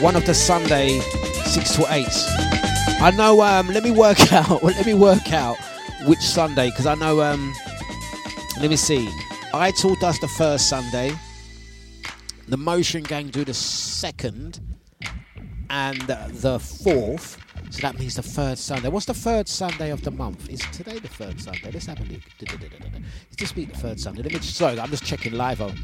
one 0.00 0.14
of 0.14 0.24
the 0.26 0.34
Sunday 0.34 1.00
six 1.44 1.74
to 1.76 1.92
eights. 1.92 2.28
I 3.00 3.12
know. 3.16 3.42
Um, 3.42 3.68
let 3.68 3.82
me 3.82 3.90
work 3.90 4.32
out. 4.32 4.62
let 4.62 4.86
me 4.86 4.94
work 4.94 5.32
out 5.32 5.56
which 6.06 6.20
Sunday 6.20 6.70
because 6.70 6.86
I 6.86 6.94
know. 6.94 7.20
Um, 7.20 7.52
let 8.60 8.70
me 8.70 8.76
see. 8.76 9.08
I 9.52 9.72
told 9.72 10.02
us 10.04 10.18
the 10.20 10.28
first 10.28 10.68
Sunday. 10.68 11.12
The 12.48 12.56
Motion 12.56 13.02
Gang 13.02 13.28
do 13.28 13.44
the 13.44 13.54
second 13.54 14.60
and 15.70 16.00
the 16.02 16.58
fourth. 16.60 17.41
So 17.72 17.80
that 17.80 17.98
means 17.98 18.16
the 18.16 18.22
third 18.22 18.58
Sunday. 18.58 18.90
What's 18.90 19.06
the 19.06 19.14
third 19.14 19.48
Sunday 19.48 19.92
of 19.92 20.02
the 20.02 20.10
month? 20.10 20.50
Is 20.50 20.60
today 20.72 20.98
the 20.98 21.08
third 21.08 21.40
Sunday? 21.40 21.70
Let's 21.72 21.86
have 21.86 21.98
a 22.00 22.04
look. 22.04 22.20
Is 23.30 23.36
this 23.38 23.56
week 23.56 23.72
the 23.72 23.78
third 23.78 23.98
Sunday? 23.98 24.22
Let 24.22 24.30
me 24.30 24.40
just, 24.40 24.56
sorry, 24.56 24.78
I'm 24.78 24.90
just 24.90 25.06
checking 25.06 25.32
live 25.32 25.62
on. 25.62 25.74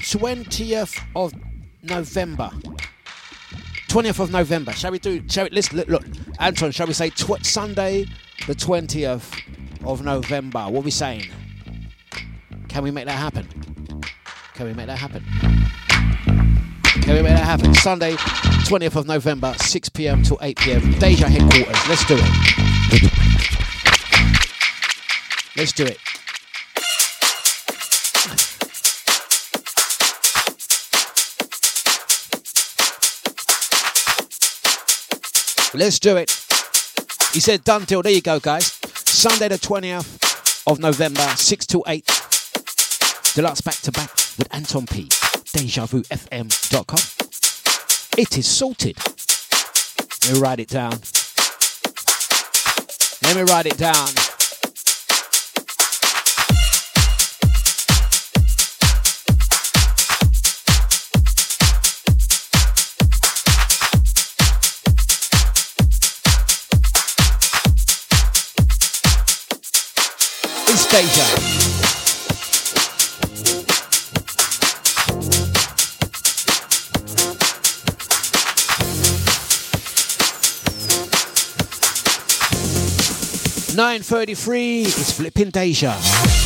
20th 0.00 1.00
of 1.14 1.32
November. 1.84 2.50
20th 3.90 4.18
of 4.18 4.32
November. 4.32 4.72
Shall 4.72 4.90
we 4.90 4.98
do, 4.98 5.22
shall 5.28 5.44
we, 5.44 5.50
let's 5.50 5.72
look, 5.72 5.86
look. 5.86 6.04
Anton, 6.40 6.72
shall 6.72 6.88
we 6.88 6.94
say 6.94 7.10
tw- 7.10 7.46
Sunday 7.46 8.06
the 8.48 8.56
20th 8.56 9.40
of 9.84 10.02
November? 10.02 10.64
What 10.64 10.80
are 10.80 10.82
we 10.82 10.90
saying? 10.90 11.30
Can 12.66 12.82
we 12.82 12.90
make 12.90 13.06
that 13.06 13.12
happen? 13.12 13.46
Can 14.54 14.66
we 14.66 14.74
make 14.74 14.88
that 14.88 14.98
happen? 14.98 15.24
Can 17.04 17.14
we 17.14 17.22
make 17.22 17.36
that 17.36 17.44
happen? 17.44 17.72
Sunday, 17.74 18.16
20th 18.64 18.96
of 18.96 19.06
November, 19.06 19.54
6 19.58 19.88
pm 19.90 20.22
till 20.22 20.38
8 20.40 20.56
pm. 20.56 20.92
Deja 20.92 21.28
headquarters. 21.28 21.86
Let's 21.86 22.02
do 22.06 22.16
it. 22.16 22.30
Let's 25.56 25.72
do 25.72 25.84
it. 25.84 25.98
Let's 35.74 35.98
do 35.98 36.16
it. 36.16 36.30
He 37.34 37.40
said 37.40 37.64
done 37.64 37.84
deal. 37.84 38.00
There 38.00 38.12
you 38.12 38.22
go, 38.22 38.40
guys. 38.40 38.78
Sunday 39.04 39.48
the 39.48 39.58
20th 39.58 40.66
of 40.66 40.78
November, 40.78 41.20
6 41.20 41.66
to 41.66 41.82
8. 41.86 42.06
Dlux 42.06 43.62
back 43.62 43.76
to 43.76 43.92
back 43.92 44.10
with 44.38 44.48
Anton 44.52 44.86
P. 44.86 45.04
DejaVuFM.com. 45.04 47.43
It 48.16 48.38
is 48.38 48.46
sorted. 48.46 48.96
Let 50.22 50.34
me 50.34 50.40
write 50.40 50.60
it 50.60 50.68
down. 50.68 50.92
Let 53.22 53.34
me 53.34 53.42
write 53.42 53.66
it 53.66 53.76
down. 53.76 54.08
It's 70.68 70.86
Deja. 70.88 71.73
Nine 83.74 84.02
thirty-three. 84.02 84.82
It's 84.82 85.10
flipping 85.10 85.50
Deja. 85.50 86.43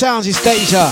Sounds 0.00 0.26
is 0.26 0.40
Deja. 0.40 0.88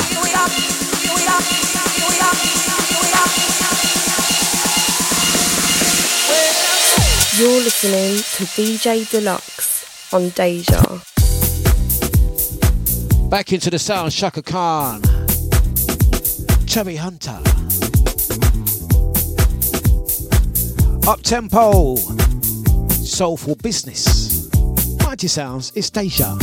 You're 7.39 7.63
listening 7.63 8.19
to 8.19 8.45
DJ 8.53 9.07
Dlux 9.09 10.13
on 10.13 10.29
Deja. 10.29 11.01
Back 13.31 13.55
into 13.55 13.71
the 13.71 13.79
sound, 13.79 14.13
Chaka 14.13 14.43
Khan. 14.43 15.01
Chubby 16.67 16.97
Hunter. 16.97 17.41
Up 21.09 21.23
tempo. 21.23 21.97
Soulful 22.91 23.57
business. 23.63 24.51
Mighty 25.03 25.29
Sounds, 25.29 25.73
it's 25.75 25.89
Deja. 25.89 26.37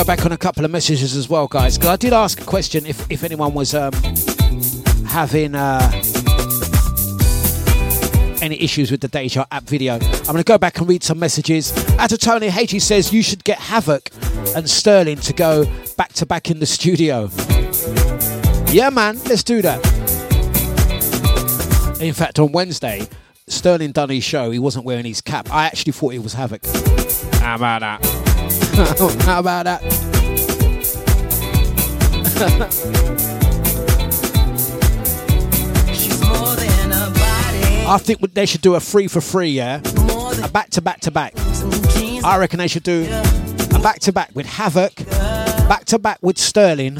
Go 0.00 0.04
back 0.06 0.24
on 0.24 0.32
a 0.32 0.38
couple 0.38 0.64
of 0.64 0.70
messages 0.70 1.14
as 1.14 1.28
well, 1.28 1.46
guys, 1.46 1.76
because 1.76 1.90
I 1.90 1.96
did 1.96 2.14
ask 2.14 2.40
a 2.40 2.44
question 2.44 2.86
if, 2.86 3.10
if 3.10 3.22
anyone 3.22 3.52
was 3.52 3.74
um, 3.74 3.92
having. 5.06 5.54
Uh, 5.54 5.78
any 8.40 8.58
issues 8.62 8.90
with 8.90 9.02
the 9.02 9.08
Deja 9.08 9.44
app 9.50 9.64
video. 9.64 9.96
I'm 9.96 10.24
going 10.24 10.38
to 10.38 10.44
go 10.44 10.56
back 10.56 10.78
and 10.78 10.88
read 10.88 11.02
some 11.02 11.18
messages. 11.18 11.74
Ata 11.98 12.16
Tony 12.16 12.46
H 12.46 12.80
says 12.80 13.12
you 13.12 13.22
should 13.22 13.44
get 13.44 13.58
Havoc 13.58 14.08
and 14.56 14.70
Sterling 14.70 15.18
to 15.18 15.34
go 15.34 15.66
back 15.98 16.14
to 16.14 16.24
back 16.24 16.50
in 16.50 16.58
the 16.58 16.64
studio. 16.64 17.28
Yeah, 18.72 18.88
man, 18.88 19.18
let's 19.24 19.42
do 19.42 19.60
that. 19.60 19.84
In 22.00 22.14
fact, 22.14 22.38
on 22.38 22.52
Wednesday, 22.52 23.06
Sterling 23.46 23.92
done 23.92 24.08
his 24.08 24.24
show. 24.24 24.50
He 24.50 24.58
wasn't 24.58 24.86
wearing 24.86 25.04
his 25.04 25.20
cap. 25.20 25.52
I 25.52 25.66
actually 25.66 25.92
thought 25.92 26.14
it 26.14 26.22
was 26.22 26.32
Havoc. 26.32 26.64
How 27.42 27.56
about 27.56 27.80
that? 27.80 28.19
How 29.24 29.40
about 29.40 29.64
that? 29.64 29.82
She's 35.94 36.20
more 36.22 36.54
than 36.56 36.92
a 36.92 37.10
body. 37.10 37.86
I 37.86 37.98
think 37.98 38.20
they 38.34 38.46
should 38.46 38.62
do 38.62 38.74
a 38.74 38.80
free 38.80 39.08
for 39.08 39.20
free, 39.20 39.50
yeah? 39.50 39.80
A 40.42 40.48
back 40.48 40.70
to 40.70 40.80
back 40.80 41.00
to 41.00 41.10
back. 41.10 41.34
I 42.24 42.38
reckon 42.38 42.58
they 42.58 42.68
should 42.68 42.82
do 42.82 43.06
a 43.74 43.78
back 43.80 44.00
to 44.00 44.12
back 44.12 44.30
with 44.34 44.46
Havoc, 44.46 44.94
back 45.68 45.84
to 45.86 45.98
back 45.98 46.18
with 46.22 46.38
Sterling, 46.38 46.94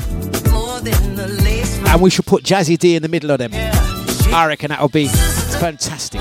More 0.51 0.81
than 0.81 1.17
the 1.17 1.27
lace 1.43 1.79
and 1.91 2.01
we 2.01 2.11
should 2.11 2.27
put 2.27 2.45
Jazzy 2.45 2.79
D 2.79 2.95
in 2.95 3.03
the 3.03 3.09
middle 3.09 3.31
of 3.31 3.39
them. 3.39 3.51
I 3.53 4.45
reckon 4.47 4.71
that'll 4.71 4.89
be 4.89 5.09
fantastic. 5.09 6.21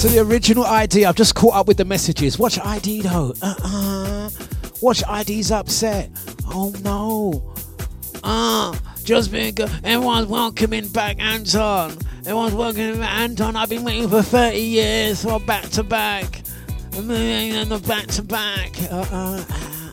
To 0.00 0.08
the 0.08 0.20
original 0.20 0.64
ID. 0.64 1.04
I've 1.04 1.14
just 1.14 1.34
caught 1.34 1.54
up 1.54 1.68
with 1.68 1.76
the 1.76 1.84
messages. 1.84 2.38
Watch 2.38 2.58
ID 2.58 3.02
though. 3.02 3.34
Uh-uh. 3.42 4.30
Watch 4.80 5.02
ID's 5.06 5.50
upset. 5.50 6.08
Oh 6.46 6.72
no. 6.82 7.52
Uh, 8.24 8.74
just 9.04 9.30
because 9.30 9.70
everyone's 9.84 10.26
welcoming 10.26 10.88
back 10.88 11.20
Anton. 11.20 11.98
Everyone's 12.20 12.54
welcoming 12.54 12.98
back 12.98 13.18
Anton. 13.18 13.56
I've 13.56 13.68
been 13.68 13.84
waiting 13.84 14.08
for 14.08 14.22
30 14.22 14.58
years 14.58 15.22
for 15.22 15.38
back 15.38 15.64
to 15.70 15.82
back. 15.82 16.44
And 16.94 17.10
the 17.70 17.82
back 17.86 18.06
to 18.06 18.22
back. 18.22 18.74
Uh-uh. 18.90 19.44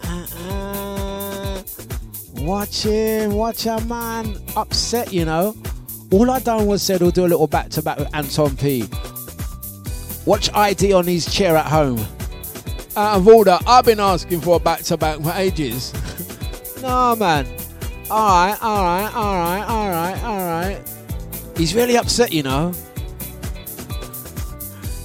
Uh-uh. 0.05 1.63
Watch 2.45 2.83
him, 2.83 3.33
watch 3.33 3.67
our 3.67 3.81
man 3.81 4.37
upset, 4.55 5.11
you 5.11 5.25
know. 5.25 5.53
All 6.11 6.31
I 6.31 6.39
done 6.39 6.65
was 6.65 6.81
said 6.81 7.01
we'll 7.01 7.11
do 7.11 7.25
a 7.25 7.27
little 7.27 7.47
back 7.47 7.67
to 7.71 7.81
back 7.81 7.97
with 7.99 8.15
Anton 8.15 8.55
P. 8.55 8.87
Watch 10.27 10.53
ID 10.53 10.91
on 10.91 11.07
his 11.07 11.25
chair 11.25 11.55
at 11.55 11.67
home. 11.67 12.05
Out 12.97 13.15
of 13.15 13.27
order, 13.29 13.57
I've 13.65 13.85
been 13.85 14.01
asking 14.01 14.41
for 14.41 14.57
a 14.57 14.59
back 14.59 14.81
to 14.81 14.97
back 14.97 15.21
for 15.21 15.31
ages. 15.31 15.93
no, 16.81 17.15
man. 17.15 17.47
Alright, 18.11 18.61
alright, 18.61 19.15
alright, 19.15 19.69
alright, 19.69 20.23
alright. 20.23 20.93
He's 21.55 21.73
really 21.73 21.95
upset, 21.95 22.33
you 22.33 22.43
know. 22.43 22.73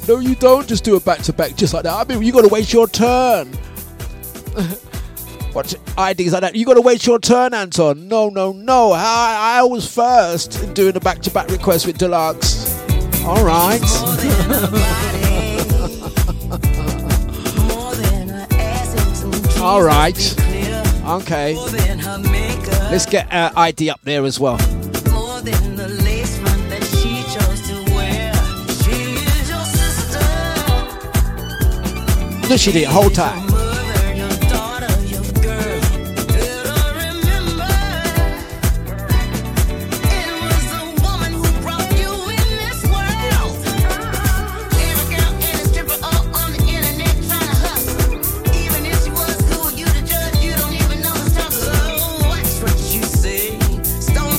No, 0.09 0.19
you 0.19 0.35
don't 0.35 0.66
just 0.66 0.82
do 0.82 0.97
a 0.97 1.01
back 1.01 1.20
to 1.20 1.32
back 1.32 1.55
just 1.55 1.73
like 1.73 1.85
that. 1.85 1.94
I 1.94 2.03
mean, 2.12 2.20
you 2.20 2.32
gotta 2.32 2.49
wait 2.49 2.73
your 2.73 2.89
turn. 2.89 3.49
Watch 5.55 5.74
IDs 5.74 6.32
like 6.32 6.40
that. 6.40 6.57
You 6.57 6.66
gotta 6.66 6.81
wait 6.81 7.07
your 7.07 7.20
turn, 7.20 7.55
Anton. 7.55 8.09
No, 8.09 8.28
no, 8.28 8.51
no. 8.51 8.90
I, 8.90 9.61
I 9.61 9.62
was 9.62 9.86
first 9.86 10.61
in 10.65 10.74
doing 10.74 10.97
a 10.97 11.01
back 11.01 11.20
to 11.20 11.31
back 11.31 11.49
request 11.49 11.86
with 11.86 11.97
Dlux. 11.97 12.72
All 13.24 13.44
right. 13.44 13.81
be 13.81 14.28
clear. 20.43 20.82
Okay. 21.07 21.55
Let's 22.90 23.07
get 23.07 23.32
uh, 23.32 23.53
ID 23.57 23.90
up 23.90 24.01
there 24.03 24.24
as 24.24 24.40
well. 24.40 24.59
No, 32.49 32.57
she 32.59 32.70
did. 32.73 32.86
Hold 32.89 33.15
tight. 33.15 33.52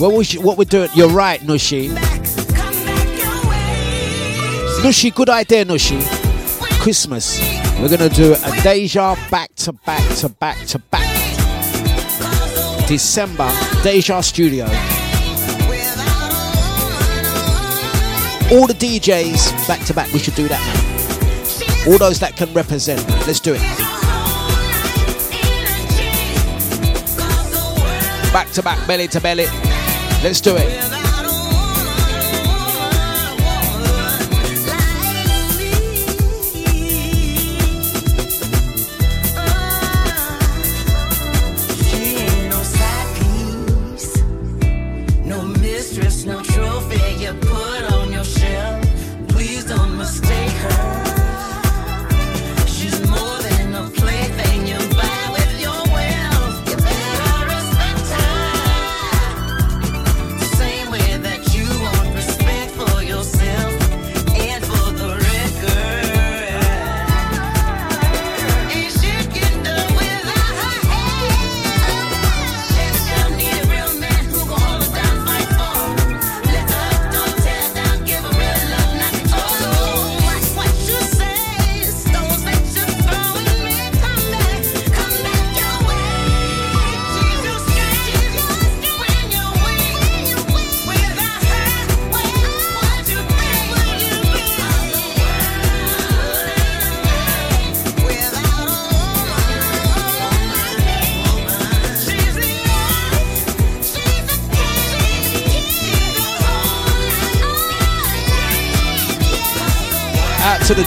What 0.04 0.16
we 0.16 0.26
what 0.40 0.58
we're 0.58 0.66
doing? 0.66 0.90
You're 0.94 1.08
right, 1.08 1.40
Nushi. 1.40 1.88
Nushi, 4.82 5.16
good 5.16 5.30
idea, 5.30 5.64
Nushi. 5.64 5.98
Christmas. 6.82 7.40
We're 7.80 7.88
gonna 7.88 8.10
do 8.10 8.34
a 8.34 8.62
Deja 8.64 9.16
back 9.32 9.56
to 9.56 9.72
back 9.72 10.04
to 10.18 10.28
back 10.28 10.58
to 10.68 10.80
back. 10.80 11.08
December 12.86 13.50
Deja 13.82 14.20
Studio. 14.20 14.66
All 18.52 18.68
the 18.68 18.76
DJs 18.78 19.68
back 19.70 19.86
to 19.86 19.94
back. 19.94 20.12
We 20.12 20.20
should 20.20 20.36
do 20.36 20.50
that. 20.50 21.86
All 21.88 21.98
those 21.98 22.20
that 22.20 22.36
can 22.36 22.54
represent. 22.54 23.08
Let's 23.26 23.40
do 23.40 23.54
it. 23.54 23.62
Back 28.34 28.52
to 28.52 28.62
back, 28.62 28.86
belly 28.86 29.08
to 29.08 29.22
belly. 29.22 29.73
Let's 30.24 30.40
do 30.40 30.56
it. 30.56 31.03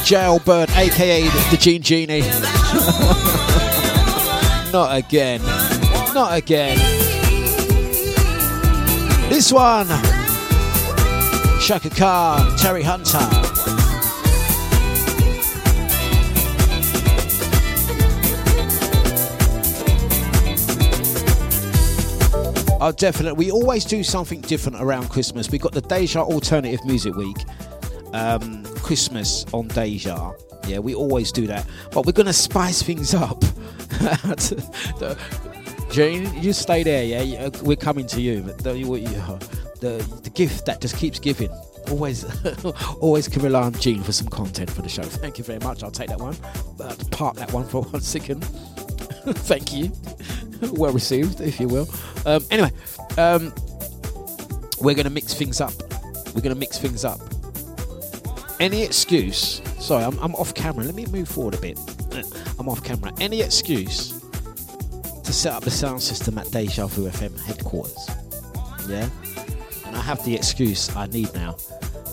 Jailbird, 0.07 0.71
aka 0.77 1.23
the, 1.51 1.57
Gene 1.59 1.83
Genie. 1.83 2.21
Not 4.73 4.97
again. 4.97 5.43
Not 6.15 6.37
again. 6.39 6.79
This 9.29 9.53
one. 9.53 9.89
Chaka 11.61 11.91
Khan, 11.91 12.57
Terry 12.57 12.85
Hunter. 12.85 13.19
Oh, 22.81 22.93
definitely. 22.97 23.47
We 23.47 23.51
always 23.51 23.85
do 23.85 24.05
something 24.05 24.41
different 24.43 24.81
around 24.81 25.09
Christmas. 25.09 25.51
We've 25.51 25.61
got 25.61 25.73
the 25.73 25.81
Deja 25.81 26.21
Alternative 26.21 26.79
Music 26.85 27.17
Week, 27.17 27.39
um, 28.13 28.56
Christmas 28.87 29.45
on 29.53 29.67
Deja. 29.67 30.33
Yeah, 30.69 30.79
we 30.79 30.95
always 30.95 31.33
do 31.33 31.49
that. 31.49 31.67
But 31.93 32.07
we're 32.07 32.13
going 32.13 32.27
to 32.27 32.33
spice 32.33 32.83
things 32.85 33.15
up. 33.15 33.43
Jane, 35.91 36.33
you 36.41 36.53
stay 36.53 36.85
there, 36.85 37.03
yeah? 37.03 37.47
Uh, 37.47 37.51
We're 37.63 37.77
coming 37.77 38.07
to 38.09 38.21
you. 38.21 38.43
The, 38.43 38.79
you- 38.79 38.97
the, 39.81 40.21
the 40.23 40.31
gift 40.31 40.67
that 40.67 40.81
just 40.81 40.97
keeps 40.97 41.19
giving. 41.19 41.51
Always, 41.91 42.25
always 43.01 43.27
can 43.27 43.43
rely 43.43 43.63
on 43.63 43.73
Gene 43.75 44.03
for 44.05 44.13
some 44.13 44.29
content 44.29 44.71
for 44.71 44.83
the 44.83 44.89
show. 44.89 45.03
Thank 45.03 45.39
you 45.39 45.45
very 45.45 45.59
much. 45.61 45.83
I'll 45.83 45.91
take 45.91 46.09
that 46.09 46.21
one. 46.21 46.37
But 46.79 47.11
park 47.11 47.35
that 47.37 47.53
one 47.53 47.67
for 47.67 47.83
one 47.91 48.01
second. 48.03 48.43
Thank 48.45 49.73
you. 49.75 49.91
well 50.75 50.93
received, 50.93 51.41
if 51.41 51.59
you 51.59 51.67
will. 51.67 51.89
Um, 52.25 52.45
anyway, 52.53 52.71
um, 53.19 53.53
we're 54.81 54.95
going 54.95 55.05
to 55.05 55.11
mix 55.11 55.35
things 55.35 55.61
up. 55.61 55.73
We're 56.35 56.43
going 56.43 56.55
to 56.55 56.61
mix 56.61 56.79
things 56.79 57.05
up. 57.05 57.19
Any 58.59 58.83
excuse? 58.83 59.61
Sorry, 59.79 60.05
I'm, 60.05 60.19
I'm 60.19 60.35
off 60.37 60.55
camera. 60.55 60.85
Let 60.85 60.95
me 60.95 61.07
move 61.07 61.29
forward 61.29 61.55
a 61.55 61.61
bit. 61.61 61.79
I'm 62.59 62.69
off 62.69 62.83
camera. 62.83 63.13
Any 63.21 63.43
excuse 63.43 64.19
to 65.25 65.33
set 65.33 65.53
up 65.53 65.63
the 65.63 65.71
sound 65.71 66.01
system 66.01 66.39
at 66.39 66.51
Deja 66.51 66.87
Vu 66.87 67.09
FM 67.09 67.39
headquarters? 67.45 68.09
Yeah? 68.89 69.09
And 69.87 69.95
I 69.95 70.01
have 70.01 70.25
the 70.25 70.35
excuse 70.35 70.95
I 70.97 71.07
need 71.07 71.33
now 71.35 71.57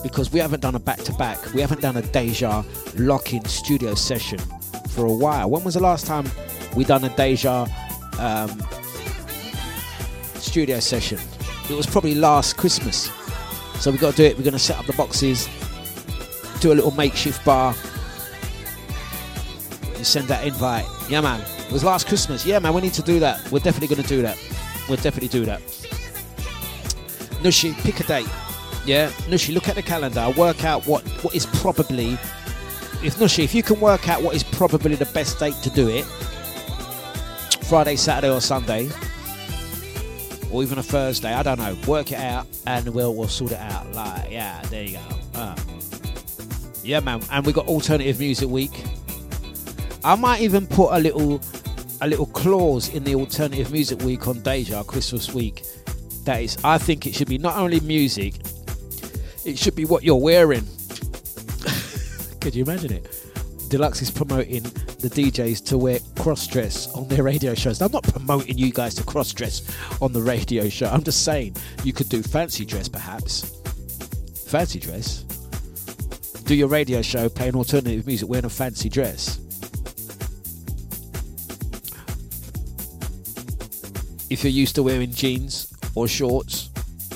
because 0.02 0.30
we 0.30 0.38
haven't 0.38 0.60
done 0.60 0.74
a 0.74 0.78
back 0.78 0.98
to 1.04 1.12
back. 1.14 1.54
We 1.54 1.62
haven't 1.62 1.80
done 1.80 1.96
a 1.96 2.02
Deja 2.02 2.62
lock 2.98 3.32
in 3.32 3.42
studio 3.46 3.94
session 3.94 4.38
for 4.90 5.06
a 5.06 5.12
while. 5.12 5.48
When 5.48 5.64
was 5.64 5.74
the 5.74 5.80
last 5.80 6.06
time 6.06 6.30
we 6.76 6.84
done 6.84 7.04
a 7.04 7.16
Deja 7.16 7.66
um, 8.18 8.62
studio 10.34 10.78
session? 10.78 11.18
It 11.70 11.74
was 11.74 11.86
probably 11.86 12.14
last 12.14 12.58
Christmas. 12.58 13.10
So 13.80 13.90
we've 13.90 14.00
got 14.00 14.10
to 14.10 14.16
do 14.18 14.24
it. 14.24 14.36
We're 14.36 14.44
going 14.44 14.52
to 14.52 14.58
set 14.58 14.78
up 14.78 14.84
the 14.84 14.92
boxes, 14.92 15.48
do 16.60 16.72
a 16.72 16.74
little 16.74 16.90
makeshift 16.92 17.44
bar, 17.44 17.74
and 19.94 20.06
send 20.06 20.28
that 20.28 20.46
invite. 20.46 20.86
Yeah, 21.08 21.20
man. 21.20 21.40
It 21.66 21.72
was 21.72 21.84
last 21.84 22.06
Christmas. 22.06 22.44
Yeah, 22.44 22.58
man. 22.58 22.74
We 22.74 22.80
need 22.82 22.94
to 22.94 23.02
do 23.02 23.18
that. 23.20 23.50
We're 23.50 23.58
definitely 23.60 23.88
going 23.94 24.02
to 24.02 24.08
do 24.08 24.22
that. 24.22 24.38
We'll 24.88 24.96
definitely 24.96 25.28
do 25.28 25.44
that. 25.46 25.60
Nushi, 27.42 27.74
pick 27.82 28.00
a 28.00 28.04
date. 28.04 28.28
Yeah, 28.86 29.10
Nushi, 29.28 29.54
look 29.54 29.68
at 29.68 29.74
the 29.74 29.82
calendar. 29.82 30.32
Work 30.36 30.64
out 30.64 30.86
what 30.86 31.02
what 31.22 31.34
is 31.34 31.46
probably. 31.46 32.12
If 33.02 33.16
Nushi, 33.16 33.44
if 33.44 33.54
you 33.54 33.62
can 33.62 33.80
work 33.80 34.08
out 34.08 34.22
what 34.22 34.34
is 34.34 34.42
probably 34.42 34.94
the 34.94 35.06
best 35.06 35.38
date 35.38 35.54
to 35.62 35.70
do 35.70 35.88
it, 35.88 36.04
Friday, 37.64 37.96
Saturday, 37.96 38.32
or 38.32 38.40
Sunday, 38.40 38.88
or 40.50 40.62
even 40.62 40.78
a 40.78 40.82
Thursday. 40.82 41.32
I 41.32 41.42
don't 41.42 41.58
know. 41.58 41.76
Work 41.86 42.12
it 42.12 42.18
out, 42.18 42.46
and 42.66 42.86
we'll 42.94 43.14
we'll 43.14 43.28
sort 43.28 43.52
it 43.52 43.58
out. 43.58 43.90
Like, 43.92 44.30
yeah, 44.30 44.62
there 44.70 44.84
you 44.84 44.98
go. 44.98 45.00
Uh, 45.34 45.56
yeah, 46.84 47.00
man. 47.00 47.22
And 47.30 47.44
we 47.46 47.52
got 47.52 47.66
alternative 47.66 48.18
music 48.18 48.48
week. 48.48 48.84
I 50.04 50.14
might 50.14 50.42
even 50.42 50.66
put 50.66 50.92
a 50.92 50.98
little 50.98 51.40
a 52.00 52.06
little 52.06 52.26
clause 52.26 52.90
in 52.90 53.04
the 53.04 53.14
alternative 53.14 53.72
music 53.72 54.02
week 54.02 54.28
on 54.28 54.40
Deja 54.42 54.82
Christmas 54.82 55.32
week. 55.32 55.62
That 56.24 56.42
is, 56.42 56.58
I 56.62 56.78
think 56.78 57.06
it 57.06 57.14
should 57.14 57.28
be 57.28 57.38
not 57.38 57.56
only 57.56 57.80
music. 57.80 58.34
It 59.44 59.58
should 59.58 59.74
be 59.74 59.84
what 59.84 60.02
you're 60.04 60.16
wearing. 60.16 60.64
Could 62.40 62.54
you 62.54 62.64
imagine 62.64 62.92
it? 62.92 63.04
Dlux 63.68 64.02
is 64.02 64.10
promoting 64.10 64.62
the 64.62 65.08
DJs 65.10 65.64
to 65.66 65.78
wear 65.78 65.98
cross 66.18 66.46
dress 66.46 66.92
on 66.94 67.08
their 67.08 67.22
radio 67.22 67.54
shows. 67.54 67.80
I'm 67.80 67.92
not 67.92 68.04
promoting 68.04 68.58
you 68.58 68.72
guys 68.72 68.94
to 68.96 69.04
cross 69.04 69.32
dress 69.32 69.62
on 70.00 70.12
the 70.12 70.22
radio 70.22 70.68
show. 70.68 70.86
I'm 70.86 71.02
just 71.02 71.24
saying 71.24 71.56
you 71.82 71.92
could 71.92 72.08
do 72.08 72.22
fancy 72.22 72.64
dress 72.64 72.88
perhaps. 72.88 73.62
Fancy 74.46 74.78
dress. 74.78 75.24
Do 76.44 76.54
your 76.54 76.68
radio 76.68 77.00
show 77.00 77.30
playing 77.30 77.56
alternative 77.56 78.06
music 78.06 78.28
wearing 78.28 78.44
a 78.44 78.50
fancy 78.50 78.90
dress. 78.90 79.38
If 84.28 84.44
you're 84.44 84.52
used 84.52 84.74
to 84.74 84.82
wearing 84.82 85.10
jeans 85.10 85.72
or 85.94 86.06
shorts, 86.06 86.68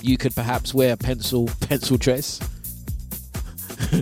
you 0.02 0.16
could 0.16 0.34
perhaps 0.34 0.72
wear 0.72 0.94
a 0.94 0.96
pencil 0.96 1.50
pencil 1.60 1.98
dress. 1.98 2.40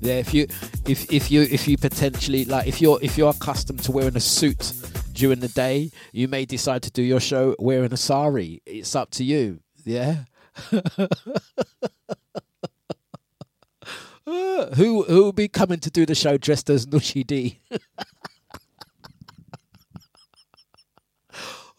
yeah, 0.00 0.14
if 0.14 0.32
you 0.32 0.46
if 0.86 1.12
if 1.12 1.30
you 1.30 1.42
if 1.42 1.66
you 1.66 1.76
potentially 1.76 2.44
like 2.44 2.68
if 2.68 2.80
you're 2.80 2.98
if 3.02 3.18
you're 3.18 3.30
accustomed 3.30 3.82
to 3.82 3.92
wearing 3.92 4.16
a 4.16 4.20
suit 4.20 4.72
during 5.12 5.40
the 5.40 5.48
day, 5.48 5.90
you 6.12 6.28
may 6.28 6.44
decide 6.44 6.82
to 6.82 6.90
do 6.92 7.02
your 7.02 7.20
show 7.20 7.56
wearing 7.58 7.92
a 7.92 7.96
sari. 7.96 8.62
It's 8.66 8.94
up 8.94 9.10
to 9.12 9.24
you. 9.24 9.58
Yeah. 9.84 10.24
Who 14.74 15.04
who 15.04 15.22
will 15.22 15.32
be 15.32 15.46
coming 15.46 15.78
to 15.80 15.90
do 15.90 16.04
the 16.04 16.14
show 16.14 16.36
dressed 16.36 16.68
as 16.68 16.86
Nushi 16.86 17.24
D? 17.24 17.60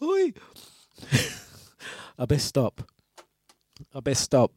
Oi. 0.02 0.34
I 2.20 2.26
best 2.26 2.48
stop. 2.48 2.82
I 3.94 4.00
best 4.00 4.24
stop. 4.24 4.54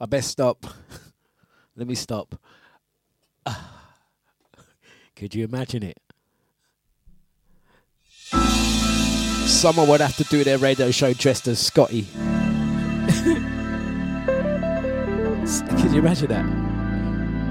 I 0.00 0.06
best 0.06 0.30
stop. 0.30 0.64
Let 1.74 1.88
me 1.88 1.96
stop. 1.96 2.40
Could 5.16 5.34
you 5.34 5.44
imagine 5.44 5.82
it? 5.82 5.98
Someone 9.58 9.88
would 9.88 10.00
have 10.00 10.16
to 10.18 10.22
do 10.22 10.44
their 10.44 10.56
radio 10.56 10.92
show 10.92 11.12
dressed 11.12 11.48
as 11.48 11.58
Scotty. 11.58 12.02
Can 15.76 15.92
you 15.92 15.98
imagine 15.98 16.28
that? 16.28 16.44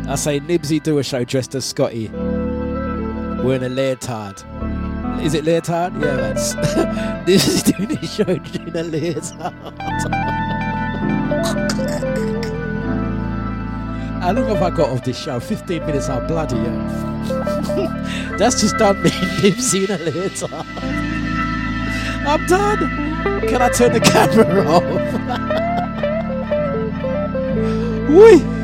I 0.09 0.15
say 0.15 0.39
Nibsy 0.39 0.81
do 0.81 0.99
a 0.99 1.03
show 1.03 1.25
dressed 1.25 1.53
as 1.55 1.65
Scotty. 1.65 2.07
Wearing 2.07 3.63
a 3.63 3.67
leotard. 3.67 4.41
Is 5.21 5.33
it 5.33 5.43
leotard? 5.43 5.95
Yeah, 5.95 6.15
that's 6.15 6.55
Nibsy's 7.27 7.63
doing 7.63 7.91
a 7.97 8.07
show 8.07 8.23
in 8.23 8.77
a 8.77 8.83
leotard. 8.83 9.53
How 14.21 14.31
long 14.31 14.47
have 14.47 14.63
I 14.63 14.69
got 14.69 14.91
of 14.91 15.03
this 15.03 15.21
show? 15.21 15.41
15 15.41 15.85
minutes, 15.85 16.07
I'm 16.07 16.25
bloody 16.25 16.55
hell. 16.55 17.17
That's 18.37 18.61
just 18.61 18.77
done 18.77 19.03
me, 19.03 19.09
Nibsy 19.09 19.89
in 19.89 19.91
a 19.91 19.97
leotard. 19.97 21.06
I'm 22.27 22.45
done. 22.45 22.79
Can 23.47 23.61
I 23.61 23.69
turn 23.69 23.93
the 23.93 23.99
camera 24.01 24.67
off? 24.67 24.83
Whee! 28.09 28.56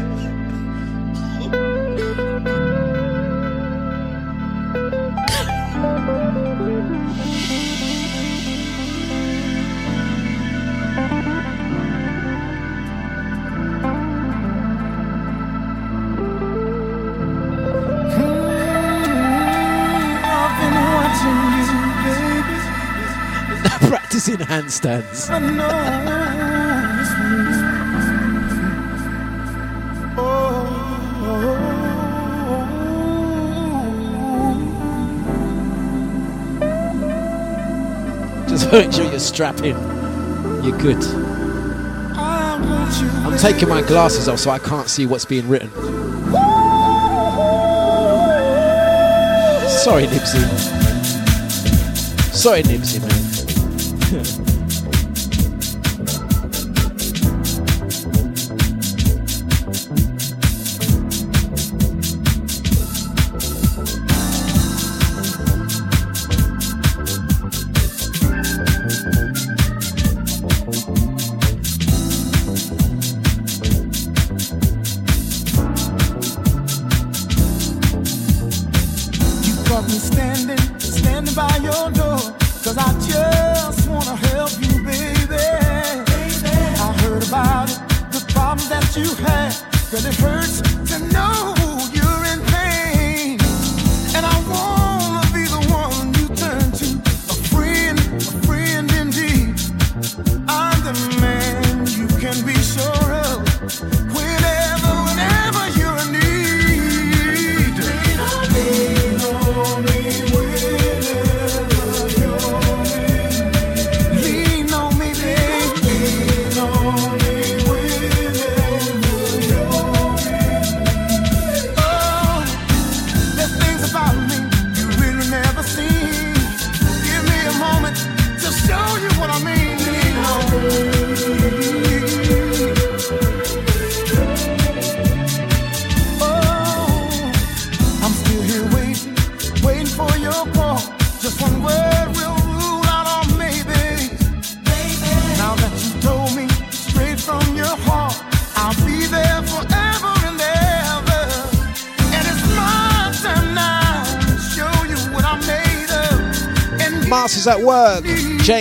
Practicing 24.81 25.23
handstands. 25.23 25.29
I 25.29 25.39
know 25.39 25.67
it's 26.99 27.13
me. 38.39 38.49
Just 38.49 38.71
make 38.71 38.91
sure 38.91 39.05
you're 39.05 39.19
strapping. 39.19 39.77
You're 40.63 40.77
good. 40.77 41.03
I'm 42.15 43.37
taking 43.37 43.69
my 43.69 43.81
glasses 43.81 44.27
off 44.27 44.39
so 44.39 44.49
I 44.51 44.59
can't 44.59 44.89
see 44.89 45.05
what's 45.05 45.25
being 45.25 45.47
written. 45.49 45.71
Sorry, 49.69 50.05
Nibsy. 50.07 50.41
Sorry, 52.33 52.63
Nibsy, 52.63 52.99
man. 53.01 53.22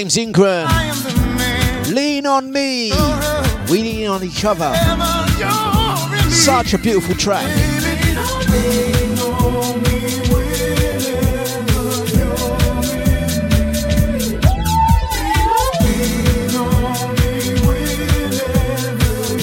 James 0.02 0.16
Ingram. 0.16 0.66
I 0.68 0.86
am 0.86 0.96
the 1.04 1.12
man. 1.38 1.94
Lean 1.94 2.26
on 2.26 2.50
me. 2.50 2.90
We 3.70 3.82
lean 3.84 4.08
on 4.08 4.24
each 4.24 4.44
other. 4.44 4.74
You're 5.38 6.18
in 6.18 6.24
need, 6.24 6.32
Such 6.32 6.74
a 6.74 6.78
beautiful 6.78 7.14
track. 7.14 7.46
baby, 7.46 8.18
lean 8.50 9.16
on 9.20 9.80
me 9.80 9.94
whenever 10.26 11.06
you're 12.18 12.34
in 12.66 12.90
need. 12.90 14.42
Lean 15.94 16.56
on 16.58 17.14
me 17.14 17.30
whenever 17.62 19.38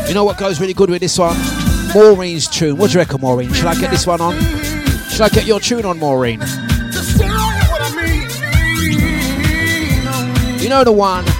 you're 0.00 0.08
You 0.08 0.14
know 0.14 0.24
what 0.24 0.38
goes 0.38 0.58
really 0.60 0.72
good 0.72 0.88
with 0.88 1.02
this 1.02 1.18
one? 1.18 1.36
Maureen's 1.94 2.48
tune. 2.48 2.78
What 2.78 2.86
do 2.90 2.94
you 2.94 3.00
reckon, 3.00 3.20
Maureen? 3.20 3.52
Should 3.52 3.66
I 3.66 3.74
get 3.74 3.90
this 3.90 4.06
one 4.06 4.22
on? 4.22 4.34
Should 5.10 5.20
I 5.20 5.28
get 5.28 5.44
your 5.44 5.60
tune 5.60 5.84
on, 5.84 5.98
Maureen? 5.98 6.40
You 10.66 10.70
know 10.70 10.82
the 10.82 10.90
one. 10.90 11.35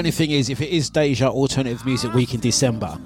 Only 0.00 0.10
thing 0.10 0.30
is, 0.30 0.48
if 0.48 0.62
it 0.62 0.70
is 0.70 0.88
Deja 0.88 1.28
Alternative 1.28 1.84
Music 1.84 2.14
Week 2.14 2.32
in 2.32 2.40
December, 2.40 2.98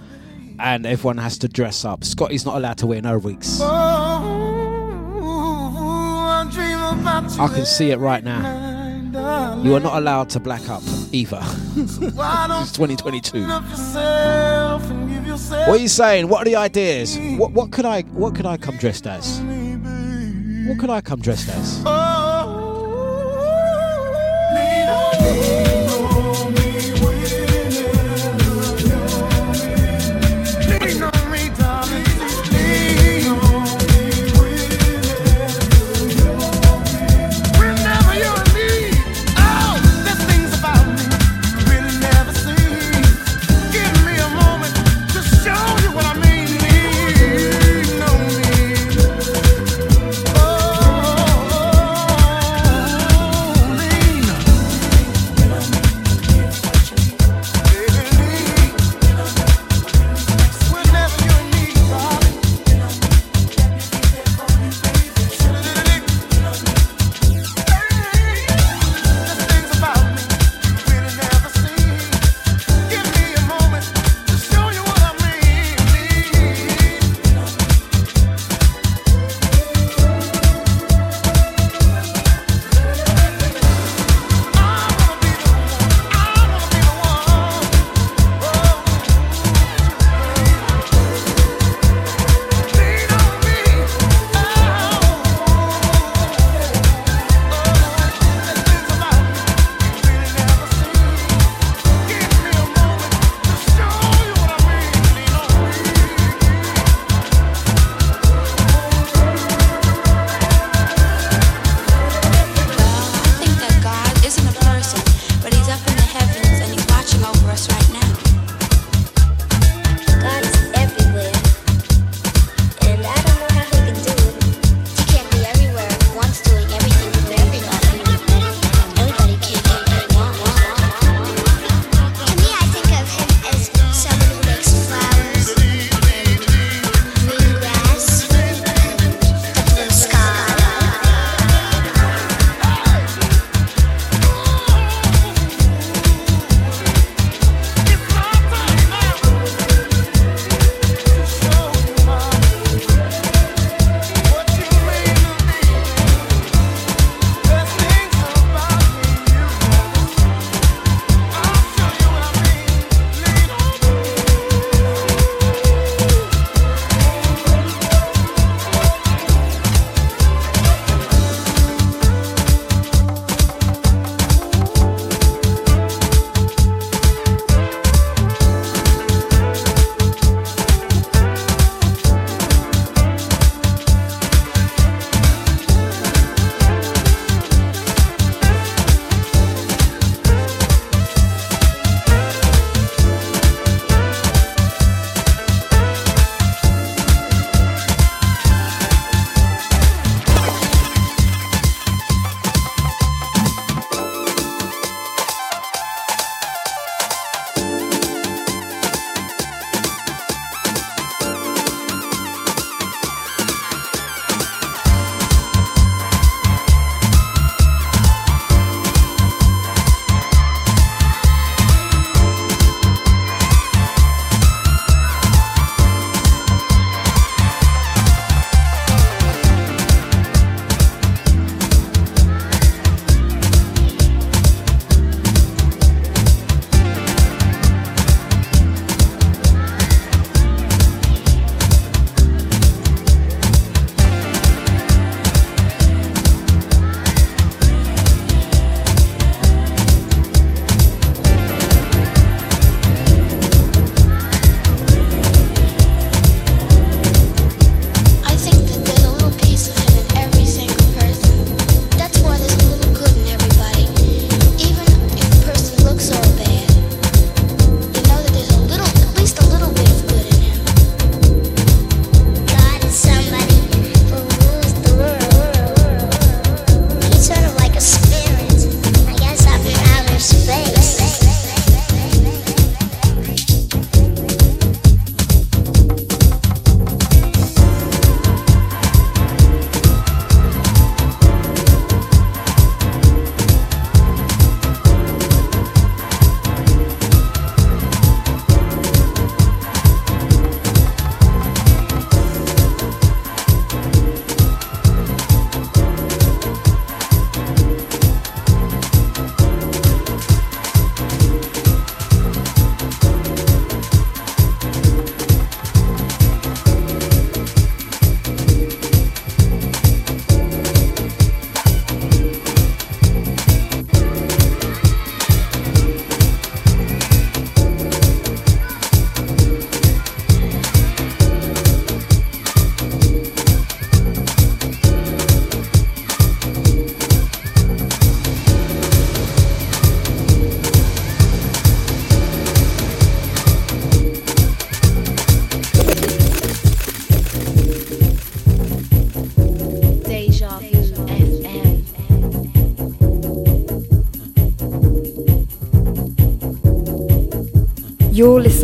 and 0.60 0.86
everyone 0.86 1.18
has 1.18 1.36
to 1.38 1.48
dress 1.48 1.84
up, 1.84 2.04
Scotty's 2.04 2.46
not 2.46 2.56
allowed 2.56 2.78
to 2.78 2.86
wear 2.86 3.02
no 3.02 3.18
wigs. 3.18 3.60
I 3.60 4.20
can 7.52 7.66
see 7.66 7.90
it 7.90 7.98
right 7.98 8.22
now. 8.22 8.62
You 9.64 9.74
are 9.74 9.80
not 9.80 9.96
allowed 9.96 10.30
to 10.30 10.38
black 10.38 10.68
up 10.68 10.84
either. 11.10 11.42
it's 11.76 11.98
2022. 12.70 13.42
What 13.42 13.64
are 15.68 15.76
you 15.76 15.88
saying? 15.88 16.28
What 16.28 16.42
are 16.42 16.44
the 16.44 16.54
ideas? 16.54 17.18
What 17.36 17.50
what 17.50 17.72
could 17.72 17.86
I 17.86 18.02
what 18.02 18.36
could 18.36 18.46
I 18.46 18.56
come 18.56 18.76
dressed 18.76 19.08
as? 19.08 19.40
What 20.68 20.78
could 20.78 20.90
I 20.90 21.00
come 21.00 21.20
dressed 21.20 21.48
as? 21.48 21.82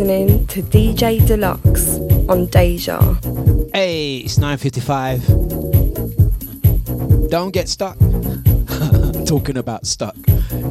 Listening 0.01 0.47
to 0.47 0.63
DJ 0.63 1.19
Dlux 1.19 1.99
on 2.27 2.47
Deja. 2.47 2.97
Hey, 3.71 4.17
it's 4.17 4.39
9.55. 4.39 7.29
Don't 7.29 7.51
get 7.51 7.69
stuck. 7.69 7.99
talking 9.27 9.57
about 9.57 9.85
stuck. 9.85 10.15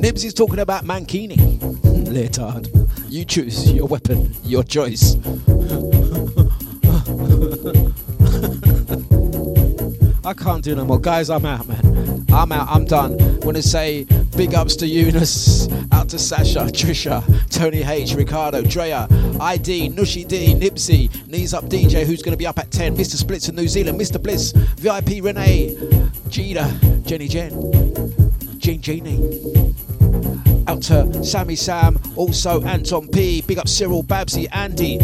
Nibs 0.01 0.25
is 0.25 0.35
talking 0.35 0.59
about 0.59 0.85
Mankini. 0.85 1.37
Leotard. 2.09 2.69
You 3.09 3.25
choose 3.25 3.71
your 3.71 3.87
weapon, 3.87 4.35
your 4.43 4.65
choice. 4.65 5.15
I 10.25 10.35
can't 10.35 10.65
do 10.65 10.75
no 10.75 10.85
more. 10.85 10.99
Guys, 10.99 11.31
I'm 11.31 11.47
out, 11.47 11.69
man. 11.69 12.27
I'm 12.33 12.51
out. 12.51 12.67
I'm 12.69 12.85
done. 12.85 13.17
Want 13.43 13.57
to 13.57 13.63
say 13.63 14.09
big 14.37 14.55
ups 14.55 14.75
to 14.77 14.89
Eunice, 14.89 15.69
to 16.11 16.19
Sasha, 16.19 16.61
Trisha, 16.73 17.23
Tony 17.51 17.83
H, 17.83 18.15
Ricardo, 18.15 18.63
Drea, 18.63 19.07
ID, 19.41 19.91
Nushi 19.91 20.27
D, 20.27 20.55
Nibsy, 20.55 21.09
Knees 21.29 21.55
Up 21.55 21.65
DJ, 21.67 22.05
who's 22.05 22.21
going 22.21 22.33
to 22.33 22.37
be 22.37 22.49
up 22.49 22.59
at 22.59 22.69
10, 22.73 22.97
Mr. 22.97 23.15
Splits 23.15 23.49
in 23.49 23.55
New 23.55 23.69
Zealand, 23.69 24.01
Mr. 24.01 24.21
Bliss, 24.21 24.51
VIP 24.53 25.23
Renee, 25.23 25.77
Gina, 26.29 26.69
Jenny 27.07 27.29
Jen, 27.29 27.53
Jean 28.59 28.81
Jeannie. 28.81 29.75
Out 30.67 30.83
to 30.83 31.23
Sammy 31.23 31.55
Sam, 31.55 32.01
also 32.17 32.61
Anton 32.65 33.07
P, 33.09 33.43
big 33.43 33.59
up 33.59 33.69
Cyril, 33.69 34.03
Babsy, 34.03 34.49
Andy. 34.51 34.99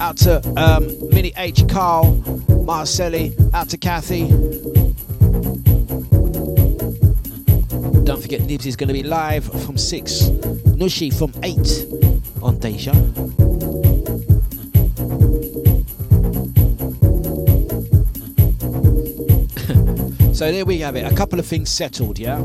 Out 0.00 0.16
to 0.18 0.40
um, 0.58 0.88
Mini 1.10 1.34
H, 1.36 1.68
Carl, 1.68 2.16
Marcelli, 2.64 3.34
out 3.52 3.68
to 3.68 3.76
Kathy. 3.76 4.69
Forget 8.30 8.46
Nibs 8.46 8.64
is 8.64 8.76
going 8.76 8.86
to 8.86 8.94
be 8.94 9.02
live 9.02 9.44
from 9.64 9.76
6, 9.76 10.22
Nushi 10.78 11.12
from 11.12 11.34
8 11.42 12.38
on 12.40 12.60
Deja. 12.60 12.92
so 20.32 20.52
there 20.52 20.64
we 20.64 20.78
have 20.78 20.94
it, 20.94 21.12
a 21.12 21.16
couple 21.16 21.40
of 21.40 21.46
things 21.46 21.70
settled, 21.70 22.20
yeah? 22.20 22.38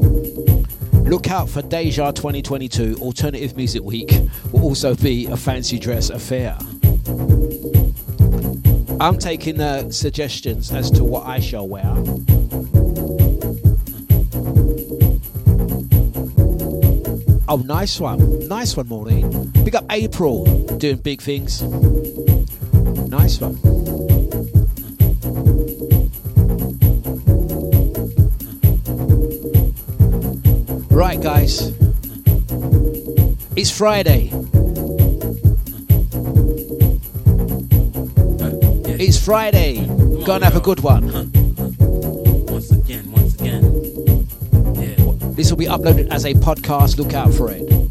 Look 1.03 1.29
out 1.29 1.49
for 1.49 1.61
Deja 1.61 2.09
2022 2.09 2.97
Alternative 2.99 3.55
Music 3.55 3.83
Week 3.83 4.11
will 4.51 4.63
also 4.63 4.95
be 4.95 5.27
a 5.27 5.37
fancy 5.37 5.77
dress 5.77 6.09
affair. 6.09 6.57
I'm 8.99 9.19
taking 9.19 9.61
uh, 9.61 9.91
suggestions 9.91 10.71
as 10.71 10.89
to 10.89 11.03
what 11.03 11.27
I 11.27 11.39
shall 11.39 11.67
wear. 11.67 11.93
Oh, 17.47 17.57
nice 17.57 17.99
one. 17.99 18.47
Nice 18.47 18.75
one, 18.75 18.87
Maureen. 18.87 19.49
Big 19.63 19.75
up 19.75 19.85
April, 19.91 20.45
doing 20.77 20.97
big 20.97 21.21
things. 21.21 21.61
Nice 23.07 23.39
one. 23.39 23.55
Right, 30.89 31.21
guys. 31.21 31.71
It's 33.55 33.69
Friday. 33.69 34.31
It's 38.97 39.23
Friday. 39.23 39.85
Go 40.25 40.33
and 40.33 40.43
have 40.43 40.55
a 40.55 40.61
good 40.61 40.79
one. 40.79 41.34
Will 45.55 45.59
be 45.59 45.65
uploaded 45.71 46.11
as 46.11 46.25
a 46.25 46.33
podcast. 46.33 46.97
Look 46.97 47.13
out 47.13 47.33
for 47.33 47.49
it. 47.49 47.84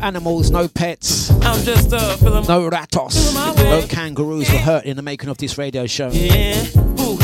Animals, 0.00 0.50
no 0.50 0.68
pets, 0.68 1.30
I'm 1.42 1.62
just 1.64 1.92
uh, 1.92 2.16
feeling 2.16 2.44
no 2.46 2.68
ratos, 2.70 3.34
no 3.34 3.86
kangaroos 3.88 4.50
were 4.50 4.58
hurt 4.58 4.84
in 4.84 4.96
the 4.96 5.02
making 5.02 5.28
of 5.28 5.38
this 5.38 5.58
radio 5.58 5.86
show. 5.86 6.10
Yeah. 6.10 6.64
Ooh. 7.00 7.18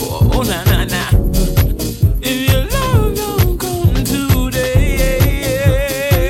Oh, 0.00 0.30
oh, 0.32 0.42
nah, 0.42 0.64
nah, 0.64 0.84
nah. 0.84 1.10
If 2.22 2.50
your 2.50 2.64
love 2.66 3.14
don't 3.16 3.58
come 3.58 4.04
today, 4.04 5.00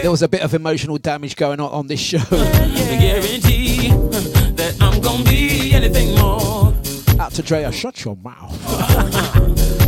There 0.03 0.11
was 0.11 0.23
a 0.23 0.29
bit 0.29 0.43
of 0.43 0.55
emotional 0.55 0.99
damage 0.99 1.37
going 1.37 1.61
on 1.61 1.71
on 1.73 1.87
this 1.87 2.01
show. 2.01 2.19
I 2.31 2.97
guarantee 3.01 3.89
that 3.89 4.77
I'm 4.81 5.01
gonna 5.01 5.25
be 5.25 5.73
anything 5.73 6.15
more. 6.19 6.75
Out 7.21 7.33
to 7.33 7.43
Drea, 7.43 7.73
shut 7.73 8.05
your 8.05 8.17
mouth. 8.17 9.81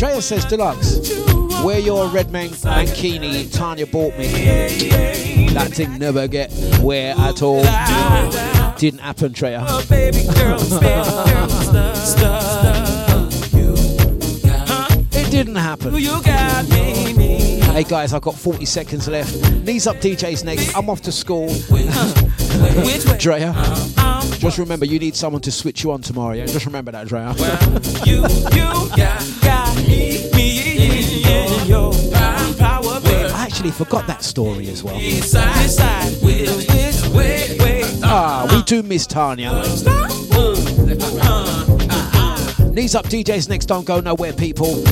Drea 0.00 0.22
says, 0.22 0.46
Dlux, 0.46 1.62
wear 1.62 1.78
your 1.78 2.08
red 2.08 2.30
man- 2.30 2.48
mankini 2.48 3.52
Tanya 3.52 3.84
bought 3.86 4.16
me. 4.16 4.28
That 5.52 5.72
thing 5.74 5.98
never 5.98 6.26
get 6.26 6.50
wear 6.80 7.14
at 7.18 7.42
all. 7.42 7.62
Didn't 8.78 9.00
happen, 9.00 9.32
Drea. 9.32 9.62
Oh, 9.68 9.84
baby 9.90 10.22
girl, 10.22 10.58
baby 10.80 11.30
girl, 11.30 11.48
stuff, 11.50 11.96
stuff. 11.98 13.52
You 13.52 13.74
got, 14.48 14.90
It 15.12 15.30
didn't 15.30 15.56
happen. 15.56 15.94
you 15.96 16.22
got 16.22 16.66
me, 16.70 17.12
me. 17.12 17.60
Hey 17.60 17.84
guys, 17.84 18.14
I've 18.14 18.22
got 18.22 18.36
40 18.36 18.64
seconds 18.64 19.06
left. 19.06 19.34
Knees 19.66 19.86
up 19.86 19.96
DJs 19.96 20.44
next. 20.44 20.74
I'm 20.74 20.88
off 20.88 21.02
to 21.02 21.12
school. 21.12 21.50
Which 21.50 23.04
way? 23.04 23.16
Drea, 23.18 23.50
I'm 23.50 23.54
uh-huh. 23.54 23.99
Just 24.40 24.58
remember 24.58 24.86
you 24.86 24.98
need 24.98 25.14
someone 25.14 25.42
to 25.42 25.52
switch 25.52 25.84
you 25.84 25.92
on 25.92 26.00
tomorrow, 26.00 26.32
yeah? 26.34 26.46
Just 26.46 26.66
remember 26.66 26.90
that, 26.92 27.06
Drea. 27.08 27.34
you, 28.04 28.22
you 28.56 28.96
got, 28.96 29.22
got 29.42 29.76
me, 29.86 30.30
me 30.34 31.22
in 31.24 31.66
your 31.68 31.92
power, 32.10 32.54
power, 32.54 33.00
baby. 33.00 33.30
I 33.32 33.44
actually 33.44 33.70
forgot 33.70 34.06
that 34.06 34.22
story 34.22 34.68
as 34.70 34.82
well. 34.82 34.98
Side, 34.98 35.68
side, 35.70 36.12
which, 36.22 36.48
which 36.48 37.08
way, 37.14 37.56
way, 37.60 37.82
Ah, 38.02 38.48
we 38.50 38.62
do 38.62 38.82
miss 38.82 39.06
Tanya. 39.06 39.50
Uh-huh, 39.50 40.06
uh-huh, 40.40 41.76
uh-huh. 41.90 42.64
Knees 42.72 42.94
up 42.94 43.04
DJs 43.06 43.48
next, 43.48 43.66
don't 43.66 43.84
go 43.84 44.00
nowhere, 44.00 44.32
people. 44.32 44.82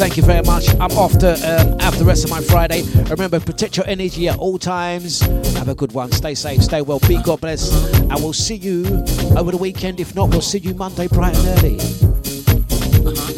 Thank 0.00 0.16
you 0.16 0.22
very 0.22 0.40
much. 0.44 0.70
I'm 0.76 0.92
off 0.92 1.18
to 1.18 1.32
um, 1.32 1.78
have 1.78 1.98
the 1.98 2.06
rest 2.06 2.24
of 2.24 2.30
my 2.30 2.40
Friday. 2.40 2.84
Remember, 3.10 3.38
protect 3.38 3.76
your 3.76 3.86
energy 3.86 4.28
at 4.28 4.38
all 4.38 4.58
times. 4.58 5.20
Have 5.58 5.68
a 5.68 5.74
good 5.74 5.92
one. 5.92 6.10
Stay 6.10 6.34
safe, 6.34 6.62
stay 6.62 6.80
well, 6.80 7.00
be 7.00 7.20
God 7.22 7.42
bless. 7.42 7.70
And 7.94 8.14
we'll 8.14 8.32
see 8.32 8.54
you 8.54 8.86
over 9.36 9.50
the 9.50 9.58
weekend. 9.60 10.00
If 10.00 10.14
not, 10.14 10.30
we'll 10.30 10.40
see 10.40 10.58
you 10.58 10.72
Monday 10.72 11.06
bright 11.06 11.36
and 11.36 11.58
early. 11.58 11.76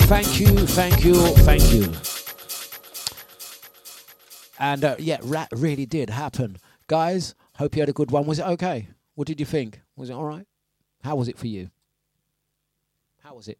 Thank 0.06 0.38
you, 0.38 0.56
thank 0.68 1.04
you, 1.04 1.14
thank 1.42 1.72
you. 1.72 1.92
And 4.60 4.84
uh, 4.84 4.94
yeah, 5.00 5.18
rat 5.24 5.48
really 5.56 5.84
did 5.84 6.10
happen. 6.10 6.58
Guys, 6.86 7.34
hope 7.56 7.74
you 7.74 7.82
had 7.82 7.88
a 7.88 7.92
good 7.92 8.12
one. 8.12 8.24
Was 8.24 8.38
it 8.38 8.46
okay? 8.46 8.86
What 9.16 9.26
did 9.26 9.40
you 9.40 9.46
think? 9.46 9.80
Was 9.96 10.10
it 10.10 10.12
all 10.12 10.26
right? 10.26 10.46
How 11.02 11.16
was 11.16 11.26
it 11.26 11.36
for 11.36 11.48
you? 11.48 11.70
How 13.24 13.34
was 13.34 13.48
it? 13.48 13.58